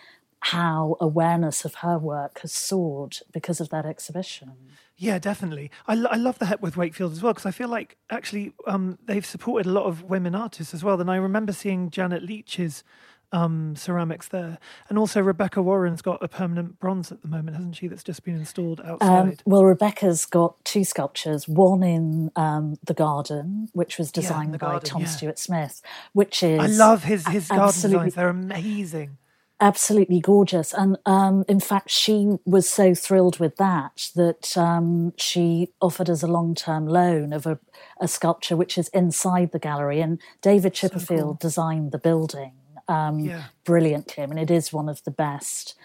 how 0.42 0.96
awareness 1.02 1.66
of 1.66 1.76
her 1.76 1.98
work 1.98 2.40
has 2.42 2.54
soared 2.54 3.18
because 3.32 3.60
of 3.60 3.70
that 3.70 3.86
exhibition. 3.86 4.52
Yeah, 4.96 5.20
definitely. 5.20 5.70
I, 5.88 5.94
I 5.94 6.16
love 6.16 6.40
the 6.40 6.46
Hepworth 6.46 6.78
Wakefield 6.78 7.12
as 7.12 7.22
well 7.22 7.34
because 7.34 7.46
I 7.46 7.52
feel 7.52 7.70
like 7.70 7.98
actually 8.10 8.54
um, 8.68 8.98
they've 9.06 9.26
supported 9.26 9.68
a 9.68 9.72
lot 9.72 9.86
of 9.86 10.04
women 10.04 10.36
artists 10.36 10.74
as 10.74 10.84
well. 10.84 11.00
And 11.00 11.12
I 11.12 11.18
remember 11.18 11.54
seeing 11.54 11.90
Janet 11.90 12.24
Leach's 12.24 12.84
um, 13.32 13.76
ceramics 13.76 14.28
there. 14.28 14.58
And 14.90 14.98
also, 14.98 15.22
Rebecca 15.22 15.62
Warren's 15.62 16.02
got 16.02 16.22
a 16.24 16.28
permanent 16.28 16.80
bronze 16.80 17.12
at 17.12 17.22
the 17.22 17.28
moment, 17.28 17.58
hasn't 17.58 17.76
she? 17.76 17.88
That's 17.88 18.04
just 18.04 18.24
been 18.24 18.36
installed 18.36 18.80
um, 18.82 18.88
outside. 18.88 19.10
Um, 19.10 19.38
well, 19.46 19.64
Rebecca's 19.64 20.26
got 20.26 20.64
two 20.66 20.84
sculptures 20.84 21.48
one 21.48 21.84
in 21.84 22.32
um, 22.36 22.78
the 22.84 22.94
garden, 22.94 23.70
which 23.74 23.98
was 23.98 24.12
designed 24.12 24.54
yeah, 24.54 24.58
by 24.58 24.72
garden, 24.72 24.90
Tom 24.90 25.02
yeah. 25.02 25.08
Stuart-Smith, 25.08 25.82
which 26.14 26.44
is. 26.44 26.60
I 26.60 26.68
love 26.68 27.04
his, 27.04 27.28
his 27.28 27.48
garden 27.48 27.82
designs, 27.82 28.16
they're 28.16 28.30
amazing 28.30 29.18
absolutely 29.62 30.20
gorgeous. 30.20 30.74
And 30.74 30.98
um, 31.06 31.44
in 31.48 31.60
fact, 31.60 31.90
she 31.90 32.38
was 32.46 32.70
so 32.70 32.94
thrilled 32.94 33.40
with 33.40 33.58
that 33.58 34.10
that 34.16 34.58
um, 34.58 35.14
she 35.18 35.70
offered 35.82 36.10
us 36.10 36.24
a 36.24 36.28
long 36.28 36.56
term 36.56 36.88
loan 36.88 37.34
of 37.34 37.46
a, 37.46 37.60
a, 38.00 38.08
sculpture 38.08 38.56
which 38.56 38.78
is 38.78 38.88
inside 38.90 39.52
the 39.52 39.60
gallery. 39.60 40.00
And 40.02 40.20
David 40.42 40.74
Chipperfield 40.74 41.08
so 41.08 41.24
cool. 41.24 41.38
designed 41.42 41.92
the 41.92 41.98
building 41.98 42.54
um, 42.90 43.20
yeah. 43.20 43.46
brilliantly. 43.64 44.24
I 44.24 44.26
mean, 44.26 44.38
it 44.38 44.52
is 44.52 44.74
one 44.74 44.90
of 44.90 45.04
the 45.04 45.12
best. 45.12 45.76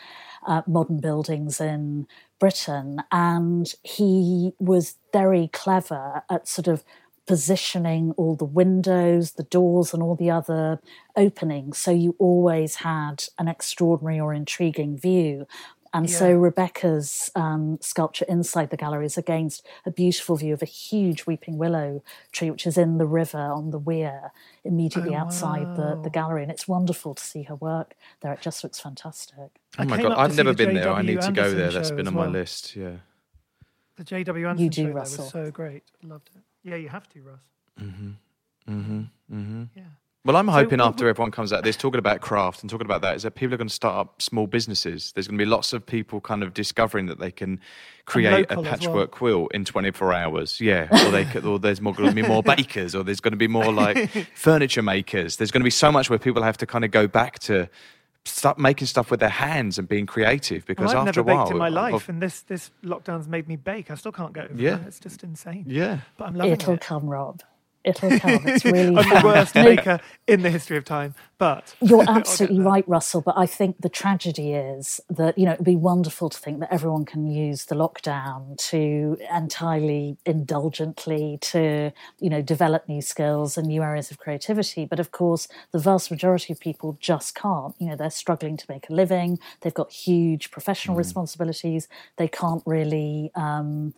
Uh, 0.47 0.61
modern 0.67 1.01
buildings 1.01 1.59
in 1.59 2.07
Britain, 2.39 3.01
and 3.11 3.75
he 3.83 4.53
was 4.59 4.97
very 5.11 5.49
clever 5.55 6.23
at 6.29 6.47
sort 6.47 6.69
of 6.69 6.85
positioning 7.27 8.13
all 8.17 8.37
the 8.37 8.45
windows, 8.45 9.33
the 9.33 9.45
doors, 9.45 9.95
and 9.95 10.03
all 10.03 10.15
the 10.15 10.31
other 10.31 10.81
openings. 11.17 11.79
So 11.79 11.91
you 11.91 12.15
always 12.19 12.77
had 12.77 13.25
an 13.39 13.49
extraordinary 13.49 14.21
or 14.21 14.35
intriguing 14.35 14.99
view. 14.99 15.47
And 15.95 16.11
yeah. 16.11 16.18
so 16.18 16.32
Rebecca's 16.32 17.30
um, 17.36 17.78
sculpture 17.80 18.24
inside 18.28 18.70
the 18.70 18.76
gallery 18.76 19.07
is 19.07 19.16
against 19.16 19.64
a 19.86 19.92
beautiful 19.92 20.34
view 20.34 20.53
of 20.53 20.61
a 20.61 20.66
huge 20.66 21.24
weeping 21.24 21.57
willow 21.57 22.03
tree, 22.32 22.51
which 22.51 22.66
is 22.66 22.76
in 22.76 22.99
the 22.99 23.07
river 23.07 23.38
on 23.38 23.70
the 23.70 23.78
weir 23.78 24.32
immediately 24.64 25.14
oh, 25.14 25.20
outside 25.20 25.68
wow. 25.68 25.74
the, 25.76 26.03
the 26.03 26.11
gallery. 26.11 26.42
And 26.42 26.51
it's 26.51 26.66
wonderful 26.66 27.14
to 27.14 27.22
see 27.22 27.45
her 27.45 27.55
work 27.55 27.95
there. 28.22 28.32
It 28.32 28.40
just 28.40 28.64
looks 28.64 28.80
fantastic. 28.80 29.61
Oh 29.78 29.84
my 29.84 30.03
God, 30.03 30.12
I've 30.12 30.36
never 30.36 30.53
been 30.53 30.74
there. 30.74 30.92
I 30.92 31.03
need 31.03 31.20
to 31.22 31.32
go 31.32 31.55
there. 31.55 31.70
That's 31.70 31.92
been 31.92 32.09
on 32.09 32.14
well. 32.14 32.26
my 32.26 32.32
list. 32.32 32.74
Yeah. 32.74 32.97
The 33.97 34.03
J.W. 34.03 34.49
Anderson 34.49 34.64
you 34.64 34.70
do, 34.70 34.86
show 34.86 34.90
Russell. 34.90 35.24
was 35.24 35.32
so 35.32 35.51
great. 35.53 35.84
Loved 36.03 36.30
it. 36.34 36.42
Yeah, 36.68 36.74
you 36.74 36.88
have 36.88 37.09
to, 37.11 37.22
Russ. 37.22 37.38
Mm-hmm. 37.80 38.11
Mm-hmm. 38.68 39.01
Mm-hmm. 39.32 39.62
Yeah. 39.76 39.82
Well, 40.25 40.37
I'm 40.37 40.49
hoping 40.49 40.79
so, 40.79 40.87
after 40.87 41.07
everyone 41.07 41.33
comes 41.33 41.53
out 41.53 41.64
this 41.64 41.77
talking 41.77 41.99
about 41.99 42.22
craft 42.22 42.62
and 42.62 42.70
talking 42.70 42.87
about 42.87 43.03
that 43.03 43.14
is 43.14 43.25
that 43.25 43.33
people 43.33 43.53
are 43.53 43.59
going 43.59 43.68
to 43.68 43.75
start 43.75 43.97
up 43.97 44.22
small 44.22 44.47
businesses. 44.47 45.12
There's 45.12 45.29
going 45.29 45.39
to 45.39 45.45
be 45.45 45.49
lots 45.49 45.75
of 45.75 45.85
people 45.85 46.22
kind 46.22 46.43
of 46.43 46.55
discovering 46.55 47.07
that 47.07 47.18
they 47.18 47.31
can 47.31 47.61
create 48.07 48.47
a 48.49 48.62
patchwork 48.62 48.95
well. 48.95 49.07
quilt 49.49 49.55
in 49.55 49.66
24 49.66 50.14
hours. 50.14 50.62
Yeah, 50.62 50.89
or 51.07 51.11
they 51.11 51.27
could, 51.27 51.45
or 51.45 51.59
there's 51.59 51.83
more 51.83 51.93
going 51.93 52.09
to 52.09 52.14
be 52.14 52.27
more 52.27 52.43
bakers, 52.43 52.95
or 52.95 53.05
there's 53.05 53.20
going 53.20 53.33
to 53.33 53.39
be 53.39 53.49
more 53.49 53.70
like 53.70 54.09
furniture 54.35 54.81
makers. 54.83 55.37
There's 55.37 55.51
going 55.51 55.61
to 55.61 55.64
be 55.64 55.70
so 55.70 55.93
much 55.93 56.09
where 56.09 56.18
people 56.18 56.43
have 56.43 56.57
to 56.57 56.66
kind 56.66 56.87
of 56.87 56.91
go 56.91 57.07
back 57.07 57.39
to 57.41 57.68
start 58.25 58.59
making 58.59 58.87
stuff 58.87 59.11
with 59.11 59.20
their 59.20 59.29
hands 59.29 59.79
and 59.79 59.87
being 59.87 60.07
creative 60.07 60.64
because 60.64 60.95
well, 60.95 61.03
I've 61.03 61.09
after 61.09 61.20
never 61.20 61.33
a 61.33 61.35
while, 61.35 61.45
baked 61.45 61.53
in 61.53 61.59
my 61.59 61.68
life, 61.68 62.09
and 62.09 62.22
this 62.22 62.41
this 62.41 62.70
lockdown's 62.83 63.29
made 63.29 63.47
me 63.47 63.57
bake. 63.57 63.91
I 63.91 63.95
still 63.95 64.12
can't 64.12 64.33
go. 64.33 64.49
Yeah, 64.55 64.79
it's 64.87 65.01
just 65.01 65.22
insane. 65.22 65.64
Yeah, 65.68 65.99
but 66.16 66.29
I'm 66.29 66.35
loving 66.35 66.53
It'll 66.53 66.75
it. 66.75 66.81
come, 66.81 67.11
Rob. 67.11 67.43
It'll 67.85 68.18
come. 68.18 68.41
It's 68.47 68.64
really 68.64 68.97
I'm 68.97 69.09
the 69.09 69.22
worst 69.22 69.55
maker 69.55 70.01
in 70.26 70.43
the 70.43 70.51
history 70.51 70.78
of 70.78 70.85
time. 70.85 71.14
But 71.37 71.74
you're 71.82 72.05
absolutely 72.09 72.61
right, 72.61 72.89
Russell. 72.89 73.20
But 73.20 73.37
I 73.37 73.45
think 73.45 73.82
the 73.82 73.91
tragedy 73.91 74.55
is 74.55 75.01
that 75.11 75.37
you 75.37 75.45
know 75.45 75.53
it'd 75.53 75.64
be 75.64 75.76
wonderful 75.76 76.30
to 76.30 76.39
think 76.39 76.61
that 76.61 76.72
everyone 76.72 77.05
can 77.05 77.26
use 77.26 77.66
the 77.66 77.74
lockdown 77.74 78.57
to 78.70 79.18
entirely 79.32 80.16
indulgently 80.24 81.39
to 81.43 81.93
you 82.20 82.30
know 82.30 82.41
develop 82.41 82.89
new 82.89 83.03
skills 83.03 83.59
and 83.59 83.68
new 83.68 83.82
areas 83.82 84.11
of 84.11 84.18
creativity. 84.18 84.87
But 84.87 84.99
of 84.99 85.11
course, 85.11 85.47
the 85.72 85.78
vast 85.78 86.11
majority 86.11 86.55
of 86.55 86.61
people 86.61 86.97
just 87.01 87.35
can't. 87.35 87.74
You 87.78 87.89
know, 87.89 87.97
they're 87.97 88.11
struggling 88.11 88.57
to 88.57 88.64
make 88.68 88.89
a 88.89 88.95
living. 88.95 89.39
They've 89.61 89.74
got 89.74 89.93
huge 89.93 90.51
professional 90.51 90.95
mm. 90.95 91.01
responsibilities. 91.01 91.87
They 92.16 92.28
can't 92.28 92.62
really. 92.64 93.30
Um, 93.35 93.95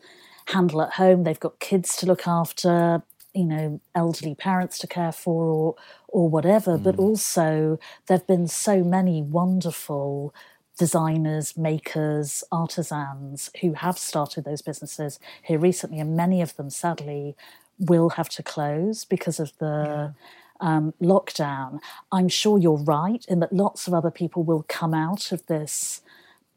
handle 0.51 0.81
at 0.81 0.93
home. 0.93 1.25
They've 1.25 1.41
got 1.41 1.59
kids 1.59 1.97
to 1.97 2.07
look 2.07 2.29
after 2.29 3.03
you 3.37 3.45
know 3.45 3.81
elderly 3.95 4.35
parents 4.35 4.79
to 4.79 4.87
care 4.87 5.13
for 5.13 5.45
or 5.45 5.75
or 6.09 6.29
whatever 6.29 6.79
mm. 6.79 6.83
but 6.83 6.99
also 6.99 7.79
there've 8.07 8.27
been 8.27 8.49
so 8.49 8.83
many 8.83 9.23
wonderful 9.23 10.35
designers 10.79 11.57
makers 11.57 12.43
artisans 12.51 13.51
who 13.61 13.75
have 13.75 13.99
started 13.99 14.45
those 14.45 14.63
businesses 14.63 15.19
here 15.43 15.59
recently 15.59 16.01
and 16.01 16.17
many 16.17 16.41
of 16.41 16.57
them 16.57 16.71
sadly 16.71 17.37
will 17.79 18.11
have 18.11 18.29
to 18.29 18.43
close 18.43 19.05
because 19.05 19.39
of 19.39 19.53
the 19.59 20.13
yeah. 20.61 20.77
um, 20.77 20.95
lockdown 21.03 21.79
i'm 22.11 22.29
sure 22.29 22.59
you're 22.59 22.77
right 22.77 23.25
in 23.29 23.41
that 23.41 23.53
lots 23.53 23.87
of 23.87 23.95
other 23.95 24.11
people 24.11 24.43
will 24.43 24.65
come 24.69 24.95
out 24.95 25.31
of 25.31 25.45
this 25.47 26.01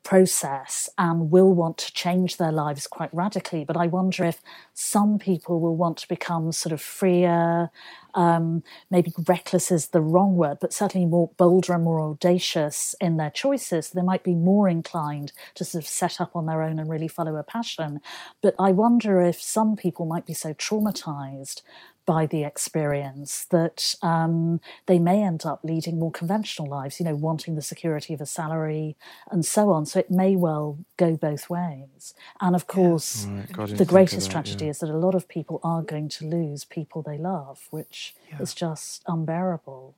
process 0.10 0.89
and 0.97 1.30
will 1.30 1.53
want 1.53 1.78
to 1.78 1.93
change 1.93 2.38
their 2.38 2.51
lives 2.51 2.88
quite 2.88 3.14
radically. 3.14 3.64
But 3.64 3.78
I 3.78 3.86
wonder 3.86 4.24
if 4.26 4.41
some 4.74 5.20
people 5.20 5.60
will 5.60 5.76
want 5.76 5.97
to 5.97 6.07
become 6.07 6.51
sort 6.51 6.74
of 6.74 6.82
freer, 6.82 7.70
um, 8.16 8.64
maybe 8.89 9.14
reckless 9.28 9.70
is 9.70 9.89
the 9.89 10.01
wrong 10.01 10.36
word, 10.36 10.57
but 10.62 10.74
certainly 10.74 11.05
more 11.05 11.30
bolder 11.38 11.74
and 11.74 11.84
more 11.84 12.01
audacious 12.01 12.95
in 12.99 13.18
their 13.18 13.30
choices. 13.30 13.91
They 13.91 14.01
might 14.01 14.24
be 14.24 14.34
more 14.34 14.68
inclined 14.68 15.32
to 15.53 15.64
sort 15.64 15.84
of 15.84 15.88
set 15.88 16.20
up 16.20 16.36
on 16.36 16.47
their 16.47 16.64
own 16.64 16.80
and 16.80 16.89
really 16.89 17.07
follow 17.07 17.36
a 17.36 17.43
passion. 17.43 18.01
But 18.41 18.55
I 18.57 18.72
wonder 18.72 19.22
if 19.22 19.39
some 19.39 19.76
people 19.76 20.07
might 20.07 20.26
be 20.26 20.34
so 20.34 20.55
traumatized 20.55 21.62
by 22.10 22.26
the 22.26 22.43
experience 22.43 23.45
that 23.51 23.93
um, 24.01 24.60
they 24.88 24.97
may 24.97 25.22
end 25.22 25.45
up 25.45 25.60
leading 25.64 25.99
more 25.99 26.10
conventional 26.12 26.68
lives, 26.68 26.99
you 26.99 27.05
know, 27.05 27.14
wanting 27.14 27.53
the 27.53 27.62
security 27.62 28.16
of 28.16 28.20
a 28.20 28.26
salary 28.26 28.97
and 29.30 29.45
so 29.45 29.70
on. 29.70 29.86
So 29.86 29.99
it 29.99 30.10
may 30.10 30.36
well 30.36 30.80
go 30.97 31.16
both 31.16 31.51
ways. 31.51 32.16
And 32.41 32.55
of 32.55 32.66
course, 32.66 33.28
yeah. 33.28 33.41
right. 33.41 33.51
God, 33.51 33.70
the 33.70 33.86
greatest 33.86 34.26
that, 34.26 34.32
tragedy 34.32 34.66
yeah. 34.66 34.72
is 34.72 34.80
that 34.80 34.89
a 34.89 34.97
lot 34.97 35.14
of 35.14 35.28
people 35.28 35.60
are 35.64 35.84
going 35.84 36.10
to 36.10 36.26
lose 36.26 36.66
people 36.66 37.03
they 37.03 37.20
love, 37.20 37.68
which 37.70 38.16
yeah. 38.28 38.41
is 38.41 38.55
just 38.55 39.03
unbearable. 39.05 39.93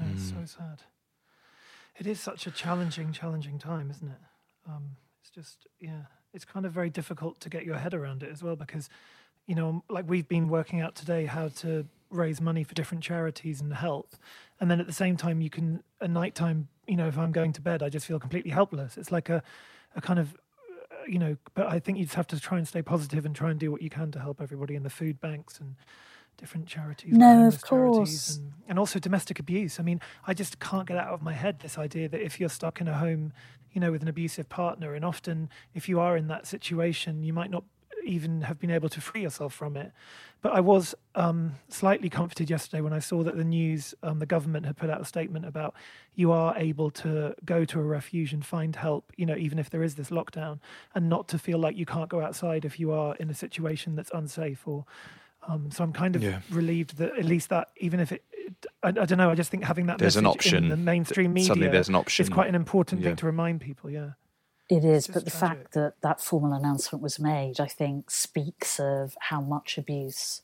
No, 0.00 0.06
it's 0.12 0.30
so 0.30 0.44
sad. 0.44 0.82
It 1.96 2.08
is 2.08 2.18
such 2.18 2.48
a 2.48 2.50
challenging, 2.50 3.12
challenging 3.12 3.60
time, 3.60 3.92
isn't 3.92 4.08
it? 4.08 4.22
Um, 4.68 4.96
it's 5.20 5.30
just, 5.30 5.68
yeah, 5.78 6.06
it's 6.32 6.44
kind 6.44 6.66
of 6.66 6.72
very 6.72 6.90
difficult 6.90 7.38
to 7.42 7.48
get 7.48 7.64
your 7.64 7.76
head 7.76 7.94
around 7.94 8.24
it 8.24 8.32
as 8.32 8.42
well 8.42 8.56
because, 8.56 8.90
you 9.46 9.54
know, 9.54 9.84
like 9.88 10.08
we've 10.08 10.28
been 10.28 10.48
working 10.48 10.80
out 10.80 10.94
today 10.94 11.26
how 11.26 11.48
to 11.48 11.86
raise 12.10 12.40
money 12.40 12.64
for 12.64 12.74
different 12.74 13.02
charities 13.02 13.60
and 13.60 13.72
help. 13.74 14.14
And 14.60 14.70
then 14.70 14.80
at 14.80 14.86
the 14.86 14.92
same 14.92 15.16
time, 15.16 15.40
you 15.40 15.50
can, 15.50 15.82
at 16.00 16.10
nighttime, 16.10 16.68
you 16.86 16.96
know, 16.96 17.08
if 17.08 17.18
I'm 17.18 17.32
going 17.32 17.52
to 17.54 17.60
bed, 17.60 17.82
I 17.82 17.88
just 17.88 18.06
feel 18.06 18.18
completely 18.18 18.52
helpless. 18.52 18.96
It's 18.96 19.10
like 19.10 19.28
a, 19.28 19.42
a 19.96 20.00
kind 20.00 20.18
of, 20.18 20.34
uh, 20.90 21.04
you 21.08 21.18
know, 21.18 21.36
but 21.54 21.66
I 21.66 21.78
think 21.78 21.98
you 21.98 22.04
just 22.04 22.16
have 22.16 22.26
to 22.28 22.40
try 22.40 22.58
and 22.58 22.66
stay 22.66 22.82
positive 22.82 23.26
and 23.26 23.34
try 23.34 23.50
and 23.50 23.58
do 23.58 23.70
what 23.70 23.82
you 23.82 23.90
can 23.90 24.12
to 24.12 24.20
help 24.20 24.40
everybody 24.40 24.74
in 24.74 24.82
the 24.82 24.90
food 24.90 25.20
banks 25.20 25.58
and 25.58 25.74
different 26.36 26.66
charities. 26.66 27.12
No, 27.12 27.46
of 27.46 27.62
course. 27.62 28.36
And, 28.36 28.52
and 28.68 28.78
also 28.78 28.98
domestic 28.98 29.38
abuse. 29.38 29.80
I 29.80 29.82
mean, 29.82 30.00
I 30.26 30.34
just 30.34 30.58
can't 30.60 30.86
get 30.86 30.96
out 30.96 31.08
of 31.08 31.22
my 31.22 31.32
head 31.32 31.60
this 31.60 31.78
idea 31.78 32.08
that 32.08 32.20
if 32.20 32.40
you're 32.40 32.48
stuck 32.48 32.80
in 32.80 32.88
a 32.88 32.96
home, 32.96 33.32
you 33.72 33.80
know, 33.80 33.90
with 33.90 34.02
an 34.02 34.08
abusive 34.08 34.48
partner, 34.48 34.94
and 34.94 35.04
often 35.04 35.48
if 35.74 35.88
you 35.88 36.00
are 36.00 36.16
in 36.16 36.28
that 36.28 36.46
situation, 36.46 37.24
you 37.24 37.32
might 37.32 37.50
not 37.50 37.64
even 38.04 38.42
have 38.42 38.58
been 38.58 38.70
able 38.70 38.88
to 38.90 39.00
free 39.00 39.22
yourself 39.22 39.52
from 39.54 39.76
it. 39.76 39.92
But 40.42 40.52
I 40.52 40.60
was 40.60 40.94
um, 41.14 41.54
slightly 41.68 42.10
comforted 42.10 42.50
yesterday 42.50 42.80
when 42.82 42.92
I 42.92 42.98
saw 42.98 43.22
that 43.22 43.36
the 43.36 43.44
news, 43.44 43.94
um, 44.02 44.18
the 44.18 44.26
government 44.26 44.66
had 44.66 44.76
put 44.76 44.90
out 44.90 45.00
a 45.00 45.04
statement 45.04 45.46
about 45.46 45.74
you 46.14 46.32
are 46.32 46.54
able 46.56 46.90
to 46.90 47.34
go 47.44 47.64
to 47.64 47.80
a 47.80 47.82
refuge 47.82 48.32
and 48.32 48.44
find 48.44 48.76
help, 48.76 49.10
you 49.16 49.24
know, 49.26 49.36
even 49.36 49.58
if 49.58 49.70
there 49.70 49.82
is 49.82 49.94
this 49.94 50.10
lockdown, 50.10 50.58
and 50.94 51.08
not 51.08 51.28
to 51.28 51.38
feel 51.38 51.58
like 51.58 51.76
you 51.76 51.86
can't 51.86 52.10
go 52.10 52.20
outside 52.20 52.64
if 52.64 52.78
you 52.78 52.92
are 52.92 53.14
in 53.16 53.30
a 53.30 53.34
situation 53.34 53.96
that's 53.96 54.10
unsafe 54.12 54.66
or. 54.68 54.84
Um, 55.46 55.70
so 55.70 55.84
I'm 55.84 55.92
kind 55.92 56.16
of 56.16 56.22
Yeah. 56.22 56.40
relieved 56.50 56.96
that 56.96 57.18
at 57.18 57.24
least 57.26 57.50
that, 57.50 57.68
even 57.76 58.00
if 58.00 58.12
it, 58.12 58.24
I, 58.82 58.88
I 58.88 58.92
don't 58.92 59.18
know, 59.18 59.30
I 59.30 59.34
just 59.34 59.50
think 59.50 59.62
having 59.64 59.84
that 59.88 59.98
There's 59.98 60.16
an 60.16 60.24
option. 60.24 60.64
in 60.64 60.70
the 60.70 60.76
mainstream 60.78 61.34
media 61.34 61.48
Suddenly 61.48 61.68
there's 61.68 61.90
an 61.90 61.94
option. 61.96 62.22
It's 62.24 62.32
quite 62.32 62.48
an 62.48 62.54
important 62.54 63.02
Yeah. 63.02 63.08
thing 63.08 63.16
to 63.16 63.26
remind 63.26 63.60
people. 63.60 63.90
Yeah. 63.90 64.12
It 64.70 64.84
is, 64.84 65.06
but 65.06 65.24
the 65.24 65.30
tragic. 65.30 65.58
fact 65.58 65.74
that 65.74 65.94
that 66.00 66.20
formal 66.20 66.52
announcement 66.52 67.02
was 67.02 67.18
made, 67.18 67.60
I 67.60 67.66
think, 67.66 68.10
speaks 68.10 68.80
of 68.80 69.16
how 69.20 69.40
much 69.40 69.76
abuse 69.76 70.42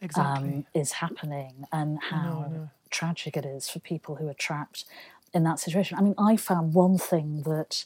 Exactly. 0.00 0.48
um, 0.48 0.66
is 0.74 0.92
happening 0.92 1.64
and 1.72 1.94
know, 1.94 1.98
I 2.08 2.16
how 2.16 2.70
tragic 2.90 3.36
it 3.36 3.44
is 3.44 3.68
for 3.68 3.78
people 3.78 4.16
who 4.16 4.28
are 4.28 4.34
trapped 4.34 4.84
in 5.32 5.44
that 5.44 5.58
situation. 5.60 5.98
I 5.98 6.02
mean, 6.02 6.14
I 6.18 6.36
found 6.36 6.74
one 6.74 6.98
thing 6.98 7.42
that 7.42 7.84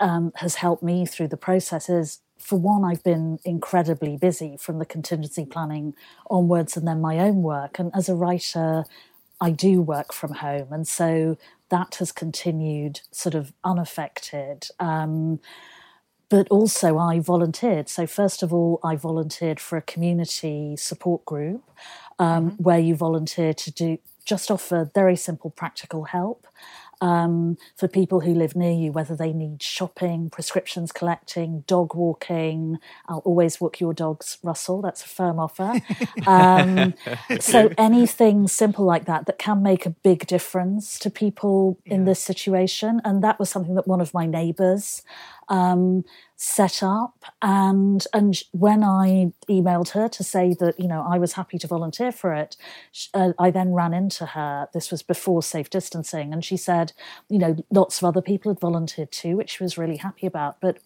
um, 0.00 0.32
has 0.36 0.56
helped 0.56 0.82
me 0.82 1.06
through 1.06 1.28
the 1.28 1.36
process 1.36 1.88
is, 1.88 2.20
for 2.38 2.58
one, 2.58 2.84
I've 2.84 3.02
been 3.02 3.38
incredibly 3.44 4.16
busy 4.16 4.56
from 4.56 4.78
the 4.78 4.84
contingency 4.84 5.46
planning 5.46 5.94
onwards 6.28 6.76
and 6.76 6.86
then 6.86 7.00
my 7.00 7.18
own 7.18 7.42
work. 7.42 7.78
And 7.78 7.90
as 7.94 8.08
a 8.08 8.14
writer, 8.14 8.84
I 9.40 9.50
do 9.50 9.82
work 9.82 10.12
from 10.12 10.34
home. 10.34 10.68
And 10.72 10.86
so 10.86 11.36
that 11.68 11.96
has 11.96 12.12
continued 12.12 13.00
sort 13.10 13.34
of 13.34 13.52
unaffected. 13.64 14.68
Um, 14.78 15.40
but 16.28 16.48
also 16.48 16.98
I 16.98 17.20
volunteered. 17.20 17.88
So 17.88 18.06
first 18.06 18.42
of 18.42 18.52
all, 18.52 18.80
I 18.82 18.96
volunteered 18.96 19.60
for 19.60 19.76
a 19.76 19.82
community 19.82 20.76
support 20.76 21.24
group 21.24 21.62
um, 22.18 22.52
where 22.58 22.78
you 22.78 22.96
volunteer 22.96 23.54
to 23.54 23.70
do 23.70 23.98
just 24.24 24.50
offer 24.50 24.90
very 24.92 25.14
simple 25.14 25.50
practical 25.50 26.04
help 26.04 26.48
um, 27.00 27.56
for 27.76 27.88
people 27.88 28.20
who 28.20 28.34
live 28.34 28.56
near 28.56 28.72
you, 28.72 28.92
whether 28.92 29.16
they 29.16 29.32
need 29.32 29.62
shopping, 29.62 30.30
prescriptions 30.30 30.92
collecting, 30.92 31.64
dog 31.66 31.94
walking. 31.94 32.78
I'll 33.08 33.18
always 33.20 33.60
walk 33.60 33.80
your 33.80 33.94
dogs, 33.94 34.38
Russell. 34.42 34.82
That's 34.82 35.04
a 35.04 35.08
firm 35.08 35.38
offer. 35.38 35.74
Um, 36.26 36.94
so 37.40 37.70
anything 37.78 38.48
simple 38.48 38.84
like 38.84 39.06
that 39.06 39.26
that 39.26 39.38
can 39.38 39.62
make 39.62 39.86
a 39.86 39.90
big 39.90 40.26
difference 40.26 40.98
to 41.00 41.10
people 41.10 41.78
in 41.84 42.04
this 42.04 42.20
situation. 42.20 43.00
And 43.04 43.22
that 43.22 43.38
was 43.38 43.50
something 43.50 43.74
that 43.74 43.86
one 43.86 44.00
of 44.00 44.14
my 44.14 44.26
neighbours 44.26 45.02
um, 45.48 46.04
set 46.36 46.82
up. 46.82 47.24
And 47.42 48.06
and 48.12 48.40
when 48.52 48.84
I 48.84 49.32
emailed 49.48 49.90
her 49.90 50.08
to 50.08 50.22
say 50.22 50.54
that 50.60 50.78
you 50.78 50.86
know 50.86 51.06
I 51.08 51.18
was 51.18 51.32
happy 51.32 51.58
to 51.58 51.66
volunteer 51.66 52.12
for 52.12 52.34
it, 52.34 52.56
uh, 53.14 53.32
I 53.38 53.50
then 53.50 53.72
ran 53.72 53.94
into 53.94 54.26
her. 54.26 54.68
This 54.72 54.90
was 54.90 55.02
before 55.02 55.42
safe 55.42 55.70
distancing, 55.70 56.32
and 56.32 56.44
she 56.44 56.56
said, 56.56 56.92
you 57.28 57.38
know, 57.38 57.56
lots 57.70 57.98
of 57.98 58.04
other 58.04 58.22
people 58.22 58.50
had 58.50 58.60
volunteered 58.60 59.10
too, 59.10 59.36
which 59.36 59.56
she 59.56 59.64
was 59.64 59.78
really 59.78 59.96
happy 59.96 60.26
about, 60.26 60.60
but. 60.60 60.78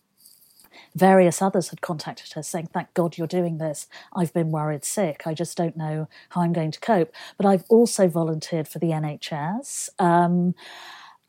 Various 0.94 1.42
others 1.42 1.68
had 1.68 1.80
contacted 1.80 2.32
her 2.32 2.42
saying, 2.42 2.68
Thank 2.72 2.94
God 2.94 3.18
you're 3.18 3.26
doing 3.26 3.58
this. 3.58 3.86
I've 4.14 4.32
been 4.32 4.50
worried 4.50 4.84
sick. 4.84 5.22
I 5.26 5.34
just 5.34 5.56
don't 5.56 5.76
know 5.76 6.08
how 6.30 6.42
I'm 6.42 6.52
going 6.52 6.70
to 6.70 6.80
cope. 6.80 7.12
But 7.36 7.46
I've 7.46 7.64
also 7.68 8.08
volunteered 8.08 8.68
for 8.68 8.78
the 8.78 8.88
NHS. 8.88 9.90
Um, 10.00 10.54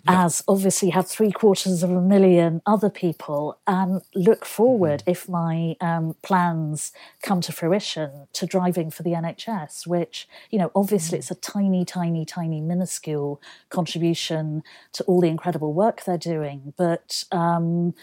as 0.08 0.44
obviously 0.48 0.90
have 0.90 1.08
three 1.08 1.32
quarters 1.32 1.84
of 1.84 1.92
a 1.92 2.02
million 2.02 2.62
other 2.66 2.90
people 2.90 3.60
and 3.68 4.02
look 4.16 4.46
forward 4.46 5.04
if 5.06 5.30
my 5.30 5.76
um, 5.82 6.16
plans 6.22 6.92
come 7.22 7.42
to 7.42 7.52
fruition 7.52 8.28
to 8.34 8.46
driving 8.46 8.90
for 8.90 9.04
the 9.04 9.12
NHS, 9.12 9.86
which, 9.88 10.28
you 10.50 10.60
know, 10.60 10.72
obviously 10.76 11.18
it's 11.18 11.32
a 11.32 11.36
tiny, 11.36 11.86
tiny, 11.86 12.26
tiny, 12.26 12.62
minuscule 12.62 13.42
contribution 13.70 14.64
to 14.94 15.04
all 15.04 15.22
the 15.22 15.28
incredible 15.28 15.74
work 15.74 16.04
they're 16.04 16.18
doing. 16.18 16.74
But 16.78 17.24
um, 17.32 17.94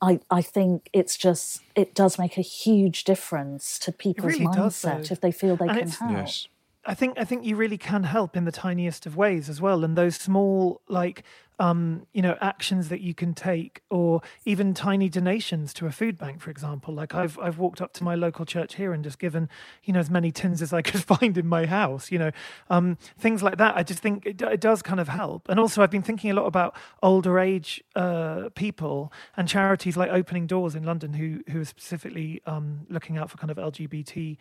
I, 0.00 0.20
I 0.30 0.42
think 0.42 0.90
it's 0.92 1.16
just, 1.16 1.62
it 1.74 1.94
does 1.94 2.18
make 2.18 2.36
a 2.36 2.42
huge 2.42 3.04
difference 3.04 3.78
to 3.80 3.92
people's 3.92 4.34
really 4.34 4.46
mindset 4.46 5.08
though. 5.08 5.12
if 5.12 5.20
they 5.20 5.32
feel 5.32 5.56
they 5.56 5.68
And 5.68 5.78
can 5.78 5.88
help. 5.88 6.12
Yes. 6.12 6.48
I 6.86 6.94
think 6.94 7.18
I 7.18 7.24
think 7.24 7.44
you 7.44 7.56
really 7.56 7.78
can 7.78 8.04
help 8.04 8.36
in 8.36 8.44
the 8.44 8.52
tiniest 8.52 9.06
of 9.06 9.16
ways 9.16 9.48
as 9.48 9.60
well, 9.60 9.84
and 9.84 9.96
those 9.96 10.16
small 10.16 10.82
like 10.88 11.24
um, 11.58 12.06
you 12.12 12.20
know 12.20 12.36
actions 12.40 12.88
that 12.88 13.00
you 13.00 13.14
can 13.14 13.32
take, 13.32 13.82
or 13.88 14.20
even 14.44 14.74
tiny 14.74 15.08
donations 15.08 15.72
to 15.74 15.86
a 15.86 15.92
food 15.92 16.18
bank, 16.18 16.40
for 16.40 16.50
example. 16.50 16.92
Like 16.92 17.14
I've 17.14 17.38
I've 17.38 17.58
walked 17.58 17.80
up 17.80 17.92
to 17.94 18.04
my 18.04 18.14
local 18.14 18.44
church 18.44 18.74
here 18.74 18.92
and 18.92 19.02
just 19.02 19.18
given 19.18 19.48
you 19.84 19.92
know 19.92 20.00
as 20.00 20.10
many 20.10 20.30
tins 20.30 20.60
as 20.60 20.72
I 20.72 20.82
could 20.82 21.02
find 21.18 21.38
in 21.38 21.46
my 21.46 21.66
house. 21.66 22.10
You 22.10 22.18
know 22.18 22.30
um, 22.68 22.98
things 23.18 23.42
like 23.42 23.56
that. 23.58 23.76
I 23.76 23.82
just 23.82 24.00
think 24.00 24.26
it, 24.26 24.42
it 24.42 24.60
does 24.60 24.82
kind 24.82 25.00
of 25.00 25.08
help, 25.08 25.48
and 25.48 25.58
also 25.58 25.82
I've 25.82 25.90
been 25.90 26.02
thinking 26.02 26.30
a 26.30 26.34
lot 26.34 26.46
about 26.46 26.76
older 27.02 27.38
age 27.38 27.82
uh, 27.96 28.50
people 28.54 29.12
and 29.36 29.48
charities 29.48 29.96
like 29.96 30.10
Opening 30.10 30.46
Doors 30.46 30.74
in 30.74 30.84
London, 30.84 31.14
who 31.14 31.40
who 31.50 31.60
are 31.60 31.66
specifically 31.66 32.42
um, 32.46 32.86
looking 32.90 33.16
out 33.16 33.30
for 33.30 33.38
kind 33.38 33.50
of 33.50 33.56
LGBT 33.56 34.36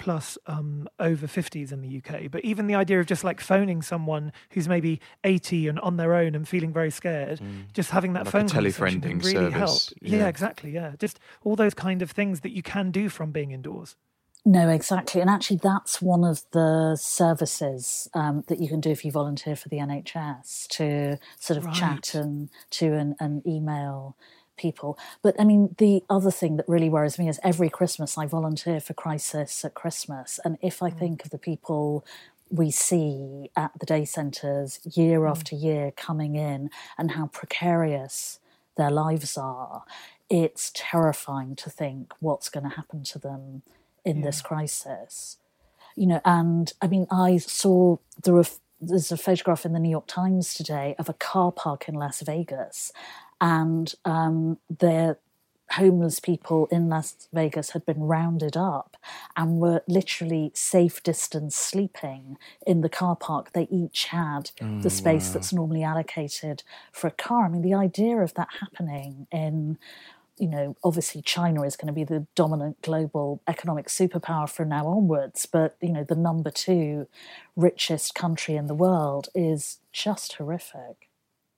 plus 0.00 0.36
um, 0.46 0.88
over 0.98 1.28
50s 1.28 1.70
in 1.70 1.82
the 1.82 1.98
UK. 1.98 2.30
But 2.30 2.44
even 2.44 2.66
the 2.66 2.74
idea 2.74 2.98
of 2.98 3.06
just 3.06 3.22
like 3.22 3.40
phoning 3.40 3.82
someone 3.82 4.32
who's 4.50 4.66
maybe 4.66 5.00
80 5.22 5.68
and 5.68 5.78
on 5.80 5.96
their 5.96 6.14
own 6.14 6.34
and 6.34 6.48
feeling 6.48 6.72
very 6.72 6.90
scared, 6.90 7.40
just 7.72 7.90
having 7.90 8.14
that 8.14 8.24
Like 8.24 8.32
phone 8.32 8.48
conversation 8.48 9.00
can 9.00 9.20
telefriending 9.20 9.24
really 9.24 9.50
help. 9.52 9.78
Yeah. 10.00 10.18
yeah. 10.18 10.26
exactly. 10.26 10.72
Yeah, 10.72 10.94
just 10.98 11.20
all 11.44 11.54
those 11.54 11.74
kind 11.74 12.02
of 12.02 12.10
things 12.10 12.40
that 12.40 12.50
you 12.50 12.62
can 12.62 12.90
do 12.90 13.08
from 13.08 13.30
being 13.30 13.52
indoors. 13.52 13.94
No, 14.44 14.70
exactly. 14.70 15.20
And 15.20 15.28
actually, 15.28 15.60
that's 15.62 16.00
one 16.00 16.24
of 16.24 16.42
the 16.52 16.96
services 16.98 18.08
um, 18.14 18.42
that 18.48 18.58
you 18.58 18.68
can 18.68 18.80
do 18.80 18.90
if 18.90 19.04
you 19.04 19.12
volunteer 19.12 19.54
for 19.54 19.68
the 19.68 19.76
NHS 19.76 20.66
to 20.68 21.18
sort 21.38 21.58
of 21.58 21.70
chat 21.74 22.14
and 22.14 22.48
to 22.70 22.94
and, 22.94 23.16
and 23.20 23.46
email 23.46 24.16
people. 24.60 24.98
But 25.22 25.34
I 25.40 25.44
mean, 25.44 25.74
the 25.78 26.02
other 26.08 26.30
thing 26.30 26.56
that 26.56 26.68
really 26.68 26.90
worries 26.90 27.18
me 27.18 27.28
is 27.28 27.40
every 27.42 27.70
Christmas 27.70 28.18
I 28.18 28.26
volunteer 28.26 28.80
for 28.80 28.94
Crisis 28.94 29.64
at 29.64 29.74
Christmas. 29.74 30.38
And 30.44 30.58
if 30.60 30.82
I 30.82 30.90
mm. 30.90 30.98
think 30.98 31.24
of 31.24 31.30
the 31.30 31.38
people 31.38 32.04
we 32.50 32.70
see 32.70 33.50
at 33.56 33.70
the 33.78 33.86
day 33.86 34.04
centres 34.04 34.80
year 34.84 35.20
mm. 35.20 35.30
after 35.30 35.54
year 35.54 35.92
coming 35.96 36.36
in 36.36 36.70
and 36.98 37.12
how 37.12 37.26
precarious 37.28 38.40
their 38.76 38.90
lives 38.90 39.38
are, 39.38 39.84
it's 40.28 40.70
terrifying 40.74 41.56
to 41.56 41.70
think 41.70 42.12
what's 42.20 42.48
going 42.48 42.68
to 42.68 42.76
happen 42.76 43.02
to 43.02 43.18
them 43.18 43.62
in 44.04 44.20
this 44.20 44.40
crisis. 44.40 45.36
You 45.96 46.06
know, 46.06 46.20
and 46.24 46.72
I 46.80 46.86
mean, 46.86 47.06
I 47.10 47.38
saw 47.38 47.96
there 48.22 48.34
were, 48.34 48.46
there's 48.80 49.12
a 49.12 49.16
photograph 49.16 49.66
in 49.66 49.72
the 49.72 49.80
New 49.80 49.90
York 49.90 50.06
Times 50.06 50.54
today 50.54 50.94
of 50.98 51.08
a 51.08 51.14
car 51.14 51.52
park 51.52 51.88
in 51.88 51.94
Las 51.94 52.22
Vegas, 52.22 52.92
and 53.40 53.94
um, 54.04 54.58
the 54.68 55.16
homeless 55.72 56.18
people 56.18 56.66
in 56.70 56.88
Las 56.88 57.28
Vegas 57.32 57.70
had 57.70 57.86
been 57.86 58.00
rounded 58.00 58.56
up 58.56 58.96
and 59.36 59.60
were 59.60 59.82
literally 59.86 60.50
safe 60.54 61.02
distance 61.02 61.54
sleeping 61.54 62.36
in 62.66 62.80
the 62.80 62.88
car 62.88 63.14
park. 63.14 63.52
They 63.52 63.68
each 63.70 64.06
had 64.06 64.50
the 64.82 64.90
space 64.90 65.30
that's 65.30 65.52
normally 65.52 65.84
allocated 65.84 66.64
for 66.92 67.06
a 67.06 67.12
car. 67.12 67.44
I 67.44 67.48
mean, 67.48 67.62
the 67.62 67.74
idea 67.74 68.16
of 68.16 68.34
that 68.34 68.48
happening 68.60 69.26
in 69.30 69.78
you 70.38 70.48
know, 70.48 70.74
obviously 70.82 71.20
China 71.20 71.62
is 71.64 71.76
going 71.76 71.86
to 71.88 71.92
be 71.92 72.02
the 72.02 72.26
dominant 72.34 72.80
global 72.80 73.42
economic 73.46 73.88
superpower 73.88 74.48
from 74.48 74.70
now 74.70 74.86
onwards, 74.86 75.44
but, 75.44 75.76
you 75.82 75.92
know, 75.92 76.02
the 76.02 76.14
number 76.14 76.50
two 76.50 77.06
richest 77.56 78.14
country 78.14 78.56
in 78.56 78.66
the 78.66 78.74
world 78.74 79.28
is 79.34 79.80
just 79.92 80.32
horrific. 80.34 81.10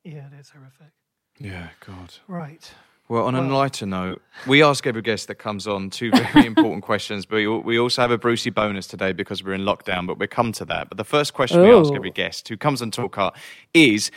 Yeah, 0.02 0.26
it 0.26 0.40
is 0.40 0.50
horrific. 0.50 0.90
Yeah, 1.38 1.68
God. 1.84 2.14
Right. 2.28 2.72
Well, 3.12 3.26
on 3.26 3.34
a 3.34 3.42
lighter 3.42 3.84
note, 3.84 4.22
we 4.46 4.62
ask 4.62 4.86
every 4.86 5.02
guest 5.02 5.28
that 5.28 5.34
comes 5.34 5.66
on 5.66 5.90
two 5.90 6.10
very 6.12 6.46
important 6.46 6.82
questions, 6.82 7.26
but 7.26 7.36
we, 7.36 7.46
we 7.46 7.78
also 7.78 8.00
have 8.00 8.10
a 8.10 8.16
Brucey 8.16 8.48
bonus 8.48 8.86
today 8.86 9.12
because 9.12 9.44
we're 9.44 9.52
in 9.52 9.62
lockdown, 9.62 10.06
but 10.06 10.18
we'll 10.18 10.28
come 10.28 10.50
to 10.52 10.64
that. 10.64 10.88
But 10.88 10.96
the 10.96 11.04
first 11.04 11.34
question 11.34 11.60
we 11.60 11.70
ask 11.70 11.92
every 11.92 12.08
oh. 12.08 12.14
guest 12.14 12.48
who 12.48 12.56
comes 12.56 12.80
on 12.80 12.90
Talk 12.90 13.18
Art 13.18 13.36
is 13.74 14.10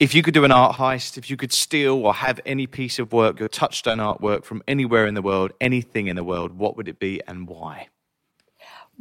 if 0.00 0.16
you 0.16 0.22
could 0.24 0.34
do 0.34 0.44
an 0.44 0.50
art 0.50 0.76
heist, 0.76 1.16
if 1.16 1.30
you 1.30 1.36
could 1.36 1.52
steal 1.52 2.04
or 2.04 2.12
have 2.12 2.40
any 2.44 2.66
piece 2.66 2.98
of 2.98 3.12
work, 3.12 3.38
your 3.38 3.48
touchstone 3.48 3.98
artwork 3.98 4.42
from 4.42 4.64
anywhere 4.66 5.06
in 5.06 5.14
the 5.14 5.22
world, 5.22 5.52
anything 5.60 6.08
in 6.08 6.16
the 6.16 6.24
world, 6.24 6.58
what 6.58 6.76
would 6.76 6.88
it 6.88 6.98
be 6.98 7.20
and 7.28 7.46
why? 7.46 7.86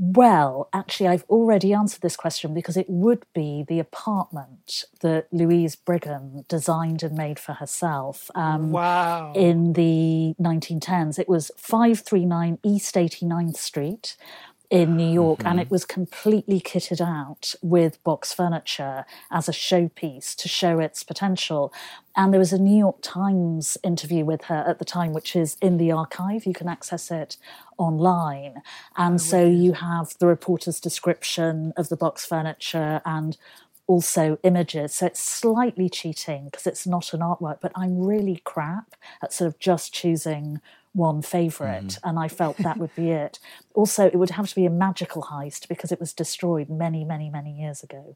Well, 0.01 0.69
actually, 0.71 1.09
I've 1.09 1.25
already 1.25 1.73
answered 1.73 1.99
this 1.99 2.15
question 2.15 2.53
because 2.53 2.77
it 2.77 2.89
would 2.89 3.25
be 3.33 3.65
the 3.67 3.79
apartment 3.79 4.85
that 5.01 5.27
Louise 5.29 5.75
Brigham 5.75 6.45
designed 6.47 7.03
and 7.03 7.17
made 7.17 7.37
for 7.37 7.51
herself. 7.51 8.31
Um, 8.33 8.71
Wow. 8.71 9.33
In 9.35 9.73
the 9.73 10.35
1910s, 10.39 11.19
it 11.19 11.27
was 11.27 11.51
539 11.57 12.59
East 12.63 12.95
89th 12.95 13.57
Street 13.57 14.15
in 14.69 14.95
New 14.95 15.11
York, 15.11 15.39
and 15.39 15.53
mm-hmm. 15.53 15.59
it 15.59 15.71
was 15.71 15.83
completely 15.83 16.59
kitted 16.59 17.01
out 17.01 17.55
with 17.61 18.03
box 18.03 18.31
furniture 18.33 19.03
as 19.31 19.49
a 19.49 19.51
showpiece 19.51 20.35
to 20.35 20.47
show 20.47 20.79
its 20.79 21.03
potential. 21.03 21.73
And 22.15 22.31
there 22.31 22.39
was 22.39 22.53
a 22.53 22.61
New 22.61 22.77
York 22.77 22.97
Times 23.01 23.77
interview 23.83 24.25
with 24.25 24.43
her 24.43 24.63
at 24.67 24.77
the 24.77 24.85
time, 24.85 25.13
which 25.13 25.35
is 25.35 25.57
in 25.61 25.77
the 25.77 25.91
archive. 25.91 26.45
You 26.45 26.53
can 26.53 26.67
access 26.67 27.09
it 27.09 27.37
online. 27.77 28.61
And 28.95 29.15
oh, 29.15 29.17
so 29.17 29.45
you 29.47 29.73
have 29.73 30.15
the 30.19 30.27
reporter's 30.27 30.79
description 30.79 31.73
of 31.75 31.89
the 31.89 31.97
box 31.97 32.25
furniture 32.25 33.01
and 33.05 33.37
also 33.87 34.37
images. 34.43 34.93
So 34.93 35.07
it's 35.07 35.19
slightly 35.19 35.89
cheating 35.89 36.45
because 36.45 36.67
it's 36.67 36.85
not 36.85 37.11
an 37.11 37.21
artwork, 37.21 37.57
but 37.59 37.71
I'm 37.75 37.97
really 37.97 38.39
crap 38.43 38.95
at 39.23 39.33
sort 39.33 39.47
of 39.47 39.57
just 39.57 39.91
choosing 39.91 40.61
one 40.93 41.21
favorite 41.21 41.85
mm-hmm. 41.85 42.09
And 42.09 42.19
I 42.19 42.27
felt 42.27 42.57
that 42.57 42.77
would 42.77 42.93
be 42.95 43.11
it. 43.11 43.39
Also, 43.73 44.07
it 44.07 44.15
would 44.15 44.31
have 44.31 44.47
to 44.49 44.55
be 44.55 44.65
a 44.65 44.71
magical 44.71 45.23
heist 45.23 45.67
because 45.67 45.91
it 45.91 45.99
was 45.99 46.13
destroyed 46.13 46.69
many, 46.69 47.03
many, 47.03 47.29
many 47.29 47.51
years 47.51 47.83
ago. 47.83 48.15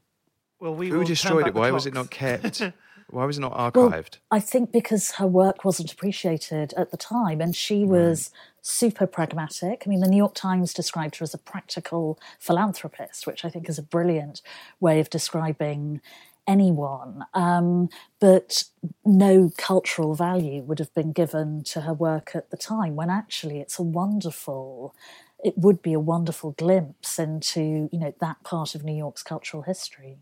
Well, 0.60 0.74
we 0.74 0.88
Who 0.88 1.04
destroyed 1.04 1.46
it? 1.46 1.54
the 1.54 1.60
Why 1.60 1.70
was 1.70 1.86
it 1.86 1.94
not 1.94 2.10
kept? 2.10 2.62
Why 3.10 3.26
was 3.26 3.38
it 3.38 3.42
not 3.42 3.52
Well, 3.52 3.90
archived? 3.90 4.18
I 4.30 4.40
think 4.40 4.72
because 4.72 5.12
her 5.12 5.26
work 5.26 5.64
wasn't 5.64 5.92
appreciated 5.92 6.72
at 6.74 6.90
the 6.90 6.96
time 6.96 7.40
and 7.40 7.54
she 7.54 7.84
was 7.84 8.30
super 8.62 9.06
pragmatic. 9.06 9.82
I 9.84 9.90
mean, 9.90 10.00
the 10.00 10.08
New 10.08 10.16
York 10.16 10.34
Times 10.34 10.72
described 10.72 11.16
her 11.16 11.22
as 11.22 11.34
a 11.34 11.38
practical 11.38 12.18
philanthropist, 12.38 13.26
which 13.26 13.44
I 13.44 13.50
think 13.50 13.68
is 13.68 13.78
a 13.78 13.82
brilliant 13.82 14.40
way 14.80 15.00
of 15.00 15.10
describing 15.10 16.00
anyone. 16.46 17.24
Um, 17.34 17.88
but 18.20 18.64
no 19.04 19.50
cultural 19.56 20.14
value 20.14 20.62
would 20.62 20.78
have 20.78 20.92
been 20.94 21.12
given 21.12 21.62
to 21.64 21.82
her 21.82 21.94
work 21.94 22.32
at 22.34 22.50
the 22.50 22.56
time 22.56 22.96
when 22.96 23.10
actually 23.10 23.60
it's 23.60 23.78
a 23.78 23.82
wonderful. 23.82 24.94
It 25.42 25.58
would 25.58 25.82
be 25.82 25.92
a 25.92 26.00
wonderful 26.00 26.52
glimpse 26.52 27.18
into, 27.18 27.90
you 27.92 27.98
know, 27.98 28.14
that 28.20 28.42
part 28.44 28.74
of 28.74 28.82
New 28.82 28.96
York's 28.96 29.22
cultural 29.22 29.62
history. 29.62 30.16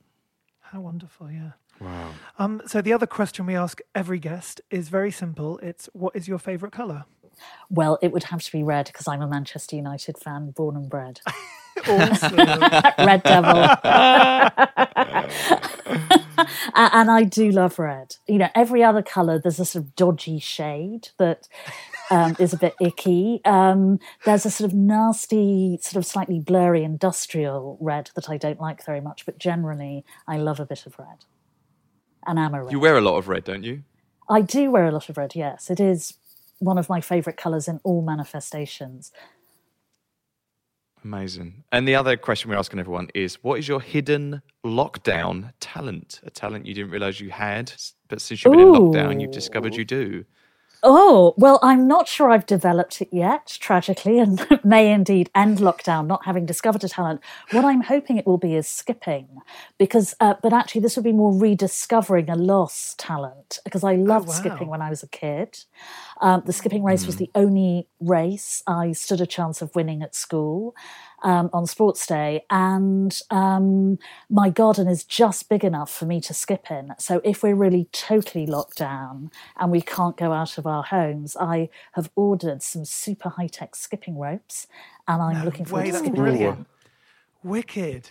How 0.61 0.81
wonderful, 0.81 1.31
yeah. 1.31 1.53
Wow. 1.81 2.11
Um, 2.39 2.63
so 2.67 2.81
the 2.81 2.93
other 2.93 3.07
question 3.07 3.47
we 3.47 3.55
ask 3.55 3.81
every 3.95 4.19
guest 4.19 4.61
is 4.71 4.89
very 4.89 5.11
simple. 5.13 5.59
It's 5.59 5.89
what 5.93 6.17
is 6.17 6.27
your 6.27 6.39
favourite 6.39 6.73
colour? 6.73 7.05
Well, 7.71 7.99
it 8.03 8.13
would 8.13 8.25
have 8.25 8.43
to 8.43 8.53
be 8.53 8.63
red 8.63 8.87
because 8.87 9.09
I'm 9.09 9.23
a 9.23 9.27
Manchester 9.27 9.77
United 9.77 10.19
fan, 10.19 10.51
born 10.51 10.77
and 10.77 10.89
bred. 10.89 11.21
Awesome. 11.89 12.37
red 12.37 13.23
devil. 13.23 13.67
And 16.75 17.11
I 17.11 17.25
do 17.25 17.51
love 17.51 17.79
red. 17.79 18.17
You 18.27 18.39
know, 18.39 18.49
every 18.55 18.83
other 18.83 19.03
colour, 19.03 19.39
there's 19.39 19.61
a 19.61 19.65
sort 19.65 19.85
of 19.85 19.97
dodgy 19.97 20.39
shade 20.39 21.09
that 21.19 21.49
um, 22.11 22.37
is 22.39 22.53
a 22.53 22.59
bit 22.59 22.75
icky. 22.81 23.41
Um, 23.45 23.99
there's 24.25 24.47
a 24.47 24.51
sort 24.51 24.71
of 24.71 24.77
nasty, 24.77 25.79
sort 25.81 25.97
of 25.97 26.07
slightly 26.07 26.41
blurry 26.41 26.85
industrial 26.85 27.79
red 27.81 28.11
that 28.15 28.31
I 28.31 28.37
don't 28.37 28.61
like 28.61 28.85
very 28.85 29.01
much, 29.01 29.25
but 29.27 29.39
generally, 29.39 30.05
I 30.27 30.37
love 30.39 30.61
a 30.61 30.67
bit 30.67 30.87
of 30.87 30.99
red. 30.99 31.25
And 32.27 32.39
I'm 32.39 32.55
a 32.55 32.63
red. 32.63 32.73
You 32.73 32.81
wear 32.81 32.97
a 32.97 33.01
lot 33.01 33.17
of 33.17 33.29
red, 33.29 33.45
don't 33.45 33.65
you? 33.65 33.83
I 34.29 34.41
do 34.41 34.71
wear 34.71 34.87
a 34.87 34.93
lot 34.93 35.09
of 35.09 35.17
red, 35.17 35.35
yes. 35.35 35.71
It 35.71 35.81
is 35.81 36.15
one 36.63 36.79
of 36.79 36.89
my 36.89 37.01
favourite 37.01 37.37
colours 37.37 37.69
in 37.69 37.81
all 37.83 38.03
manifestations. 38.03 39.11
Amazing. 41.05 41.65
And 41.73 41.87
the 41.89 41.97
other 41.97 42.17
question 42.17 42.49
we're 42.49 42.57
asking 42.57 42.79
everyone 42.79 43.09
is 43.15 43.43
what 43.43 43.59
is 43.59 43.67
your 43.67 43.81
hidden 43.81 44.41
lockdown 44.65 45.53
talent? 45.59 46.21
A 46.23 46.31
talent 46.31 46.65
you 46.65 46.75
didn't 46.75 46.93
realize 46.93 47.21
you 47.21 47.31
had, 47.31 47.73
but 48.09 48.21
since 48.21 48.45
you've 48.45 48.53
been 48.53 48.61
in 48.61 48.69
lockdown, 48.69 49.21
you've 49.21 49.33
discovered 49.33 49.75
you 49.75 49.85
do. 49.85 50.25
Oh, 50.85 51.35
well, 51.37 51.61
I'm 51.63 51.87
not 51.87 52.09
sure 52.09 52.31
I've 52.31 52.45
developed 52.45 53.01
it 53.01 53.09
yet, 53.13 53.57
tragically, 53.61 54.19
and 54.19 54.45
may 54.65 54.93
indeed 54.93 55.31
end 55.33 55.59
lockdown 55.59 56.09
not 56.09 56.25
having 56.25 56.45
discovered 56.45 56.83
a 56.83 56.89
talent. 56.89 57.21
What 57.53 57.65
I'm 57.65 57.83
hoping 57.83 58.17
it 58.17 58.27
will 58.27 58.39
be 58.39 58.57
is 58.57 58.67
skipping, 58.67 59.29
because, 59.79 60.17
uh, 60.19 60.35
but 60.43 60.53
actually, 60.53 60.81
this 60.81 60.97
would 60.97 61.05
be 61.05 61.13
more 61.13 61.33
rediscovering 61.33 62.29
a 62.29 62.35
lost 62.35 62.99
talent, 62.99 63.61
because 63.63 63.85
I 63.85 63.95
loved 63.95 64.27
wow. 64.27 64.35
skipping 64.35 64.69
when 64.69 64.83
I 64.83 64.91
was 64.91 65.05
a 65.05 65.09
kid. 65.09 65.57
Um, 66.21 66.43
the 66.47 66.53
skipping 66.53 66.83
race 66.83 67.07
was 67.07 67.17
the 67.17 67.31
only 67.37 67.87
race 68.01 68.65
I 68.67 68.91
stood 68.91 69.21
a 69.21 69.27
chance 69.27 69.63
of 69.63 69.75
winning 69.77 70.03
at 70.03 70.17
school 70.17 70.75
um, 71.23 71.51
on 71.53 71.67
sports 71.67 72.07
day. 72.07 72.45
And 72.51 73.19
um, 73.31 73.99
my 74.29 74.51
garden 74.51 74.89
is 74.89 75.05
just 75.05 75.49
big 75.49 75.65
enough 75.65 75.93
for 75.93 76.07
me 76.07 76.21
to 76.23 76.35
skip 76.35 76.71
in. 76.71 76.95
So 76.99 77.21
if 77.25 77.43
we're 77.43 77.55
really 77.55 77.89
totally 77.93 78.47
locked 78.47 78.79
down 78.79 79.31
and 79.59 79.71
we 79.71 79.81
can't 79.81 80.17
go 80.17 80.33
out 80.33 80.59
of 80.59 80.67
our 80.67 80.83
homes, 80.83 81.37
I 81.41 81.69
have 81.93 82.11
ordered 82.17 82.63
some 82.63 82.85
super 82.85 83.29
high 83.31 83.47
tech 83.49 83.75
skipping 83.77 84.19
ropes 84.19 84.67
and 85.09 85.23
I'm 85.23 85.45
looking 85.45 85.65
forward 85.65 85.85
Way, 85.85 85.87
to 85.89 85.93
that's 85.93 86.05
skipping. 86.05 86.23
brilliant. 86.23 86.67
Wicked. 87.43 88.11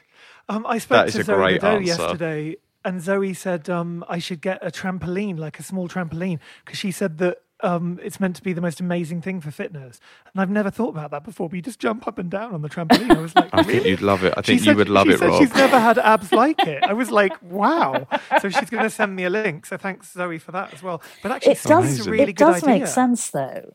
Um, 0.50 0.66
I 0.68 0.78
spoke 0.78 1.08
is 1.08 1.14
to 1.14 1.22
a 1.22 1.24
Zoe 1.24 1.36
great 1.36 1.62
Nadeau 1.62 1.78
answer. 1.78 1.84
yesterday, 1.86 2.58
and 2.84 3.02
Zoe 3.02 3.34
said 3.34 3.70
um, 3.70 4.04
I 4.10 4.20
should 4.20 4.42
get 4.42 4.60
a 4.62 4.72
trampoline, 4.72 5.38
like 5.38 5.60
a 5.60 5.64
small 5.64 5.88
trampoline, 5.88 6.40
because 6.66 6.78
she 6.80 6.92
said 6.92 7.18
that 7.20 7.38
um, 7.64 8.00
it's 8.04 8.20
meant 8.20 8.36
to 8.38 8.42
be 8.44 8.54
the 8.54 8.62
most 8.62 8.80
amazing 8.80 9.22
thing 9.22 9.42
for 9.42 9.52
fitness. 9.52 10.00
And 10.34 10.42
I've 10.42 10.50
never 10.50 10.70
thought 10.72 10.90
about 10.90 11.12
that 11.12 11.24
before. 11.24 11.50
But 11.50 11.56
you 11.56 11.62
just 11.62 11.80
jump 11.80 12.08
up 12.08 12.18
and 12.18 12.30
down 12.30 12.54
on 12.54 12.62
the 12.62 12.70
trampoline. 12.70 13.12
I 13.16 13.22
was 13.22 13.36
like, 13.36 13.50
I 13.54 13.64
think 13.64 13.86
you'd 13.86 14.02
love 14.02 14.24
it. 14.24 14.34
I 14.38 14.42
She 14.42 14.54
think 14.54 14.60
you 14.62 14.66
said- 14.66 14.76
would 14.78 14.90
love 14.90 15.08
she 15.08 15.14
it, 15.14 15.20
said 15.20 15.30
Rob. 15.30 15.40
She's 15.42 15.54
never 15.56 15.80
had 15.80 15.98
abs 16.00 16.32
like 16.32 16.60
it. 16.68 16.84
I 16.84 16.94
was 16.94 17.12
like, 17.12 17.34
wow. 17.42 18.08
So 18.42 18.50
she's 18.50 18.70
going 18.70 18.84
to 18.84 18.90
send 18.90 19.16
me 19.16 19.24
a 19.26 19.30
link. 19.30 19.66
So 19.66 19.78
thanks, 19.78 20.12
Zoe, 20.14 20.38
for 20.38 20.52
that 20.52 20.74
as 20.74 20.82
well. 20.84 21.02
But 21.24 21.32
actually, 21.34 21.54
It 21.54 21.64
does, 21.64 22.08
really 22.08 22.24
it 22.24 22.26
good 22.28 22.36
does 22.38 22.64
idea. 22.64 22.80
make 22.80 22.88
sense 22.88 23.30
though. 23.32 23.74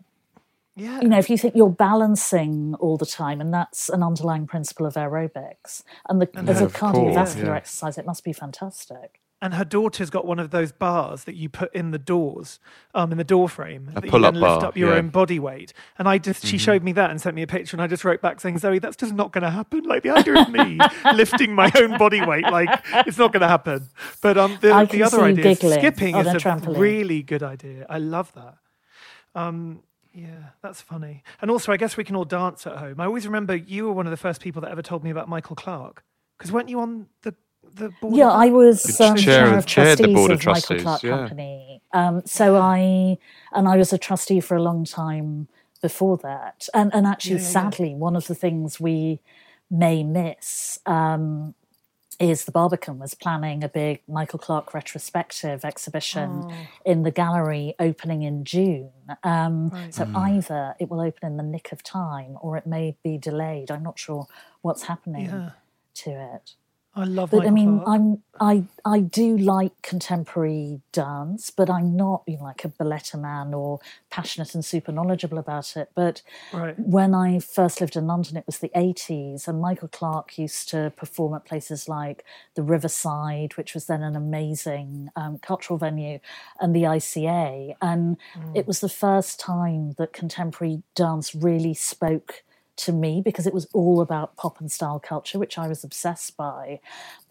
Yeah. 0.78 1.00
You 1.00 1.08
know, 1.08 1.18
if 1.18 1.30
you 1.30 1.38
think 1.38 1.54
you're 1.56 1.70
balancing 1.70 2.74
all 2.80 2.98
the 2.98 3.06
time, 3.06 3.40
and 3.40 3.52
that's 3.54 3.88
an 3.88 4.02
underlying 4.02 4.46
principle 4.46 4.84
of 4.84 4.92
aerobics, 4.94 5.82
and 6.08 6.20
the, 6.20 6.28
as 6.46 6.60
a 6.60 6.66
of 6.66 6.74
cardiovascular 6.74 7.14
course, 7.14 7.36
yeah. 7.36 7.54
exercise, 7.56 7.96
it 7.98 8.04
must 8.04 8.24
be 8.24 8.34
fantastic. 8.34 9.20
And 9.42 9.54
her 9.54 9.64
daughter's 9.64 10.08
got 10.08 10.24
one 10.24 10.38
of 10.38 10.50
those 10.50 10.72
bars 10.72 11.24
that 11.24 11.34
you 11.34 11.48
put 11.48 11.74
in 11.74 11.90
the 11.90 11.98
doors, 11.98 12.58
um, 12.94 13.12
in 13.12 13.18
the 13.18 13.24
door 13.24 13.48
frame, 13.48 13.90
that 13.92 14.04
you 14.04 14.10
pull-up 14.10 14.32
then 14.32 14.40
lift 14.40 14.60
bar, 14.60 14.68
up 14.68 14.76
your 14.76 14.90
yeah. 14.90 14.96
own 14.96 15.10
body 15.10 15.38
weight. 15.38 15.74
And 15.98 16.08
I 16.08 16.16
just, 16.16 16.46
she 16.46 16.56
showed 16.56 16.82
me 16.82 16.92
that 16.92 17.10
and 17.10 17.20
sent 17.20 17.36
me 17.36 17.42
a 17.42 17.46
picture, 17.46 17.76
and 17.76 17.82
I 17.82 17.86
just 17.86 18.04
wrote 18.04 18.22
back 18.22 18.40
saying, 18.40 18.58
Zoe, 18.58 18.78
that's 18.78 18.96
just 18.96 19.12
not 19.12 19.32
going 19.32 19.42
to 19.42 19.50
happen. 19.50 19.84
Like 19.84 20.02
the 20.02 20.10
idea 20.10 20.40
of 20.40 20.48
me 20.48 20.78
lifting 21.14 21.54
my 21.54 21.70
own 21.76 21.98
body 21.98 22.24
weight, 22.24 22.44
like 22.44 22.68
it's 23.06 23.18
not 23.18 23.32
going 23.32 23.42
to 23.42 23.48
happen. 23.48 23.88
But 24.22 24.38
um, 24.38 24.56
the, 24.62 24.88
the 24.90 25.02
other 25.02 25.22
idea, 25.22 25.54
skipping 25.54 26.16
is 26.16 26.26
a 26.26 26.30
a 26.30 26.34
trampoline. 26.38 26.78
really 26.78 27.22
good 27.22 27.42
idea. 27.42 27.86
I 27.90 27.98
love 27.98 28.32
that. 28.34 28.56
Um, 29.34 29.82
yeah, 30.14 30.50
that's 30.62 30.80
funny. 30.80 31.22
And 31.42 31.50
also, 31.50 31.72
I 31.72 31.76
guess 31.76 31.98
we 31.98 32.04
can 32.04 32.16
all 32.16 32.24
dance 32.24 32.66
at 32.66 32.78
home. 32.78 33.00
I 33.00 33.04
always 33.04 33.26
remember 33.26 33.54
you 33.54 33.84
were 33.84 33.92
one 33.92 34.06
of 34.06 34.10
the 34.10 34.16
first 34.16 34.40
people 34.40 34.62
that 34.62 34.70
ever 34.70 34.80
told 34.80 35.04
me 35.04 35.10
about 35.10 35.28
Michael 35.28 35.56
Clark. 35.56 36.02
Because 36.38 36.50
weren't 36.50 36.70
you 36.70 36.80
on 36.80 37.06
the 37.22 37.34
the 37.76 37.90
board? 38.00 38.16
Yeah. 38.16 38.30
I 38.30 38.48
was 38.50 38.98
You're 38.98 39.08
um, 39.10 39.16
chair 39.16 39.24
chair 39.24 39.46
of- 39.52 39.58
of 39.58 39.66
chaired 39.66 39.98
the 39.98 40.04
trustees 40.04 40.14
board 40.16 40.30
of 40.32 40.40
of 40.40 40.46
Michael 40.46 40.78
Clark 40.80 41.02
yeah. 41.02 41.10
Company. 41.16 41.82
Um, 41.92 42.22
so 42.24 42.56
I 42.56 43.18
and 43.52 43.68
I 43.68 43.76
was 43.76 43.92
a 43.92 43.98
trustee 43.98 44.40
for 44.40 44.56
a 44.56 44.62
long 44.62 44.84
time 44.84 45.48
before 45.82 46.16
that. 46.18 46.68
And 46.74 46.92
and 46.94 47.06
actually, 47.06 47.36
Yeah, 47.36 47.40
yeah, 47.42 47.46
yeah. 47.46 47.52
sadly, 47.70 47.94
one 47.94 48.16
of 48.16 48.26
the 48.26 48.34
things 48.34 48.80
we 48.80 49.20
may 49.70 50.02
miss. 50.04 50.78
Um, 50.86 51.54
is 52.18 52.46
the 52.46 52.50
Barbican 52.52 52.98
was 52.98 53.12
planning 53.14 53.62
a 53.62 53.68
big 53.68 54.00
Michael 54.08 54.38
Clark 54.38 54.72
retrospective 54.72 55.66
exhibition 55.66 56.44
Oh. 56.46 56.52
in 56.82 57.02
the 57.02 57.10
gallery 57.10 57.74
opening 57.78 58.22
in 58.22 58.42
June. 58.44 58.88
Um, 59.22 59.70
So 59.90 60.06
Mm. 60.06 60.16
either 60.16 60.74
it 60.80 60.88
will 60.88 61.02
open 61.02 61.22
in 61.30 61.36
the 61.36 61.42
nick 61.42 61.72
of 61.72 61.82
time 61.82 62.38
or 62.40 62.56
it 62.56 62.66
may 62.66 62.96
be 63.04 63.18
delayed. 63.18 63.70
I'm 63.70 63.82
not 63.82 63.98
sure 63.98 64.26
what's 64.62 64.84
happening 64.84 65.26
Yeah. 65.26 65.50
to 66.04 66.10
it. 66.34 66.54
I 66.96 67.04
love. 67.04 67.30
But 67.30 67.38
Michael 67.38 67.48
I 67.48 67.50
mean, 67.52 67.80
Clark. 67.80 67.88
I'm 67.88 68.22
I 68.40 68.64
I 68.84 69.00
do 69.00 69.36
like 69.36 69.82
contemporary 69.82 70.80
dance, 70.92 71.50
but 71.50 71.68
I'm 71.70 71.96
not 71.96 72.22
you 72.26 72.38
know, 72.38 72.44
like 72.44 72.64
a 72.64 72.68
balletomane 72.68 73.54
or 73.54 73.80
passionate 74.10 74.54
and 74.54 74.64
super 74.64 74.92
knowledgeable 74.92 75.38
about 75.38 75.76
it. 75.76 75.90
But 75.94 76.22
Right. 76.52 76.78
when 76.78 77.14
I 77.14 77.38
first 77.38 77.80
lived 77.80 77.96
in 77.96 78.06
London, 78.06 78.36
it 78.36 78.46
was 78.46 78.58
the 78.58 78.70
80s, 78.74 79.46
and 79.46 79.60
Michael 79.60 79.88
Clark 79.88 80.38
used 80.38 80.68
to 80.70 80.92
perform 80.96 81.34
at 81.34 81.44
places 81.44 81.88
like 81.88 82.24
the 82.54 82.62
Riverside, 82.62 83.56
which 83.56 83.74
was 83.74 83.86
then 83.86 84.02
an 84.02 84.16
amazing 84.16 85.10
um, 85.16 85.38
cultural 85.38 85.78
venue, 85.78 86.18
and 86.60 86.74
the 86.74 86.84
ICA. 86.84 87.76
And 87.82 88.16
it 88.54 88.66
was 88.66 88.80
the 88.80 88.88
first 88.88 89.38
time 89.38 89.92
that 89.98 90.12
contemporary 90.14 90.82
dance 90.94 91.34
really 91.34 91.74
spoke 91.74 92.42
to 92.76 92.92
me 92.92 93.20
because 93.24 93.46
it 93.46 93.54
was 93.54 93.66
all 93.72 94.00
about 94.00 94.36
pop 94.36 94.60
and 94.60 94.70
style 94.70 94.98
culture, 95.00 95.38
which 95.38 95.58
I 95.58 95.68
was 95.68 95.82
obsessed 95.84 96.36
by. 96.36 96.80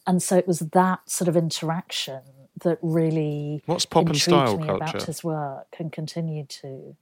And 0.07 0.21
so 0.21 0.37
it 0.37 0.47
was 0.47 0.59
that 0.59 1.09
sort 1.09 1.27
of 1.27 1.35
interaction 1.37 2.21
that 2.63 2.77
really 2.81 3.61
What's 3.65 3.85
pop 3.85 4.01
and 4.01 4.09
intrigued 4.09 4.21
style 4.23 4.57
me 4.57 4.67
culture? 4.67 4.83
about 4.83 5.03
his 5.03 5.23
work 5.23 5.75
and 5.79 5.91
continued 5.91 6.49
to. 6.49 6.95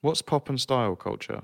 What's 0.00 0.22
pop 0.22 0.48
and 0.48 0.60
style 0.60 0.96
culture? 0.96 1.42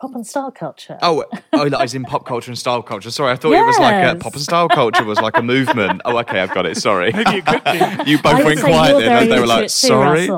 Pop 0.00 0.14
and 0.14 0.26
style 0.26 0.50
culture. 0.50 0.98
Oh, 1.00 1.24
oh, 1.54 1.68
that 1.70 1.82
is 1.82 1.94
in 1.94 2.04
pop 2.04 2.26
culture 2.26 2.50
and 2.50 2.58
style 2.58 2.82
culture. 2.82 3.10
Sorry, 3.10 3.32
I 3.32 3.36
thought 3.36 3.52
it 3.52 3.64
was 3.64 3.78
like 3.78 4.16
a 4.16 4.18
pop 4.18 4.34
and 4.34 4.42
style 4.42 4.68
culture 4.68 5.04
was 5.04 5.18
like 5.20 5.36
a 5.38 5.42
movement. 5.42 6.02
Oh, 6.04 6.18
okay, 6.18 6.40
I've 6.40 6.52
got 6.52 6.66
it. 6.66 6.76
Sorry. 6.76 7.12
Maybe 7.14 7.38
it 7.38 7.46
could 7.46 7.64
be. 7.64 8.10
you 8.10 8.18
both 8.18 8.34
I 8.34 8.44
went 8.44 8.60
quiet 8.60 8.98
then. 8.98 9.22
and 9.22 9.32
They 9.32 9.40
were 9.40 9.46
like, 9.46 9.64
it 9.64 9.68
too, 9.68 9.88
sorry. 9.88 10.28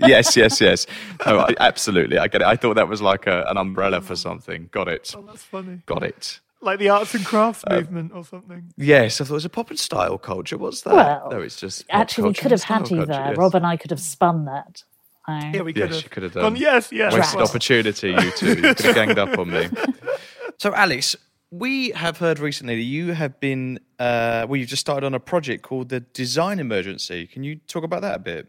Russell. 0.00 0.10
yes, 0.10 0.36
yes, 0.36 0.60
yes. 0.60 0.86
Oh, 1.26 1.38
I, 1.40 1.54
absolutely. 1.58 2.18
I 2.18 2.28
get 2.28 2.42
it. 2.42 2.46
I 2.46 2.56
thought 2.56 2.74
that 2.74 2.88
was 2.88 3.00
like 3.02 3.26
a, 3.26 3.44
an 3.48 3.56
umbrella 3.56 4.00
for 4.00 4.16
something. 4.16 4.68
Got 4.72 4.88
it. 4.88 5.14
Oh, 5.16 5.22
that's 5.22 5.42
funny. 5.42 5.82
Got 5.86 6.02
it. 6.02 6.40
Like 6.60 6.78
the 6.80 6.88
arts 6.88 7.14
and 7.14 7.24
crafts 7.24 7.62
Uh, 7.66 7.76
movement 7.76 8.12
or 8.12 8.24
something. 8.24 8.72
Yes, 8.76 9.20
I 9.20 9.24
thought 9.24 9.30
it 9.30 9.34
was 9.34 9.44
a 9.44 9.48
pop 9.48 9.70
and 9.70 9.78
style 9.78 10.18
culture. 10.18 10.58
What's 10.58 10.80
that? 10.82 10.94
Well, 10.94 11.28
no, 11.30 11.40
it's 11.40 11.56
just 11.56 11.84
Actually, 11.90 12.28
we 12.28 12.34
could 12.34 12.50
have 12.50 12.62
had 12.64 12.90
you 12.90 12.96
culture, 12.98 13.06
there. 13.06 13.28
yes. 13.28 13.36
Rob 13.36 13.54
and 13.54 13.64
I 13.66 13.76
could 13.76 13.90
have 13.92 14.00
spun 14.00 14.44
that. 14.46 14.82
I- 15.26 15.52
Yeah, 15.54 15.62
we 15.62 15.72
could 15.72 15.80
Yes, 15.90 15.94
have. 15.94 16.02
you 16.04 16.10
could 16.10 16.22
have 16.24 16.34
gone, 16.34 16.54
done. 16.54 16.56
yes, 16.56 16.90
yes. 16.90 17.12
Wasted 17.14 17.36
well, 17.36 17.46
opportunity, 17.48 18.08
you 18.10 18.30
two. 18.32 18.48
You 18.56 18.74
could 18.74 18.80
have 18.86 18.94
ganged 18.94 19.18
up 19.18 19.38
on 19.38 19.50
me. 19.50 19.68
So, 20.60 20.74
Alice, 20.74 21.14
we 21.52 21.90
have 21.90 22.18
heard 22.18 22.40
recently 22.40 22.74
that 22.74 22.82
you 22.82 23.12
have 23.12 23.38
been, 23.38 23.78
uh, 24.00 24.44
well, 24.48 24.56
you've 24.56 24.68
just 24.68 24.80
started 24.80 25.06
on 25.06 25.14
a 25.14 25.20
project 25.20 25.62
called 25.62 25.88
the 25.90 26.00
Design 26.00 26.58
Emergency. 26.58 27.28
Can 27.28 27.44
you 27.44 27.60
talk 27.68 27.84
about 27.84 28.00
that 28.02 28.16
a 28.16 28.18
bit? 28.18 28.48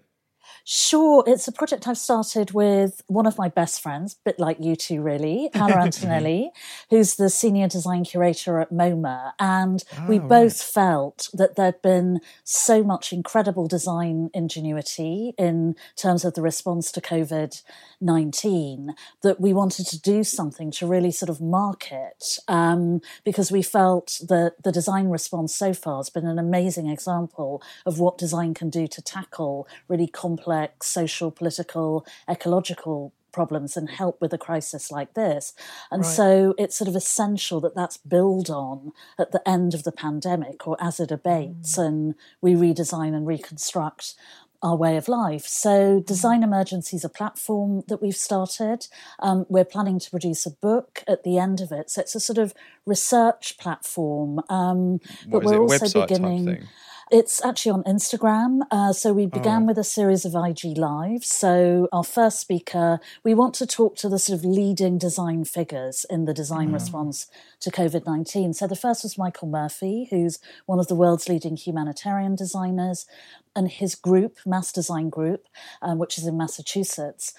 Sure, 0.63 1.23
it's 1.25 1.47
a 1.47 1.51
project 1.51 1.87
I've 1.87 1.97
started 1.97 2.51
with 2.51 3.01
one 3.07 3.25
of 3.25 3.37
my 3.37 3.49
best 3.49 3.81
friends, 3.81 4.13
a 4.13 4.29
bit 4.29 4.39
like 4.39 4.57
you 4.59 4.75
two, 4.75 5.01
really, 5.01 5.49
Paola 5.53 5.81
Antonelli, 5.83 6.51
who's 6.89 7.15
the 7.15 7.29
senior 7.29 7.67
design 7.67 8.03
curator 8.03 8.59
at 8.59 8.71
MoMA. 8.71 9.33
And 9.39 9.83
we 10.07 10.19
both 10.19 10.61
felt 10.61 11.29
that 11.33 11.55
there'd 11.55 11.81
been 11.81 12.19
so 12.43 12.83
much 12.83 13.11
incredible 13.11 13.67
design 13.67 14.29
ingenuity 14.33 15.33
in 15.37 15.75
terms 15.95 16.25
of 16.25 16.33
the 16.33 16.41
response 16.41 16.91
to 16.91 17.01
COVID 17.01 17.61
19 18.01 18.95
that 19.23 19.41
we 19.41 19.51
wanted 19.51 19.85
to 19.87 19.99
do 19.99 20.23
something 20.23 20.71
to 20.71 20.87
really 20.87 21.11
sort 21.11 21.29
of 21.29 21.41
mark 21.41 21.91
it 21.91 22.37
um, 22.47 23.01
because 23.25 23.51
we 23.51 23.61
felt 23.61 24.21
that 24.29 24.53
the 24.63 24.71
design 24.71 25.09
response 25.09 25.53
so 25.53 25.73
far 25.73 25.97
has 25.97 26.09
been 26.09 26.25
an 26.25 26.39
amazing 26.39 26.87
example 26.87 27.61
of 27.85 27.99
what 27.99 28.17
design 28.17 28.53
can 28.53 28.69
do 28.69 28.87
to 28.87 29.01
tackle 29.01 29.67
really 29.89 30.07
complex 30.07 30.48
social, 30.83 31.31
political, 31.31 32.05
ecological 32.29 33.13
problems 33.31 33.77
and 33.77 33.89
help 33.89 34.19
with 34.19 34.33
a 34.33 34.37
crisis 34.37 34.91
like 34.91 35.13
this. 35.13 35.53
And 35.91 36.05
so 36.05 36.55
it's 36.57 36.75
sort 36.75 36.87
of 36.87 36.95
essential 36.95 37.59
that 37.61 37.75
that's 37.75 37.97
build 37.97 38.49
on 38.49 38.91
at 39.17 39.31
the 39.31 39.47
end 39.47 39.73
of 39.73 39.83
the 39.83 39.91
pandemic 39.91 40.67
or 40.67 40.75
as 40.79 40.99
it 40.99 41.11
abates 41.11 41.77
and 41.77 42.15
we 42.41 42.53
redesign 42.53 43.15
and 43.15 43.27
reconstruct 43.27 44.15
our 44.61 44.75
way 44.75 44.97
of 44.97 45.07
life. 45.07 45.45
So, 45.45 46.01
Design 46.01 46.43
Emergency 46.43 46.97
is 46.97 47.05
a 47.05 47.09
platform 47.09 47.83
that 47.87 48.01
we've 48.01 48.15
started. 48.15 48.87
Um, 49.19 49.45
we're 49.47 49.63
planning 49.63 49.99
to 49.99 50.09
produce 50.09 50.45
a 50.45 50.51
book 50.51 51.03
at 51.07 51.23
the 51.23 51.37
end 51.37 51.61
of 51.61 51.71
it. 51.71 51.89
So, 51.89 52.01
it's 52.01 52.13
a 52.13 52.19
sort 52.19 52.37
of 52.37 52.53
research 52.85 53.57
platform. 53.57 54.41
Um, 54.49 54.99
but 55.27 55.43
What 55.43 55.45
is 55.45 55.51
we're 55.51 55.59
also 55.61 56.01
beginning. 56.01 56.67
It's 57.11 57.43
actually 57.43 57.71
on 57.71 57.83
Instagram. 57.85 58.59
Uh, 58.69 58.93
so 58.93 59.13
we 59.13 59.25
began 59.25 59.65
with 59.65 59.79
a 59.79 59.83
series 59.83 60.25
of 60.25 60.35
IG 60.35 60.77
Lives. 60.77 61.27
So 61.27 61.89
our 61.91 62.03
first 62.03 62.39
speaker, 62.39 62.99
we 63.23 63.33
want 63.33 63.55
to 63.55 63.65
talk 63.65 63.95
to 63.97 64.09
the 64.09 64.19
sort 64.19 64.37
of 64.37 64.45
leading 64.45 64.99
design 64.99 65.43
figures 65.43 66.05
in 66.07 66.25
the 66.25 66.35
design 66.35 66.71
response 66.71 67.25
to 67.61 67.71
COVID 67.71 68.05
19. 68.05 68.53
So 68.53 68.67
the 68.67 68.75
first 68.75 69.01
was 69.01 69.17
Michael 69.17 69.47
Murphy, 69.47 70.07
who's 70.11 70.37
one 70.67 70.77
of 70.77 70.85
the 70.85 70.93
world's 70.93 71.27
leading 71.27 71.55
humanitarian 71.55 72.35
designers. 72.35 73.07
And 73.55 73.69
his 73.69 73.95
group, 73.95 74.37
Mass 74.45 74.71
Design 74.71 75.09
Group, 75.09 75.47
um, 75.81 75.97
which 75.97 76.17
is 76.17 76.25
in 76.25 76.37
Massachusetts, 76.37 77.33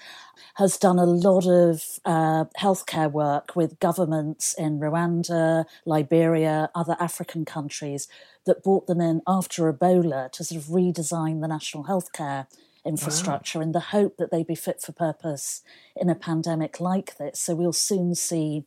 has 0.55 0.77
done 0.77 0.99
a 0.99 1.05
lot 1.05 1.47
of 1.47 1.99
uh, 2.05 2.45
healthcare 2.59 3.11
work 3.11 3.55
with 3.55 3.79
governments 3.79 4.53
in 4.57 4.79
Rwanda, 4.79 5.65
Liberia, 5.85 6.69
other 6.75 6.97
African 6.99 7.45
countries 7.45 8.07
that 8.45 8.63
brought 8.63 8.87
them 8.87 8.99
in 8.99 9.21
after 9.25 9.71
Ebola 9.71 10.31
to 10.33 10.43
sort 10.43 10.61
of 10.61 10.67
redesign 10.67 11.41
the 11.41 11.47
national 11.47 11.85
healthcare 11.85 12.47
infrastructure 12.85 13.61
in 13.61 13.71
the 13.71 13.79
hope 13.79 14.17
that 14.17 14.31
they'd 14.31 14.47
be 14.47 14.55
fit 14.55 14.81
for 14.81 14.91
purpose 14.91 15.61
in 15.95 16.09
a 16.09 16.15
pandemic 16.15 16.79
like 16.79 17.17
this. 17.17 17.39
So 17.39 17.55
we'll 17.55 17.73
soon 17.73 18.15
see 18.15 18.65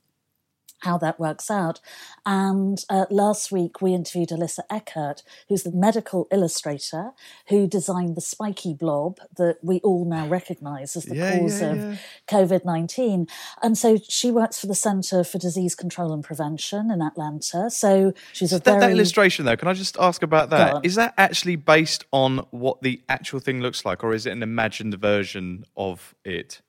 how 0.84 0.98
that 0.98 1.18
works 1.18 1.50
out. 1.50 1.80
And 2.24 2.78
uh, 2.88 3.06
last 3.10 3.50
week 3.52 3.82
we 3.82 3.92
interviewed 3.94 4.30
Alissa 4.30 4.60
Eckert, 4.70 5.22
who's 5.48 5.62
the 5.64 5.72
medical 5.72 6.26
illustrator 6.30 7.10
who 7.48 7.66
designed 7.66 8.16
the 8.16 8.20
spiky 8.20 8.74
blob 8.74 9.18
that 9.36 9.58
we 9.62 9.80
all 9.80 10.04
now 10.04 10.26
recognise 10.26 10.96
as 10.96 11.04
the 11.04 11.16
Yeah, 11.16 11.38
cause 11.38 11.60
yeah, 11.60 11.70
of 11.72 11.78
yeah. 11.78 11.96
COVID 12.28 12.64
19. 12.64 13.26
And 13.62 13.76
so 13.76 13.98
she 14.08 14.30
works 14.30 14.60
for 14.60 14.66
the 14.66 14.74
Centre 14.74 15.24
for 15.24 15.38
Disease 15.38 15.74
Control 15.74 16.12
and 16.12 16.22
Prevention 16.24 16.90
in 16.90 17.02
Atlanta. 17.02 17.70
So 17.70 18.12
she's 18.32 18.52
a 18.52 18.56
That, 18.56 18.64
that 18.64 18.80
very. 18.80 18.92
illustration, 18.92 19.44
though, 19.44 19.56
can 19.56 19.68
I 19.68 19.74
just 19.74 19.96
ask 19.98 20.22
about 20.22 20.50
that? 20.50 20.84
Is 20.84 20.94
that 20.96 21.14
actually 21.18 21.56
based 21.56 22.04
on 22.12 22.38
what 22.50 22.82
the 22.82 23.02
actual 23.08 23.40
thing 23.40 23.60
looks 23.60 23.84
like, 23.84 24.04
or 24.04 24.14
is 24.14 24.26
it 24.26 24.32
an 24.32 24.42
imagined 24.42 24.94
version 24.94 25.64
of 25.76 26.14
it? 26.24 26.60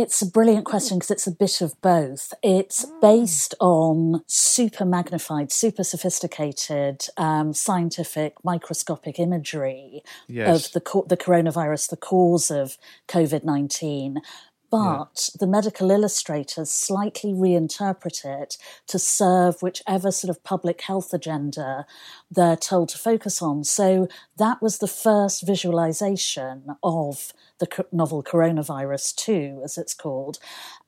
It's 0.00 0.22
a 0.22 0.26
brilliant 0.26 0.64
question 0.64 0.96
because 0.96 1.10
it's 1.10 1.26
a 1.26 1.30
bit 1.30 1.60
of 1.60 1.78
both. 1.82 2.32
It's 2.42 2.86
based 3.02 3.54
on 3.60 4.22
super 4.26 4.86
magnified, 4.86 5.52
super 5.52 5.84
sophisticated, 5.84 7.04
um, 7.18 7.52
scientific, 7.52 8.42
microscopic 8.42 9.18
imagery 9.18 10.02
Yes. 10.26 10.48
of 10.48 10.72
the 10.72 11.02
the 11.06 11.18
coronavirus, 11.18 11.90
the 11.90 11.98
cause 11.98 12.50
of 12.50 12.78
COVID 13.08 13.44
nineteen. 13.44 14.22
But 14.70 15.30
the 15.38 15.48
medical 15.48 15.90
illustrators 15.90 16.70
slightly 16.70 17.32
reinterpret 17.32 18.24
it 18.24 18.56
to 18.86 18.98
serve 19.00 19.62
whichever 19.62 20.12
sort 20.12 20.30
of 20.30 20.44
public 20.44 20.82
health 20.82 21.12
agenda 21.12 21.86
they're 22.30 22.56
told 22.56 22.90
to 22.90 22.98
focus 22.98 23.42
on. 23.42 23.64
So 23.64 24.06
that 24.36 24.62
was 24.62 24.78
the 24.78 24.86
first 24.86 25.44
visualization 25.44 26.76
of 26.84 27.32
the 27.58 27.84
novel 27.90 28.22
coronavirus 28.22 29.16
2, 29.16 29.60
as 29.64 29.76
it's 29.76 29.94
called. 29.94 30.38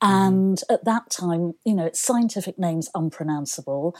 Mm-hmm. 0.02 0.12
And 0.12 0.60
at 0.70 0.84
that 0.84 1.10
time, 1.10 1.54
you 1.64 1.74
know, 1.74 1.86
its 1.86 2.00
scientific 2.00 2.58
name's 2.58 2.88
unpronounceable. 2.94 3.96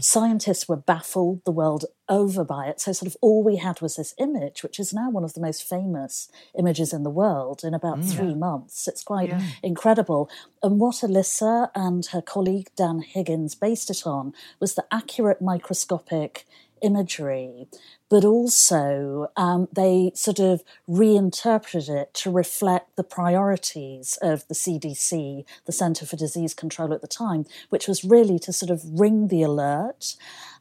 Scientists 0.00 0.68
were 0.68 0.76
baffled 0.76 1.44
the 1.44 1.52
world 1.52 1.84
over 2.08 2.44
by 2.44 2.66
it. 2.66 2.80
So, 2.80 2.92
sort 2.92 3.08
of, 3.08 3.16
all 3.20 3.42
we 3.42 3.56
had 3.56 3.80
was 3.80 3.96
this 3.96 4.14
image, 4.18 4.62
which 4.62 4.80
is 4.80 4.92
now 4.92 5.10
one 5.10 5.24
of 5.24 5.34
the 5.34 5.40
most 5.40 5.62
famous 5.62 6.30
images 6.58 6.92
in 6.92 7.02
the 7.02 7.10
world 7.10 7.62
in 7.62 7.74
about 7.74 7.98
mm. 7.98 8.10
three 8.10 8.34
months. 8.34 8.88
It's 8.88 9.02
quite 9.02 9.32
incredible. 9.62 10.30
And 10.62 10.78
what 10.78 10.96
Alissa 10.96 11.70
and 11.74 12.06
her 12.06 12.22
colleague 12.22 12.70
Dan 12.76 13.00
Higgins 13.00 13.54
based 13.54 13.90
it 13.90 14.06
on 14.06 14.32
was 14.60 14.74
the 14.74 14.86
accurate 14.90 15.42
microscopic 15.42 16.46
imagery, 16.82 17.66
but 18.08 18.24
also 18.24 19.28
um, 19.36 19.68
they 19.72 20.12
sort 20.14 20.38
of 20.38 20.62
reinterpreted 20.86 21.88
it 21.88 22.14
to 22.14 22.30
reflect 22.30 22.96
the 22.96 23.04
priorities 23.04 24.18
of 24.20 24.46
the 24.48 24.54
CDC, 24.54 25.44
the 25.64 25.72
Centre 25.72 26.06
for 26.06 26.16
Disease 26.16 26.54
Control 26.54 26.92
at 26.92 27.00
the 27.00 27.06
time, 27.06 27.46
which 27.70 27.88
was 27.88 28.04
really 28.04 28.38
to 28.40 28.52
sort 28.52 28.70
of 28.70 28.82
ring 28.84 29.28
the 29.28 29.42
alert 29.42 30.16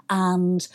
and 0.10 0.68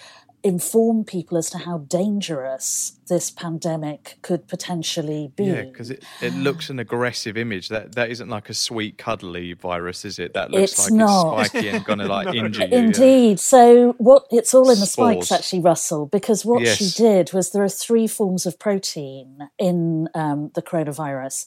inform 0.42 1.04
people 1.04 1.36
as 1.36 1.50
to 1.50 1.58
how 1.58 1.78
dangerous 1.78 2.95
this 3.08 3.30
pandemic 3.30 4.18
could 4.22 4.46
potentially 4.48 5.32
be. 5.36 5.44
Yeah, 5.44 5.62
because 5.62 5.90
it, 5.90 6.04
it 6.20 6.34
looks 6.34 6.70
an 6.70 6.78
aggressive 6.78 7.36
image. 7.36 7.68
That 7.68 7.94
that 7.94 8.10
isn't 8.10 8.28
like 8.28 8.48
a 8.48 8.54
sweet, 8.54 8.98
cuddly 8.98 9.52
virus, 9.54 10.04
is 10.04 10.18
it? 10.18 10.34
That 10.34 10.50
looks 10.50 10.72
It's 10.72 10.90
like 10.90 10.92
not. 10.98 11.40
it's 11.40 11.48
spiky 11.50 11.68
and 11.68 11.84
going 11.84 11.98
to 12.00 12.06
like 12.06 12.34
injure 12.34 12.62
you. 12.64 12.68
yeah. 12.70 12.78
Indeed. 12.78 13.40
So 13.40 13.92
what 13.98 14.26
it's 14.30 14.54
all 14.54 14.70
in 14.70 14.80
the 14.80 14.86
spikes 14.86 15.32
actually, 15.32 15.60
Russell, 15.60 16.06
because 16.06 16.44
what 16.44 16.66
she 16.66 16.90
did 16.90 17.32
was 17.32 17.50
there 17.50 17.64
are 17.64 17.68
three 17.68 18.06
forms 18.06 18.46
of 18.46 18.58
protein 18.58 19.48
in 19.58 20.08
um, 20.14 20.50
the 20.54 20.62
coronavirus. 20.62 21.46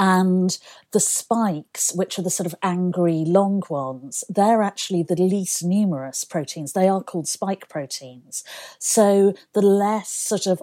And 0.00 0.56
the 0.92 1.00
spikes, 1.00 1.92
which 1.92 2.18
are 2.18 2.22
the 2.22 2.30
sort 2.30 2.46
of 2.46 2.54
angry 2.62 3.24
long 3.26 3.64
ones, 3.68 4.22
they're 4.28 4.62
actually 4.62 5.02
the 5.02 5.16
least 5.16 5.64
numerous 5.64 6.22
proteins. 6.22 6.72
They 6.72 6.88
are 6.88 7.02
called 7.02 7.26
spike 7.26 7.68
proteins. 7.68 8.44
So 8.78 9.34
the 9.54 9.60
less 9.60 10.08
sort 10.08 10.46
of 10.46 10.62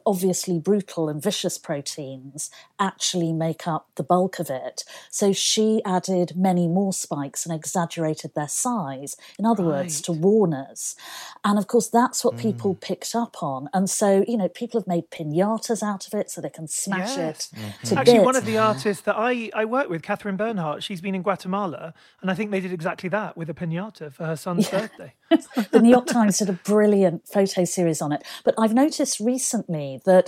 brutal 0.60 1.10
and 1.10 1.22
vicious 1.22 1.58
proteins 1.58 2.50
actually 2.80 3.34
make 3.34 3.68
up 3.68 3.90
the 3.96 4.04
bulk 4.04 4.40
of 4.40 4.50
it. 4.50 4.84
So 5.10 5.34
she 5.34 5.82
added 5.86 6.34
many 6.36 6.68
more 6.68 6.94
spikes 6.94 7.46
and 7.46 7.56
exaggerated 7.56 8.34
their 8.36 8.48
size, 8.48 9.16
in 9.40 9.46
other 9.46 9.64
words, 9.64 10.02
to 10.02 10.12
warn 10.12 10.54
us. 10.54 10.96
And 11.44 11.58
of 11.58 11.68
course, 11.68 11.88
that's 11.88 12.24
what 12.24 12.36
mm. 12.36 12.42
people 12.42 12.76
picked 12.76 13.16
up 13.16 13.42
on. 13.42 13.70
And 13.74 13.90
so, 13.90 14.26
you 14.28 14.38
know, 14.38 14.50
people 14.50 14.80
have 14.80 14.88
made 14.88 15.10
pinatas 15.10 15.82
out 15.82 16.08
of 16.08 16.14
it 16.14 16.30
so 16.30 16.42
they 16.42 16.50
can 16.50 16.68
smash 16.68 17.18
Yes. 17.18 17.18
it 17.18 17.40
to 17.40 17.62
mm-hmm. 17.62 17.98
Actually, 18.00 18.14
bits. 18.14 18.26
one 18.26 18.36
of 18.36 18.46
the 18.46 18.58
artists 18.58 19.04
that 19.04 19.16
I, 19.18 19.50
I 19.54 19.66
work 19.66 19.90
with, 19.90 20.02
Catherine 20.02 20.38
Bernhardt, 20.38 20.84
she's 20.84 21.02
been 21.02 21.16
in 21.16 21.22
Guatemala, 21.22 21.94
and 22.22 22.32
I 22.32 22.34
think 22.34 22.52
they 22.52 22.60
did 22.60 22.74
exactly 22.74 23.10
that 23.10 23.38
with 23.38 23.50
a 23.50 23.54
pinata 23.54 24.12
for 24.14 24.26
her 24.26 24.36
son's 24.36 24.70
birthday. 24.70 25.14
the 25.72 25.82
New 25.82 25.90
York 25.90 26.08
Times 26.08 26.38
did 26.38 26.50
a 26.50 26.54
brilliant 26.54 27.28
photo 27.28 27.64
series 27.66 28.02
on 28.02 28.12
it. 28.12 28.24
But 28.44 28.56
I've 28.58 28.74
noticed 28.74 29.20
recently 29.20 30.02
that 30.06 30.25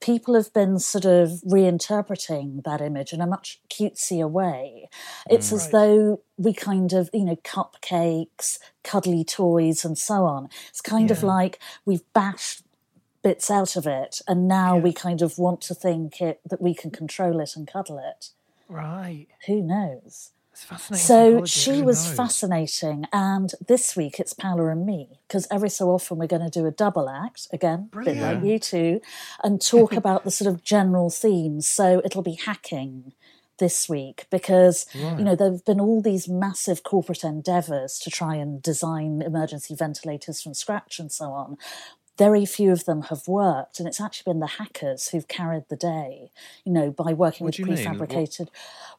people 0.00 0.34
have 0.34 0.52
been 0.52 0.78
sort 0.78 1.04
of 1.04 1.42
reinterpreting 1.46 2.64
that 2.64 2.80
image 2.80 3.12
in 3.12 3.20
a 3.20 3.26
much 3.26 3.60
cutesier 3.68 4.30
way. 4.30 4.88
It's 5.28 5.50
mm. 5.50 5.54
as 5.54 5.70
though 5.70 6.22
we 6.36 6.54
kind 6.54 6.92
of, 6.92 7.10
you 7.12 7.24
know, 7.24 7.36
cupcakes, 7.36 8.58
cuddly 8.82 9.24
toys, 9.24 9.84
and 9.84 9.96
so 9.96 10.24
on. 10.24 10.48
It's 10.68 10.80
kind 10.80 11.10
of 11.10 11.22
like 11.22 11.60
we've 11.84 12.04
bashed 12.14 12.62
bits 13.22 13.50
out 13.50 13.76
of 13.76 13.86
it, 13.86 14.20
and 14.26 14.48
now 14.48 14.76
we 14.78 14.92
kind 14.92 15.20
of 15.20 15.38
want 15.38 15.60
to 15.62 15.74
think 15.74 16.20
it 16.20 16.40
that 16.48 16.62
we 16.62 16.74
can 16.74 16.90
control 16.90 17.40
it 17.40 17.54
and 17.54 17.68
cuddle 17.68 17.98
it. 17.98 18.30
Right. 18.68 19.26
Who 19.46 19.62
knows? 19.62 20.30
It's 20.60 20.68
fascinating. 20.68 21.06
So 21.06 21.30
psychology. 21.46 21.50
she 21.50 21.82
was 21.82 22.12
fascinating. 22.12 23.04
And 23.12 23.50
this 23.66 23.96
week 23.96 24.20
it's 24.20 24.34
Paola 24.34 24.68
and 24.68 24.84
me, 24.84 25.20
because 25.26 25.46
every 25.50 25.70
so 25.70 25.90
often 25.90 26.18
we're 26.18 26.26
going 26.26 26.42
to 26.42 26.50
do 26.50 26.66
a 26.66 26.70
double 26.70 27.08
act, 27.08 27.48
again, 27.50 27.88
a 27.94 28.04
bit 28.04 28.16
like 28.18 28.44
you 28.44 28.58
two, 28.58 29.00
and 29.42 29.60
talk 29.60 29.92
about 29.96 30.24
the 30.24 30.30
sort 30.30 30.52
of 30.52 30.62
general 30.62 31.08
themes. 31.08 31.66
So 31.66 32.02
it'll 32.04 32.22
be 32.22 32.34
hacking 32.34 33.12
this 33.58 33.90
week 33.90 34.24
because 34.30 34.86
you 34.94 35.22
know 35.22 35.36
there 35.36 35.52
have 35.52 35.66
been 35.66 35.80
all 35.80 36.00
these 36.00 36.26
massive 36.26 36.82
corporate 36.82 37.22
endeavors 37.22 37.98
to 37.98 38.08
try 38.08 38.34
and 38.34 38.62
design 38.62 39.20
emergency 39.20 39.74
ventilators 39.74 40.40
from 40.40 40.54
scratch 40.54 40.98
and 40.98 41.12
so 41.12 41.26
on 41.26 41.58
very 42.24 42.44
few 42.44 42.70
of 42.70 42.84
them 42.84 43.00
have 43.10 43.26
worked 43.26 43.78
and 43.78 43.88
it's 43.88 44.00
actually 44.06 44.30
been 44.30 44.40
the 44.40 44.56
hackers 44.60 45.08
who've 45.08 45.28
carried 45.38 45.64
the 45.70 45.76
day 45.76 46.30
you 46.66 46.72
know 46.76 46.88
by 46.90 47.10
working 47.24 47.44
What 47.46 47.56
with 47.58 47.66
do 47.66 47.72
you? 47.72 47.88
What- 47.88 48.08
prefabricated 48.10 48.48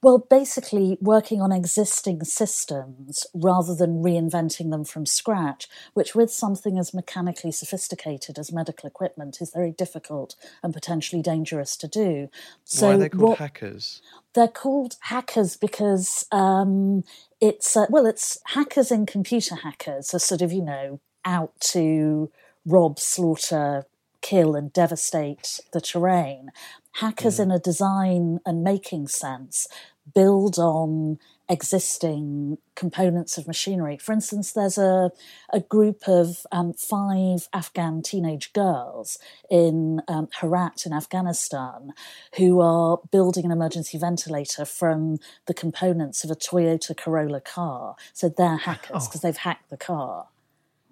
well 0.06 0.18
basically 0.40 0.98
working 1.14 1.40
on 1.46 1.52
existing 1.52 2.20
systems 2.24 3.28
rather 3.50 3.76
than 3.82 4.02
reinventing 4.08 4.72
them 4.72 4.84
from 4.92 5.06
scratch 5.06 5.68
which 5.94 6.16
with 6.16 6.32
something 6.44 6.78
as 6.80 6.94
mechanically 7.02 7.52
sophisticated 7.52 8.40
as 8.40 8.52
medical 8.52 8.88
equipment 8.88 9.34
is 9.44 9.52
very 9.60 9.72
difficult 9.84 10.36
and 10.64 10.74
potentially 10.74 11.22
dangerous 11.22 11.78
to 11.78 11.88
do 11.88 12.28
so 12.64 12.88
Why 12.88 12.94
are 12.96 12.98
they 12.98 13.10
called 13.10 13.30
what, 13.30 13.38
hackers? 13.38 14.02
they're 14.34 14.48
called 14.64 14.96
hackers 15.14 15.52
because 15.58 16.26
um, 16.32 17.04
it's 17.40 17.76
uh, 17.78 17.86
well, 17.90 18.06
it's 18.06 18.40
hackers 18.56 18.90
and 18.92 19.06
computer 19.08 19.56
hackers 19.56 20.14
are 20.16 20.20
sort 20.32 20.42
of 20.42 20.52
you 20.58 20.64
know 20.72 21.00
out 21.26 21.52
to 21.74 22.32
rob, 22.66 23.00
slaughter, 23.00 23.86
kill, 24.22 24.56
and 24.56 24.72
devastate 24.72 25.60
the 25.74 25.82
terrain. 25.82 26.52
Hackers, 26.96 27.40
in 27.40 27.52
a 27.52 27.60
design 27.60 28.40
and 28.46 28.64
making 28.64 29.08
sense, 29.08 29.68
build 30.14 30.58
on 30.58 31.20
existing 31.50 32.58
components 32.76 33.38
of 33.38 33.46
machinery. 33.46 33.98
For 33.98 34.14
instance, 34.14 34.54
there's 34.54 34.78
a, 34.78 35.12
a 35.52 35.60
group 35.60 36.08
of 36.08 36.46
um, 36.52 36.74
five 36.74 37.48
Afghan 37.54 38.02
teenage 38.02 38.54
girls 38.54 39.18
in 39.50 40.02
um, 40.08 40.30
Herat 40.40 40.86
in 40.86 40.94
Afghanistan 40.94 41.94
who 42.38 42.62
are 42.62 43.00
building 43.12 43.46
an 43.46 43.52
emergency 43.52 43.98
ventilator 43.98 44.64
from 44.64 45.18
the 45.46 45.54
components 45.54 46.24
of 46.24 46.32
a 46.32 46.36
Toyota 46.36 46.96
Corolla 46.96 47.42
car. 47.42 47.96
So 48.14 48.30
they're 48.30 48.58
hackers 48.58 49.08
because 49.08 49.22
they've 49.22 49.36
hacked 49.36 49.70
the 49.70 49.78
car. 49.78 50.28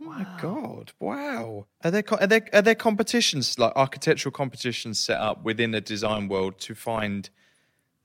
Oh 0.02 0.06
my 0.06 0.26
god! 0.42 0.94
Wow. 1.00 1.66
Are 1.84 1.92
there 1.92 2.04
are 2.12 2.28
there 2.28 2.48
are 2.54 2.62
there 2.62 2.76
competitions 2.76 3.60
like 3.60 3.74
architectural 3.76 4.32
competitions 4.32 5.00
set 5.00 5.20
up 5.20 5.44
within 5.44 5.72
the 5.72 5.82
design 5.82 6.28
world 6.28 6.60
to 6.60 6.76
find 6.76 7.30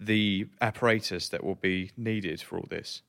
the 0.00 0.48
apparatus 0.60 1.28
that 1.28 1.44
will 1.44 1.54
be 1.54 1.90
needed 1.96 2.40
for 2.40 2.58
all 2.58 2.66
this? 2.68 3.02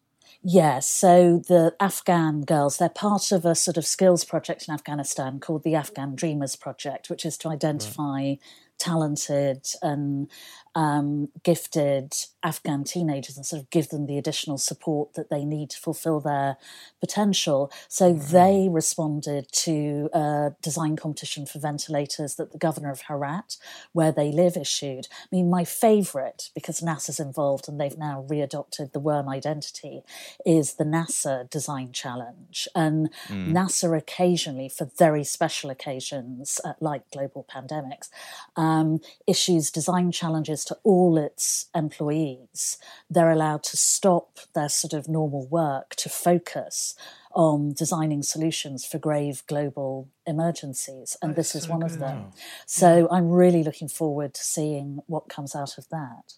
Yes, 0.43 0.87
so 0.87 1.41
the 1.47 1.75
Afghan 1.79 2.41
girls, 2.41 2.77
they're 2.77 2.89
part 2.89 3.31
of 3.31 3.45
a 3.45 3.55
sort 3.55 3.77
of 3.77 3.85
skills 3.85 4.23
project 4.23 4.67
in 4.67 4.73
Afghanistan 4.73 5.39
called 5.39 5.63
the 5.63 5.75
Afghan 5.75 6.15
Dreamers 6.15 6.55
Project, 6.55 7.09
which 7.09 7.25
is 7.25 7.37
to 7.39 7.49
identify 7.49 8.35
talented 8.77 9.65
and 9.81 10.29
um, 10.75 11.29
gifted 11.43 12.13
Afghan 12.43 12.83
teenagers 12.83 13.37
and 13.37 13.45
sort 13.45 13.61
of 13.61 13.69
give 13.69 13.89
them 13.89 14.05
the 14.05 14.17
additional 14.17 14.57
support 14.57 15.13
that 15.13 15.29
they 15.29 15.45
need 15.45 15.69
to 15.71 15.79
fulfill 15.79 16.19
their 16.19 16.57
potential. 16.99 17.71
So 17.87 18.13
they 18.13 18.67
responded 18.69 19.51
to 19.51 20.09
a 20.13 20.51
design 20.61 20.97
competition 20.97 21.45
for 21.45 21.59
ventilators 21.59 22.35
that 22.35 22.51
the 22.51 22.57
governor 22.57 22.91
of 22.91 23.03
Herat, 23.07 23.57
where 23.93 24.11
they 24.11 24.31
live, 24.31 24.57
issued. 24.57 25.07
I 25.23 25.27
mean, 25.31 25.49
my 25.49 25.63
favourite, 25.63 26.49
because 26.53 26.81
NASA's 26.81 27.19
involved 27.19 27.67
and 27.67 27.79
they've 27.79 27.97
now 27.97 28.25
readopted 28.29 28.91
the 28.91 28.99
worm 28.99 29.29
identity, 29.29 30.01
is 30.45 30.73
the 30.73 30.83
NASA 30.83 31.49
Design 31.49 31.91
Challenge. 31.93 32.67
And 32.75 33.09
NASA 33.29 33.97
occasionally, 33.97 34.69
for 34.69 34.89
very 34.97 35.23
special 35.23 35.69
occasions, 35.69 36.59
uh, 36.63 36.73
like 36.79 37.09
global 37.11 37.45
pandemics, 37.49 38.09
um, 38.55 38.99
issues 39.25 39.71
design 39.71 40.11
challenges 40.11 40.64
to 40.65 40.77
all 40.83 41.17
its 41.17 41.67
employees. 41.73 42.77
They're 43.09 43.31
allowed 43.31 43.63
to 43.63 43.77
stop 43.77 44.39
their 44.53 44.69
sort 44.69 44.93
of 44.93 45.07
normal 45.07 45.47
work 45.47 45.95
to 45.97 46.09
focus 46.09 46.95
on 47.33 47.73
designing 47.73 48.23
solutions 48.23 48.85
for 48.85 48.97
grave 48.97 49.43
global 49.47 50.09
emergencies. 50.25 51.17
And 51.21 51.35
this 51.35 51.53
is 51.53 51.67
one 51.67 51.83
of 51.83 51.99
them. 51.99 52.31
So 52.65 53.07
I'm 53.11 53.29
really 53.29 53.63
looking 53.63 53.89
forward 53.89 54.33
to 54.33 54.41
seeing 54.41 54.99
what 55.07 55.27
comes 55.27 55.55
out 55.55 55.77
of 55.77 55.89
that. 55.89 56.35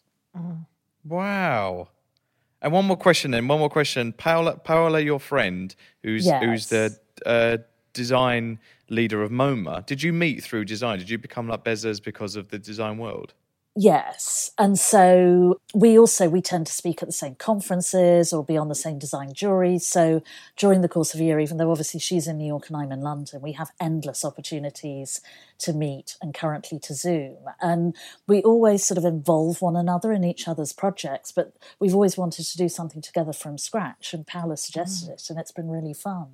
Wow. 1.04 1.90
And 2.62 2.74
one 2.74 2.86
more 2.86 2.98
question 2.98 3.32
then. 3.32 3.48
One 3.48 3.60
more 3.60 3.70
question. 3.70 4.12
Paola, 4.14 4.58
Paola, 4.58 5.00
your 5.00 5.20
friend, 5.20 5.76
who's 6.04 6.30
who's 6.30 6.68
the 6.68 6.98
uh, 7.26 7.58
design 7.94 8.60
leader 8.90 9.22
of 9.22 9.32
MoMA. 9.32 9.86
Did 9.86 10.02
you 10.02 10.14
meet 10.14 10.44
through 10.44 10.66
design? 10.66 11.00
Did 11.00 11.10
you 11.10 11.18
become 11.18 11.48
like 11.48 11.64
Bezos 11.64 12.02
because 12.02 12.36
of 12.36 12.50
the 12.50 12.60
design 12.60 12.98
world? 12.98 13.34
Yes, 13.80 14.50
and 14.58 14.80
so 14.80 15.62
we 15.72 16.00
also 16.00 16.30
we 16.30 16.42
tend 16.42 16.66
to 16.66 16.74
speak 16.74 17.04
at 17.04 17.08
the 17.08 17.14
same 17.14 17.36
conferences 17.36 18.34
or 18.34 18.44
be 18.44 18.58
on 18.58 18.70
the 18.70 18.76
same 18.76 18.98
design 18.98 19.34
juries. 19.34 19.86
So 19.86 20.24
during 20.56 20.82
the 20.82 20.90
course 20.90 21.14
of 21.14 21.20
a 21.20 21.24
year, 21.24 21.40
even 21.40 21.58
though 21.58 21.70
obviously 21.70 22.00
she's 22.00 22.28
in 22.28 22.40
New 22.40 22.48
York 22.48 22.70
and 22.70 22.76
I'm 22.76 22.92
in 22.92 23.02
London, 23.02 23.40
we 23.40 23.52
have 23.52 23.70
endless 23.80 24.26
opportunities 24.26 25.22
to 25.60 25.74
meet 25.74 26.18
and 26.24 26.34
currently 26.34 26.80
to 26.80 26.96
Zoom. 26.96 27.38
And 27.62 27.96
we 28.26 28.42
always 28.42 28.84
sort 28.84 28.98
of 28.98 29.06
involve 29.06 29.62
one 29.62 29.76
another 29.76 30.12
in 30.12 30.24
each 30.24 30.48
other's 30.48 30.74
projects, 30.74 31.32
but 31.32 31.54
we've 31.80 31.94
always 31.94 32.18
wanted 32.18 32.46
to 32.48 32.58
do 32.58 32.70
something 32.70 33.04
together 33.04 33.32
from 33.32 33.60
scratch. 33.60 34.12
And 34.12 34.26
Paola 34.26 34.58
suggested 34.58 35.10
it, 35.10 35.24
and 35.30 35.38
it's 35.38 35.52
been 35.52 35.70
really 35.70 35.94
fun. 35.94 36.30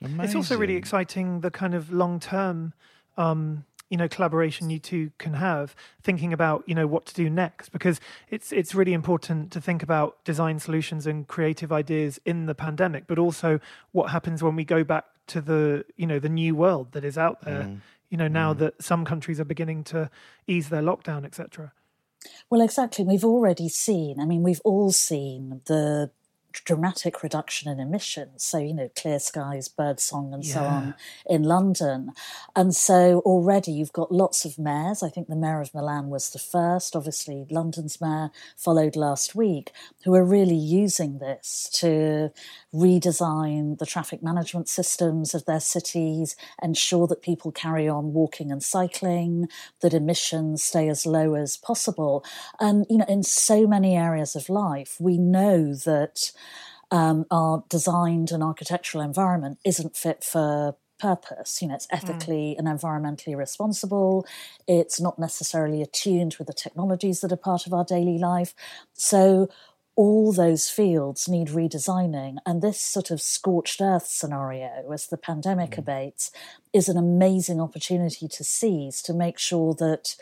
It's 0.00 0.34
also 0.34 0.56
really 0.56 0.76
exciting 0.76 1.40
the 1.40 1.50
kind 1.50 1.74
of 1.74 1.92
long 1.92 2.20
term, 2.20 2.72
um, 3.18 3.66
you 3.90 3.96
know, 3.96 4.08
collaboration 4.08 4.70
you 4.70 4.78
two 4.78 5.10
can 5.18 5.34
have, 5.34 5.74
thinking 6.02 6.32
about 6.32 6.64
you 6.66 6.74
know 6.74 6.86
what 6.86 7.04
to 7.06 7.14
do 7.14 7.28
next, 7.28 7.70
because 7.70 8.00
it's 8.30 8.52
it's 8.52 8.74
really 8.74 8.92
important 8.92 9.50
to 9.52 9.60
think 9.60 9.82
about 9.82 10.24
design 10.24 10.58
solutions 10.58 11.06
and 11.06 11.26
creative 11.28 11.72
ideas 11.72 12.20
in 12.24 12.46
the 12.46 12.54
pandemic, 12.54 13.06
but 13.06 13.18
also 13.18 13.60
what 13.92 14.10
happens 14.10 14.42
when 14.42 14.56
we 14.56 14.64
go 14.64 14.84
back 14.84 15.04
to 15.26 15.40
the 15.40 15.84
you 15.96 16.06
know 16.06 16.18
the 16.18 16.28
new 16.28 16.54
world 16.54 16.92
that 16.92 17.04
is 17.04 17.18
out 17.18 17.42
there. 17.42 17.64
Mm-hmm. 17.64 17.76
You 18.08 18.16
know, 18.16 18.28
now 18.28 18.52
mm-hmm. 18.52 18.64
that 18.64 18.82
some 18.82 19.04
countries 19.04 19.38
are 19.38 19.44
beginning 19.44 19.84
to 19.84 20.10
ease 20.46 20.68
their 20.68 20.82
lockdown, 20.82 21.24
etc. 21.24 21.72
Well, 22.48 22.60
exactly. 22.60 23.04
We've 23.04 23.24
already 23.24 23.68
seen, 23.68 24.20
I 24.20 24.24
mean, 24.24 24.42
we've 24.42 24.60
all 24.64 24.92
seen 24.92 25.62
the 25.66 26.10
dramatic 26.52 27.22
reduction 27.22 27.70
in 27.70 27.80
emissions. 27.80 28.44
So, 28.44 28.58
you 28.58 28.74
know, 28.74 28.90
clear 28.96 29.18
skies, 29.18 29.68
birdsong, 29.68 30.32
and 30.34 30.44
so 30.44 30.60
on 30.60 30.94
in 31.26 31.42
London. 31.42 32.12
And 32.54 32.74
so 32.74 33.20
already 33.20 33.72
you've 33.72 33.92
got 33.92 34.12
lots 34.12 34.44
of 34.44 34.58
mayors. 34.58 35.02
I 35.02 35.08
think 35.08 35.28
the 35.28 35.36
mayor 35.36 35.60
of 35.60 35.74
Milan 35.74 36.08
was 36.08 36.30
the 36.30 36.38
first. 36.38 36.96
Obviously, 36.96 37.46
London's 37.50 38.00
mayor 38.00 38.30
followed 38.56 38.96
last 38.96 39.34
week, 39.34 39.72
who 40.04 40.14
are 40.14 40.24
really 40.24 40.56
using 40.56 41.18
this 41.18 41.68
to 41.74 42.32
redesign 42.74 43.78
the 43.78 43.86
traffic 43.86 44.22
management 44.22 44.68
systems 44.68 45.34
of 45.34 45.44
their 45.44 45.60
cities, 45.60 46.36
ensure 46.62 47.06
that 47.06 47.22
people 47.22 47.52
carry 47.52 47.88
on 47.88 48.12
walking 48.12 48.50
and 48.50 48.62
cycling, 48.62 49.48
that 49.80 49.94
emissions 49.94 50.62
stay 50.62 50.88
as 50.88 51.06
low 51.06 51.34
as 51.34 51.56
possible. 51.56 52.24
And, 52.58 52.86
you 52.88 52.98
know, 52.98 53.06
in 53.08 53.22
so 53.22 53.66
many 53.66 53.96
areas 53.96 54.36
of 54.36 54.48
life, 54.48 54.96
we 55.00 55.18
know 55.18 55.74
that 55.74 56.32
um, 56.90 57.26
our 57.30 57.64
designed 57.68 58.30
and 58.30 58.42
architectural 58.42 59.02
environment 59.02 59.58
isn't 59.64 59.96
fit 59.96 60.24
for 60.24 60.76
purpose. 61.00 61.62
You 61.62 61.68
know, 61.68 61.74
it's 61.74 61.86
mm. 61.86 61.96
ethically 61.96 62.56
and 62.56 62.68
environmentally 62.68 63.36
responsible. 63.36 64.26
It's 64.68 65.00
not 65.00 65.18
necessarily 65.18 65.82
attuned 65.82 66.36
with 66.38 66.46
the 66.46 66.52
technologies 66.52 67.20
that 67.20 67.32
are 67.32 67.36
part 67.36 67.66
of 67.66 67.72
our 67.72 67.84
daily 67.84 68.18
life. 68.18 68.54
So 68.92 69.48
all 69.96 70.32
those 70.32 70.68
fields 70.70 71.28
need 71.28 71.48
redesigning. 71.48 72.36
And 72.46 72.62
this 72.62 72.80
sort 72.80 73.10
of 73.10 73.20
scorched 73.20 73.80
earth 73.80 74.06
scenario, 74.06 74.90
as 74.92 75.06
the 75.06 75.16
pandemic 75.16 75.72
mm. 75.72 75.78
abates, 75.78 76.30
is 76.72 76.88
an 76.88 76.96
amazing 76.96 77.60
opportunity 77.60 78.28
to 78.28 78.44
seize 78.44 79.02
to 79.02 79.12
make 79.12 79.38
sure 79.38 79.74
that 79.74 80.16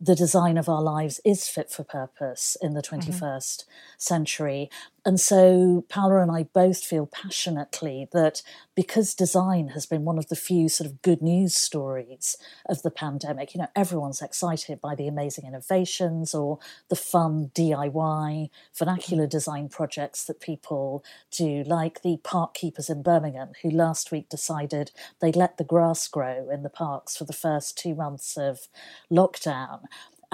the 0.00 0.14
design 0.14 0.58
of 0.58 0.68
our 0.68 0.82
lives 0.82 1.20
is 1.24 1.48
fit 1.48 1.70
for 1.70 1.84
purpose 1.84 2.56
in 2.60 2.74
the 2.74 2.82
mm-hmm. 2.82 3.10
21st 3.10 3.64
century. 3.96 4.70
And 5.06 5.20
so 5.20 5.84
Paola 5.90 6.22
and 6.22 6.30
I 6.30 6.44
both 6.44 6.82
feel 6.82 7.06
passionately 7.06 8.08
that 8.12 8.40
because 8.74 9.14
design 9.14 9.68
has 9.68 9.84
been 9.84 10.04
one 10.04 10.16
of 10.16 10.28
the 10.28 10.36
few 10.36 10.70
sort 10.70 10.88
of 10.88 11.02
good 11.02 11.20
news 11.20 11.54
stories 11.54 12.38
of 12.70 12.82
the 12.82 12.90
pandemic, 12.90 13.54
you 13.54 13.60
know, 13.60 13.68
everyone's 13.76 14.22
excited 14.22 14.80
by 14.80 14.94
the 14.94 15.06
amazing 15.06 15.44
innovations 15.46 16.34
or 16.34 16.58
the 16.88 16.96
fun 16.96 17.50
DIY 17.54 18.48
vernacular 18.76 19.26
design 19.26 19.68
projects 19.68 20.24
that 20.24 20.40
people 20.40 21.04
do, 21.30 21.62
like 21.64 22.00
the 22.00 22.18
park 22.24 22.54
keepers 22.54 22.88
in 22.88 23.02
Birmingham, 23.02 23.50
who 23.62 23.68
last 23.68 24.10
week 24.10 24.30
decided 24.30 24.90
they'd 25.20 25.36
let 25.36 25.58
the 25.58 25.64
grass 25.64 26.08
grow 26.08 26.48
in 26.48 26.62
the 26.62 26.70
parks 26.70 27.14
for 27.14 27.24
the 27.24 27.34
first 27.34 27.76
two 27.76 27.94
months 27.94 28.38
of 28.38 28.68
lockdown. 29.12 29.80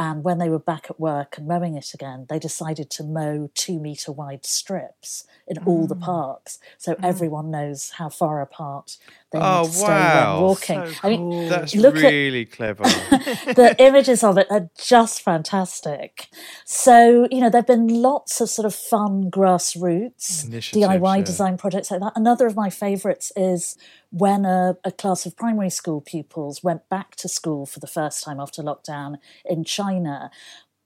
And 0.00 0.24
when 0.24 0.38
they 0.38 0.48
were 0.48 0.58
back 0.58 0.86
at 0.88 0.98
work 0.98 1.36
and 1.36 1.46
mowing 1.46 1.74
it 1.74 1.92
again, 1.92 2.24
they 2.30 2.38
decided 2.38 2.88
to 2.92 3.04
mow 3.04 3.50
two 3.52 3.78
metre 3.78 4.10
wide 4.10 4.46
strips 4.46 5.24
in 5.46 5.58
all 5.58 5.86
the 5.86 5.94
mm. 5.94 6.00
parks. 6.00 6.58
So 6.78 6.94
mm-hmm. 6.94 7.04
everyone 7.04 7.50
knows 7.50 7.90
how 7.90 8.08
far 8.08 8.40
apart 8.40 8.96
they 9.32 9.38
Oh, 9.40 9.62
need 9.62 9.72
to 9.72 9.82
wow. 9.82 10.34
when 10.36 10.42
walking. 10.42 10.86
So 10.86 10.98
I 11.04 11.08
mean. 11.10 11.48
That's 11.48 11.74
Look 11.74 11.96
at- 11.96 12.02
really 12.02 12.44
clever. 12.44 12.82
the 13.54 13.76
images 13.78 14.24
of 14.24 14.38
it 14.38 14.46
are 14.50 14.68
just 14.78 15.22
fantastic. 15.22 16.28
So, 16.64 17.28
you 17.30 17.40
know, 17.40 17.48
there 17.50 17.60
have 17.60 17.66
been 17.66 17.88
lots 18.02 18.40
of 18.40 18.48
sort 18.50 18.66
of 18.66 18.74
fun 18.74 19.30
grassroots 19.30 20.46
Initiatives, 20.46 20.86
DIY 20.86 21.18
yeah. 21.18 21.24
design 21.24 21.56
projects 21.56 21.90
like 21.90 22.00
that. 22.00 22.12
Another 22.16 22.46
of 22.46 22.56
my 22.56 22.70
favourites 22.70 23.32
is 23.36 23.76
when 24.10 24.44
a, 24.44 24.76
a 24.84 24.90
class 24.92 25.26
of 25.26 25.36
primary 25.36 25.70
school 25.70 26.00
pupils 26.00 26.62
went 26.64 26.88
back 26.88 27.14
to 27.16 27.28
school 27.28 27.66
for 27.66 27.78
the 27.80 27.86
first 27.86 28.24
time 28.24 28.40
after 28.40 28.62
lockdown 28.62 29.16
in 29.44 29.64
China. 29.64 30.30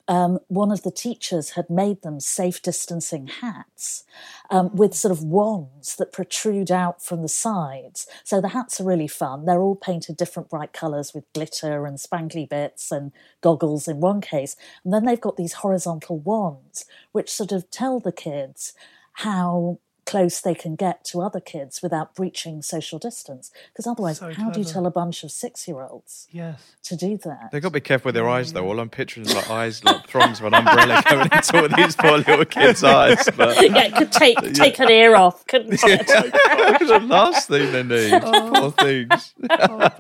Um, 0.07 0.39
one 0.49 0.71
of 0.71 0.83
the 0.83 0.91
teachers 0.91 1.51
had 1.51 1.71
made 1.71 2.03
them 2.03 2.21
safe 2.21 2.61
distancing 2.61 3.27
hats 3.27 4.05
um, 4.51 4.75
with 4.75 4.95
sort 4.95 5.13
of 5.13 5.23
wands 5.23 5.97
that 5.97 6.13
protrude 6.13 6.71
out 6.71 7.03
from 7.03 7.23
the 7.23 7.29
sides. 7.29 8.07
So 8.23 8.41
the 8.41 8.49
hats 8.49 8.81
are 8.81 8.85
really 8.85 9.09
fun. 9.09 9.47
They're 9.47 9.63
all 9.63 9.77
painted 9.77 10.17
different 10.17 10.51
bright 10.51 10.73
colours 10.73 11.15
with 11.15 11.33
glitter 11.33 11.87
and 11.87 11.97
spangly 11.99 12.49
bits 12.49 12.93
and 12.93 13.13
goggles 13.41 13.89
in 13.89 14.01
one 14.01 14.21
case. 14.21 14.57
And 14.85 14.93
then 14.93 15.05
they've 15.05 15.21
got 15.21 15.37
these 15.37 15.55
horizontal 15.55 16.19
wands, 16.19 16.85
which 17.13 17.31
sort 17.31 17.53
of 17.53 17.71
tell 17.71 17.99
the 17.99 18.13
kids 18.13 18.75
how 19.15 19.79
close 20.07 20.41
they 20.41 20.55
can 20.55 20.75
get 20.77 21.05
to 21.07 21.21
other 21.21 21.41
kids 21.41 21.83
without 21.83 22.15
breaching 22.15 22.63
social 22.63 22.99
distance. 22.99 23.51
Because 23.73 23.87
otherwise, 23.87 24.19
So 24.19 24.33
how 24.33 24.51
do 24.51 24.61
you 24.61 24.65
tell 24.67 24.87
a 24.87 24.91
bunch 24.91 25.25
of 25.25 25.31
six 25.31 25.67
year 25.69 25.83
olds 25.83 26.29
Yes. 26.31 26.63
to 26.85 26.97
do 26.97 27.17
that? 27.25 27.51
They've 27.53 27.63
got 27.63 27.69
to 27.69 27.73
be 27.75 27.81
careful 27.81 28.09
with 28.11 28.15
their 28.15 28.29
eyes, 28.29 28.53
though. 28.53 28.67
All 28.67 28.81
I'm 28.81 28.91
picturing 28.91 29.27
is 29.27 29.35
like 29.35 29.51
eyes, 29.51 29.83
like 29.85 30.07
throngs 30.07 30.41
of 30.41 30.47
an 30.47 30.55
umbrella 30.55 31.03
going 31.11 31.29
into 31.33 31.61
all 31.63 31.69
these 31.77 31.97
poor 31.97 32.19
little 32.19 32.45
kids' 32.45 32.85
eyes. 32.85 33.29
But 33.37 33.57
yeah, 33.71 33.85
it 33.87 33.95
could 33.97 34.13
take 34.13 34.39
take 34.55 34.79
an 34.79 34.91
ear 34.91 35.17
off, 35.17 35.47
couldn't 35.47 35.73
it? 35.83 36.07
the 36.07 37.01
last 37.03 37.49
thing 37.49 37.73
they 37.73 37.83
need, 37.83 38.23
poor 38.23 38.71
things. 38.73 39.35
Oh. 39.51 39.91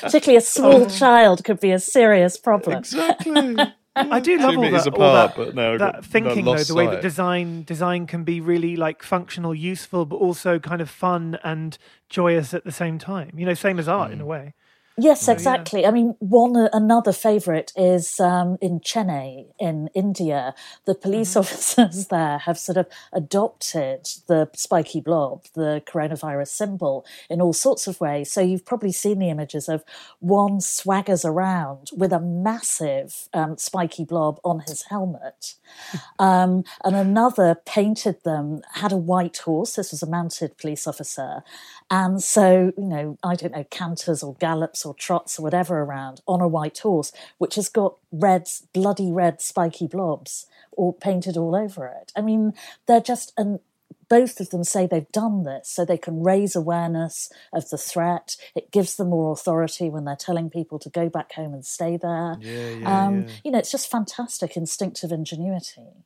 Particularly 0.00 0.36
a 0.36 0.40
small 0.40 0.86
child 0.86 1.44
could 1.44 1.60
be 1.60 1.70
a 1.72 1.78
serious 1.78 2.36
problem. 2.36 2.78
Exactly. 2.78 3.56
I 3.96 4.20
do 4.20 4.38
love 4.38 4.52
Two 4.54 4.60
all 4.62 4.70
that, 4.70 4.92
all 4.94 5.12
that, 5.14 5.34
but 5.36 5.58
I've 5.58 5.78
that 5.78 6.04
thinking 6.04 6.44
though, 6.44 6.62
the 6.62 6.74
way 6.74 6.86
that 6.86 7.00
design 7.02 7.62
design 7.64 8.06
can 8.06 8.24
be 8.24 8.40
really 8.40 8.76
like 8.76 9.02
functional, 9.02 9.54
useful, 9.54 10.04
but 10.04 10.16
also 10.16 10.58
kind 10.58 10.80
of 10.82 10.90
fun 10.90 11.38
and 11.42 11.78
joyous 12.10 12.52
at 12.52 12.64
the 12.64 12.72
same 12.72 12.98
time. 12.98 13.30
You 13.36 13.46
know, 13.46 13.54
same 13.54 13.78
as 13.78 13.88
art 13.88 14.12
in 14.12 14.20
a 14.20 14.24
Mm. 14.24 14.28
way. 14.28 14.54
Yes, 14.98 15.28
exactly. 15.28 15.84
I 15.84 15.90
mean, 15.90 16.14
one 16.20 16.56
uh, 16.56 16.70
another 16.72 17.12
favourite 17.12 17.70
is 17.76 18.18
um, 18.18 18.56
in 18.62 18.80
Chennai 18.80 19.44
in 19.58 19.90
India. 19.94 20.54
The 20.86 20.94
police 20.94 21.36
officers 21.36 22.06
there 22.10 22.38
have 22.38 22.58
sort 22.58 22.78
of 22.78 22.86
adopted 23.12 24.08
the 24.26 24.48
spiky 24.54 25.02
blob, 25.02 25.44
the 25.54 25.82
coronavirus 25.86 26.48
symbol, 26.48 27.04
in 27.28 27.42
all 27.42 27.52
sorts 27.52 27.86
of 27.86 28.00
ways. 28.00 28.32
So 28.32 28.40
you've 28.40 28.64
probably 28.64 28.90
seen 28.90 29.18
the 29.18 29.28
images 29.28 29.68
of 29.68 29.84
one 30.20 30.60
swaggers 30.60 31.26
around 31.26 31.90
with 31.94 32.10
a 32.10 32.20
massive 32.20 33.28
um, 33.34 33.58
spiky 33.58 34.06
blob 34.06 34.40
on 34.44 34.60
his 34.60 34.84
helmet, 34.88 35.56
um, 36.18 36.64
and 36.82 36.96
another 36.96 37.54
painted 37.66 38.24
them 38.24 38.62
had 38.72 38.92
a 38.92 38.96
white 38.96 39.36
horse. 39.36 39.74
This 39.74 39.90
was 39.90 40.02
a 40.02 40.08
mounted 40.08 40.56
police 40.56 40.86
officer, 40.86 41.42
and 41.90 42.22
so 42.22 42.72
you 42.76 42.84
know, 42.84 43.18
I 43.22 43.34
don't 43.34 43.52
know, 43.52 43.64
canters 43.70 44.22
or 44.22 44.34
gallops 44.34 44.84
or 44.84 44.94
trots 44.94 45.38
or 45.38 45.42
whatever 45.42 45.80
around 45.80 46.20
on 46.26 46.40
a 46.40 46.48
white 46.48 46.78
horse, 46.78 47.12
which 47.38 47.54
has 47.54 47.68
got 47.68 47.96
red, 48.10 48.48
bloody 48.72 49.10
red, 49.10 49.40
spiky 49.40 49.86
blobs 49.86 50.46
all 50.72 50.92
painted 50.92 51.36
all 51.36 51.54
over 51.54 51.86
it. 51.86 52.12
I 52.14 52.20
mean, 52.20 52.52
they're 52.86 53.00
just 53.00 53.32
and 53.36 53.60
both 54.08 54.38
of 54.40 54.50
them 54.50 54.62
say 54.62 54.86
they've 54.86 55.10
done 55.10 55.42
this 55.42 55.68
so 55.68 55.84
they 55.84 55.98
can 55.98 56.22
raise 56.22 56.54
awareness 56.54 57.30
of 57.52 57.70
the 57.70 57.78
threat. 57.78 58.36
It 58.54 58.70
gives 58.70 58.96
them 58.96 59.10
more 59.10 59.32
authority 59.32 59.90
when 59.90 60.04
they're 60.04 60.16
telling 60.16 60.48
people 60.50 60.78
to 60.80 60.90
go 60.90 61.08
back 61.08 61.32
home 61.32 61.52
and 61.54 61.64
stay 61.64 61.96
there. 61.96 62.36
Yeah, 62.40 62.70
yeah, 62.70 63.06
um, 63.06 63.22
yeah. 63.22 63.34
You 63.44 63.50
know, 63.52 63.58
it's 63.58 63.72
just 63.72 63.90
fantastic 63.90 64.56
instinctive 64.56 65.10
ingenuity. 65.10 66.04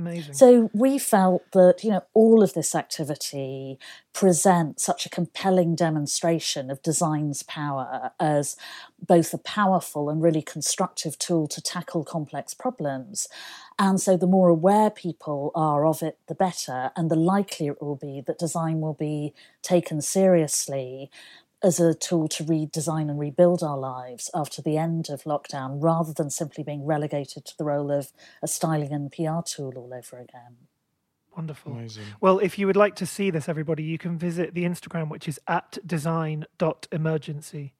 Amazing. 0.00 0.32
So 0.32 0.70
we 0.72 0.98
felt 0.98 1.42
that, 1.52 1.84
you 1.84 1.90
know, 1.90 2.02
all 2.14 2.42
of 2.42 2.54
this 2.54 2.74
activity 2.74 3.78
presents 4.14 4.82
such 4.82 5.04
a 5.04 5.10
compelling 5.10 5.74
demonstration 5.74 6.70
of 6.70 6.82
design's 6.82 7.42
power 7.42 8.10
as 8.18 8.56
both 9.06 9.34
a 9.34 9.38
powerful 9.38 10.08
and 10.08 10.22
really 10.22 10.40
constructive 10.40 11.18
tool 11.18 11.46
to 11.48 11.60
tackle 11.60 12.02
complex 12.02 12.54
problems. 12.54 13.28
And 13.78 14.00
so 14.00 14.16
the 14.16 14.26
more 14.26 14.48
aware 14.48 14.88
people 14.88 15.52
are 15.54 15.84
of 15.84 16.02
it, 16.02 16.18
the 16.28 16.34
better, 16.34 16.92
and 16.96 17.10
the 17.10 17.16
likelier 17.16 17.72
it 17.72 17.82
will 17.82 17.96
be 17.96 18.22
that 18.26 18.38
design 18.38 18.80
will 18.80 18.94
be 18.94 19.34
taken 19.60 20.00
seriously 20.00 21.10
as 21.62 21.78
a 21.80 21.94
tool 21.94 22.28
to 22.28 22.44
redesign 22.44 23.10
and 23.10 23.18
rebuild 23.18 23.62
our 23.62 23.78
lives 23.78 24.30
after 24.34 24.62
the 24.62 24.76
end 24.76 25.08
of 25.10 25.24
lockdown 25.24 25.82
rather 25.82 26.12
than 26.12 26.30
simply 26.30 26.64
being 26.64 26.84
relegated 26.84 27.44
to 27.44 27.56
the 27.56 27.64
role 27.64 27.90
of 27.90 28.12
a 28.42 28.48
styling 28.48 28.92
and 28.92 29.12
PR 29.12 29.40
tool 29.44 29.72
all 29.76 29.92
over 29.94 30.18
again. 30.18 30.56
Wonderful. 31.36 31.80
Well, 32.20 32.38
if 32.38 32.58
you 32.58 32.66
would 32.66 32.76
like 32.76 32.96
to 32.96 33.06
see 33.06 33.30
this, 33.30 33.48
everybody, 33.48 33.82
you 33.84 33.98
can 33.98 34.18
visit 34.18 34.52
the 34.54 34.64
Instagram, 34.64 35.08
which 35.08 35.28
is 35.28 35.38
at 35.46 35.78
design.emergency. 35.86 37.74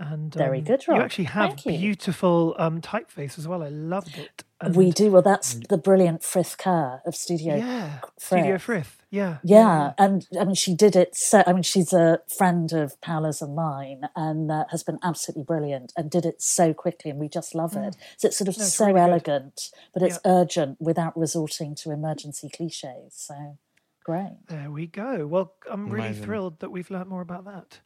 And 0.00 0.32
Very 0.32 0.58
um, 0.58 0.64
good, 0.64 0.86
You 0.86 0.94
actually 0.94 1.24
have 1.24 1.50
Thank 1.50 1.66
you. 1.66 1.72
beautiful 1.78 2.54
um, 2.56 2.80
typeface 2.80 3.36
as 3.36 3.48
well. 3.48 3.64
I 3.64 3.68
loved 3.68 4.16
it. 4.16 4.44
And 4.60 4.76
we 4.76 4.92
do. 4.92 5.10
Well, 5.10 5.22
that's 5.22 5.54
the 5.68 5.76
brilliant 5.76 6.22
Frith 6.22 6.56
Kerr 6.56 7.00
of 7.04 7.16
Studio 7.16 7.56
Yeah. 7.56 7.98
Frith. 8.18 8.40
Studio 8.40 8.58
Frith. 8.58 8.94
Yeah. 9.10 9.38
Yeah, 9.42 9.94
and 9.98 10.26
I 10.38 10.44
mean, 10.44 10.54
she 10.54 10.74
did 10.74 10.94
it. 10.94 11.16
So, 11.16 11.42
I 11.46 11.52
mean, 11.52 11.62
she's 11.64 11.92
a 11.92 12.20
friend 12.36 12.72
of 12.72 13.00
Paola's 13.00 13.40
and 13.42 13.56
mine, 13.56 14.02
and 14.14 14.52
uh, 14.52 14.66
has 14.70 14.82
been 14.84 14.98
absolutely 15.02 15.44
brilliant, 15.44 15.92
and 15.96 16.10
did 16.10 16.24
it 16.26 16.42
so 16.42 16.72
quickly, 16.74 17.10
and 17.10 17.18
we 17.18 17.28
just 17.28 17.54
love 17.54 17.74
it. 17.76 17.96
So 18.18 18.28
it's 18.28 18.36
sort 18.36 18.48
of 18.48 18.54
Mm. 18.54 18.58
No, 18.58 18.64
it's 18.66 18.74
so 18.74 18.86
really 18.86 18.94
good. 18.98 19.10
elegant, 19.10 19.70
but 19.94 20.02
it's 20.02 20.18
urgent 20.26 20.76
without 20.80 21.16
resorting 21.18 21.74
to 21.76 21.90
emergency 21.90 22.48
cliches. 22.54 23.14
So 23.14 23.58
great. 24.04 24.36
There 24.48 24.70
we 24.70 24.86
go. 24.86 25.26
Well, 25.26 25.54
I'm 25.70 25.88
really 25.88 26.08
Amazing. 26.08 26.24
thrilled 26.24 26.60
that 26.60 26.70
we've 26.70 26.90
learnt 26.90 27.08
more 27.08 27.22
about 27.22 27.46
that. 27.46 27.80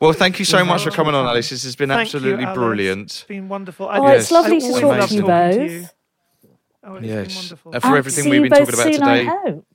Well, 0.00 0.12
thank 0.12 0.38
you 0.38 0.44
so 0.44 0.64
much 0.64 0.84
for 0.84 0.90
coming 0.90 1.14
on, 1.14 1.26
Alice. 1.26 1.48
This 1.50 1.64
has 1.64 1.74
been 1.76 1.88
Thank 1.88 2.12
you, 2.12 2.18
absolutely 2.18 2.44
Alice. 2.44 2.56
brilliant. 2.58 3.02
It's 3.12 3.22
been 3.24 3.48
wonderful. 3.48 3.88
Oh, 3.90 4.06
it's 4.08 4.30
lovely 4.30 4.60
to 4.60 4.66
always 4.66 4.80
talk 4.80 4.98
love 4.98 5.08
to 5.08 5.14
you 5.14 5.20
talking 5.22 5.58
both. 5.58 5.70
you. 5.70 5.88
Oh, 6.84 6.94
it's 6.96 7.06
Yes. 7.06 7.26
been 7.28 7.36
wonderful. 7.36 7.72
Uh, 7.74 7.80
for 7.80 7.86
And 7.88 7.96
everything 7.96 8.24
see 8.24 8.30
we've 8.30 8.44
you 8.44 8.50
been 8.50 8.58
both 8.58 8.70
talking 8.76 8.80
about 8.80 8.94
soon, 8.94 9.02
I 9.02 9.18
today. 9.18 9.30
hope. 9.52 9.66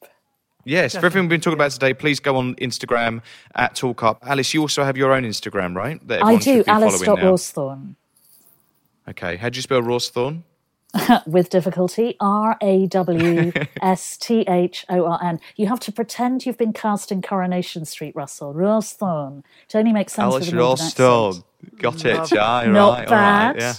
Yes, 0.63 0.91
for 0.93 0.97
everything 0.99 1.21
we've 1.23 1.29
been 1.29 1.41
talking 1.41 1.57
about 1.57 1.71
today, 1.71 1.93
please 1.95 2.19
go 2.19 2.35
on 2.37 2.53
Instagram 2.55 3.23
at 3.55 3.73
Talk 3.75 4.03
Art. 4.03 4.19
Alice, 4.21 4.53
you 4.53 4.61
also 4.61 4.83
have 4.83 4.95
your 4.95 5.11
own 5.11 5.23
Instagram, 5.23 5.75
right? 5.75 5.99
That 6.07 6.19
I 6.19 6.21
everyone 6.21 6.39
do, 6.41 6.53
should 6.57 6.65
be 6.65 6.71
Alice 6.71 7.03
following 7.03 7.23
now. 7.23 7.31
Rawsthorne. 7.31 7.95
Okay, 9.09 9.37
how 9.37 9.49
do 9.49 9.57
you 9.57 9.61
spell 9.63 9.81
Rawsthorne? 9.81 10.43
with 11.25 11.49
difficulty. 11.49 12.15
R 12.19 12.57
A 12.61 12.87
W 12.87 13.51
S 13.81 14.17
T 14.17 14.41
H 14.41 14.85
O 14.89 15.05
R 15.05 15.19
N. 15.23 15.39
You 15.55 15.67
have 15.67 15.79
to 15.81 15.91
pretend 15.91 16.45
you've 16.45 16.57
been 16.57 16.73
cast 16.73 17.11
in 17.11 17.21
Coronation 17.21 17.85
Street, 17.85 18.15
Russell. 18.15 18.53
Rawsthorne. 18.53 19.43
It 19.69 19.75
only 19.75 19.93
makes 19.93 20.13
sense 20.13 20.25
Alice 20.33 20.45
with 20.45 20.53
a 20.53 20.57
northern 20.57 20.85
accent. 20.87 21.07
Rawsthorne. 21.07 21.43
Got 21.77 22.05
it, 22.05 22.31
yeah, 22.31 22.71
Not 22.71 22.97
right, 22.97 23.05
all 23.05 23.09
bad. 23.11 23.55
right, 23.55 23.61
yeah. 23.61 23.73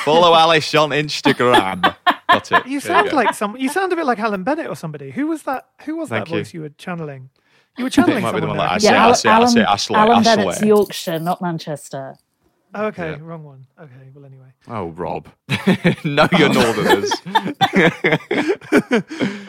Follow 0.00 0.34
Alice 0.34 0.74
on 0.74 0.90
Instagram. 0.90 1.94
Got 2.28 2.52
it. 2.52 2.66
You 2.66 2.80
sound 2.80 3.10
go. 3.10 3.16
like 3.16 3.34
some. 3.34 3.56
You 3.56 3.68
sound 3.68 3.92
a 3.92 3.96
bit 3.96 4.04
like 4.06 4.18
Alan 4.18 4.42
Bennett 4.44 4.66
or 4.66 4.76
somebody. 4.76 5.10
Who 5.10 5.28
was 5.28 5.44
that? 5.44 5.68
Who 5.84 5.96
was 5.96 6.08
Thank 6.08 6.26
that 6.26 6.30
you. 6.32 6.40
voice 6.40 6.52
you 6.54 6.60
were 6.62 6.68
channeling? 6.70 7.30
You 7.78 7.84
were 7.84 7.90
channeling 7.90 8.22
might 8.22 8.32
be 8.32 8.40
the 8.40 8.46
someone 8.46 8.58
one 8.58 8.66
there. 8.68 8.78
that 8.92 9.00
I 9.00 9.12
say, 9.12 9.28
I 9.28 9.44
say, 9.46 9.64
I 9.64 9.76
say, 9.76 9.94
Alan 9.94 10.22
Bennett's 10.22 10.62
Yorkshire, 10.62 11.18
not 11.18 11.40
Manchester. 11.42 12.16
Oh, 12.74 12.86
okay, 12.86 13.10
Yeah. 13.12 13.18
wrong 13.20 13.44
one. 13.44 13.66
Okay, 13.80 14.10
well 14.14 14.24
anyway. 14.24 14.46
Oh, 14.68 14.88
Rob. 14.88 15.28
no, 16.04 16.28
you're 16.38 16.52
Northerners. 16.52 17.12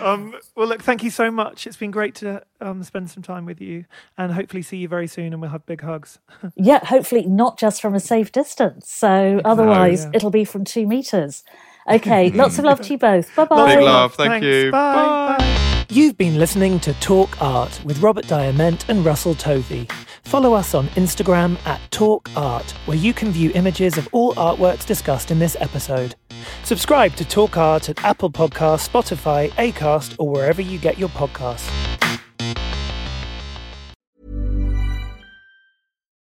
Um, 0.06 0.36
well, 0.56 0.68
look, 0.68 0.84
thank 0.84 1.04
you 1.04 1.10
so 1.10 1.32
much. 1.32 1.66
It's 1.66 1.78
been 1.78 1.90
great 1.92 2.14
to 2.16 2.44
um, 2.62 2.84
spend 2.84 3.10
some 3.10 3.24
time 3.24 3.46
with 3.46 3.60
you, 3.60 3.86
and 4.18 4.32
hopefully 4.32 4.62
see 4.62 4.78
you 4.78 4.88
very 4.88 5.08
soon, 5.08 5.34
and 5.34 5.42
we'll 5.42 5.50
have 5.52 5.66
big 5.66 5.82
hugs. 5.82 6.20
Yeah, 6.56 6.84
hopefully 6.86 7.26
not 7.26 7.58
just 7.58 7.82
from 7.82 7.96
a 7.96 8.00
safe 8.00 8.32
distance. 8.32 8.90
So 8.92 9.42
otherwise, 9.44 10.04
Yeah. 10.06 10.12
it'll 10.14 10.30
be 10.30 10.46
from 10.46 10.64
two 10.64 10.86
meters. 10.88 11.44
Okay, 11.90 12.30
lots 12.32 12.58
of 12.60 12.66
love 12.66 12.82
to 12.82 12.94
you 12.94 12.98
both. 12.98 13.36
Bye 13.36 13.46
bye. 13.46 13.76
Big 13.76 13.84
love. 13.84 14.14
Thank 14.16 14.30
Thanks. 14.32 14.46
you. 14.46 14.72
Bye. 14.72 15.36
Bye. 15.40 15.86
You've 15.90 16.18
been 16.18 16.38
listening 16.40 16.80
to 16.82 16.94
Talk 16.96 17.40
Art 17.42 17.80
with 17.84 18.00
Robert 18.00 18.28
Diament 18.28 18.86
and 18.90 19.06
Russell 19.06 19.36
Tovey. 19.36 19.88
Follow 20.26 20.54
us 20.54 20.74
on 20.74 20.88
Instagram 20.90 21.56
at 21.68 21.80
Talk 21.92 22.30
Art, 22.36 22.72
where 22.88 22.98
you 22.98 23.14
can 23.14 23.32
view 23.32 23.52
images 23.54 23.98
of 23.98 24.10
all 24.12 24.34
artworks 24.34 24.86
discussed 24.86 25.30
in 25.30 25.38
this 25.38 25.56
episode. 25.60 26.16
Subscribe 26.64 27.16
to 27.16 27.26
Talk 27.26 27.58
Art 27.58 27.90
at 27.90 28.04
Apple 28.04 28.32
Podcasts, 28.32 28.90
Spotify, 28.90 29.52
Acast, 29.52 30.16
or 30.18 30.30
wherever 30.30 30.62
you 30.62 30.80
get 30.80 30.98
your 30.98 31.10
podcasts. 31.10 31.70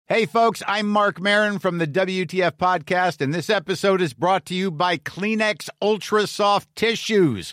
Hey, 0.07 0.25
folks, 0.25 0.63
I'm 0.67 0.89
Marc 0.89 1.21
Maron 1.21 1.59
from 1.59 1.77
the 1.77 1.87
WTF 1.87 2.53
Podcast, 2.53 3.21
and 3.21 3.35
this 3.35 3.51
episode 3.51 4.01
is 4.01 4.15
brought 4.15 4.47
to 4.47 4.55
you 4.55 4.71
by 4.71 4.97
Kleenex 4.97 5.69
Ultra 5.83 6.27
Soft 6.27 6.75
Tissues, 6.75 7.53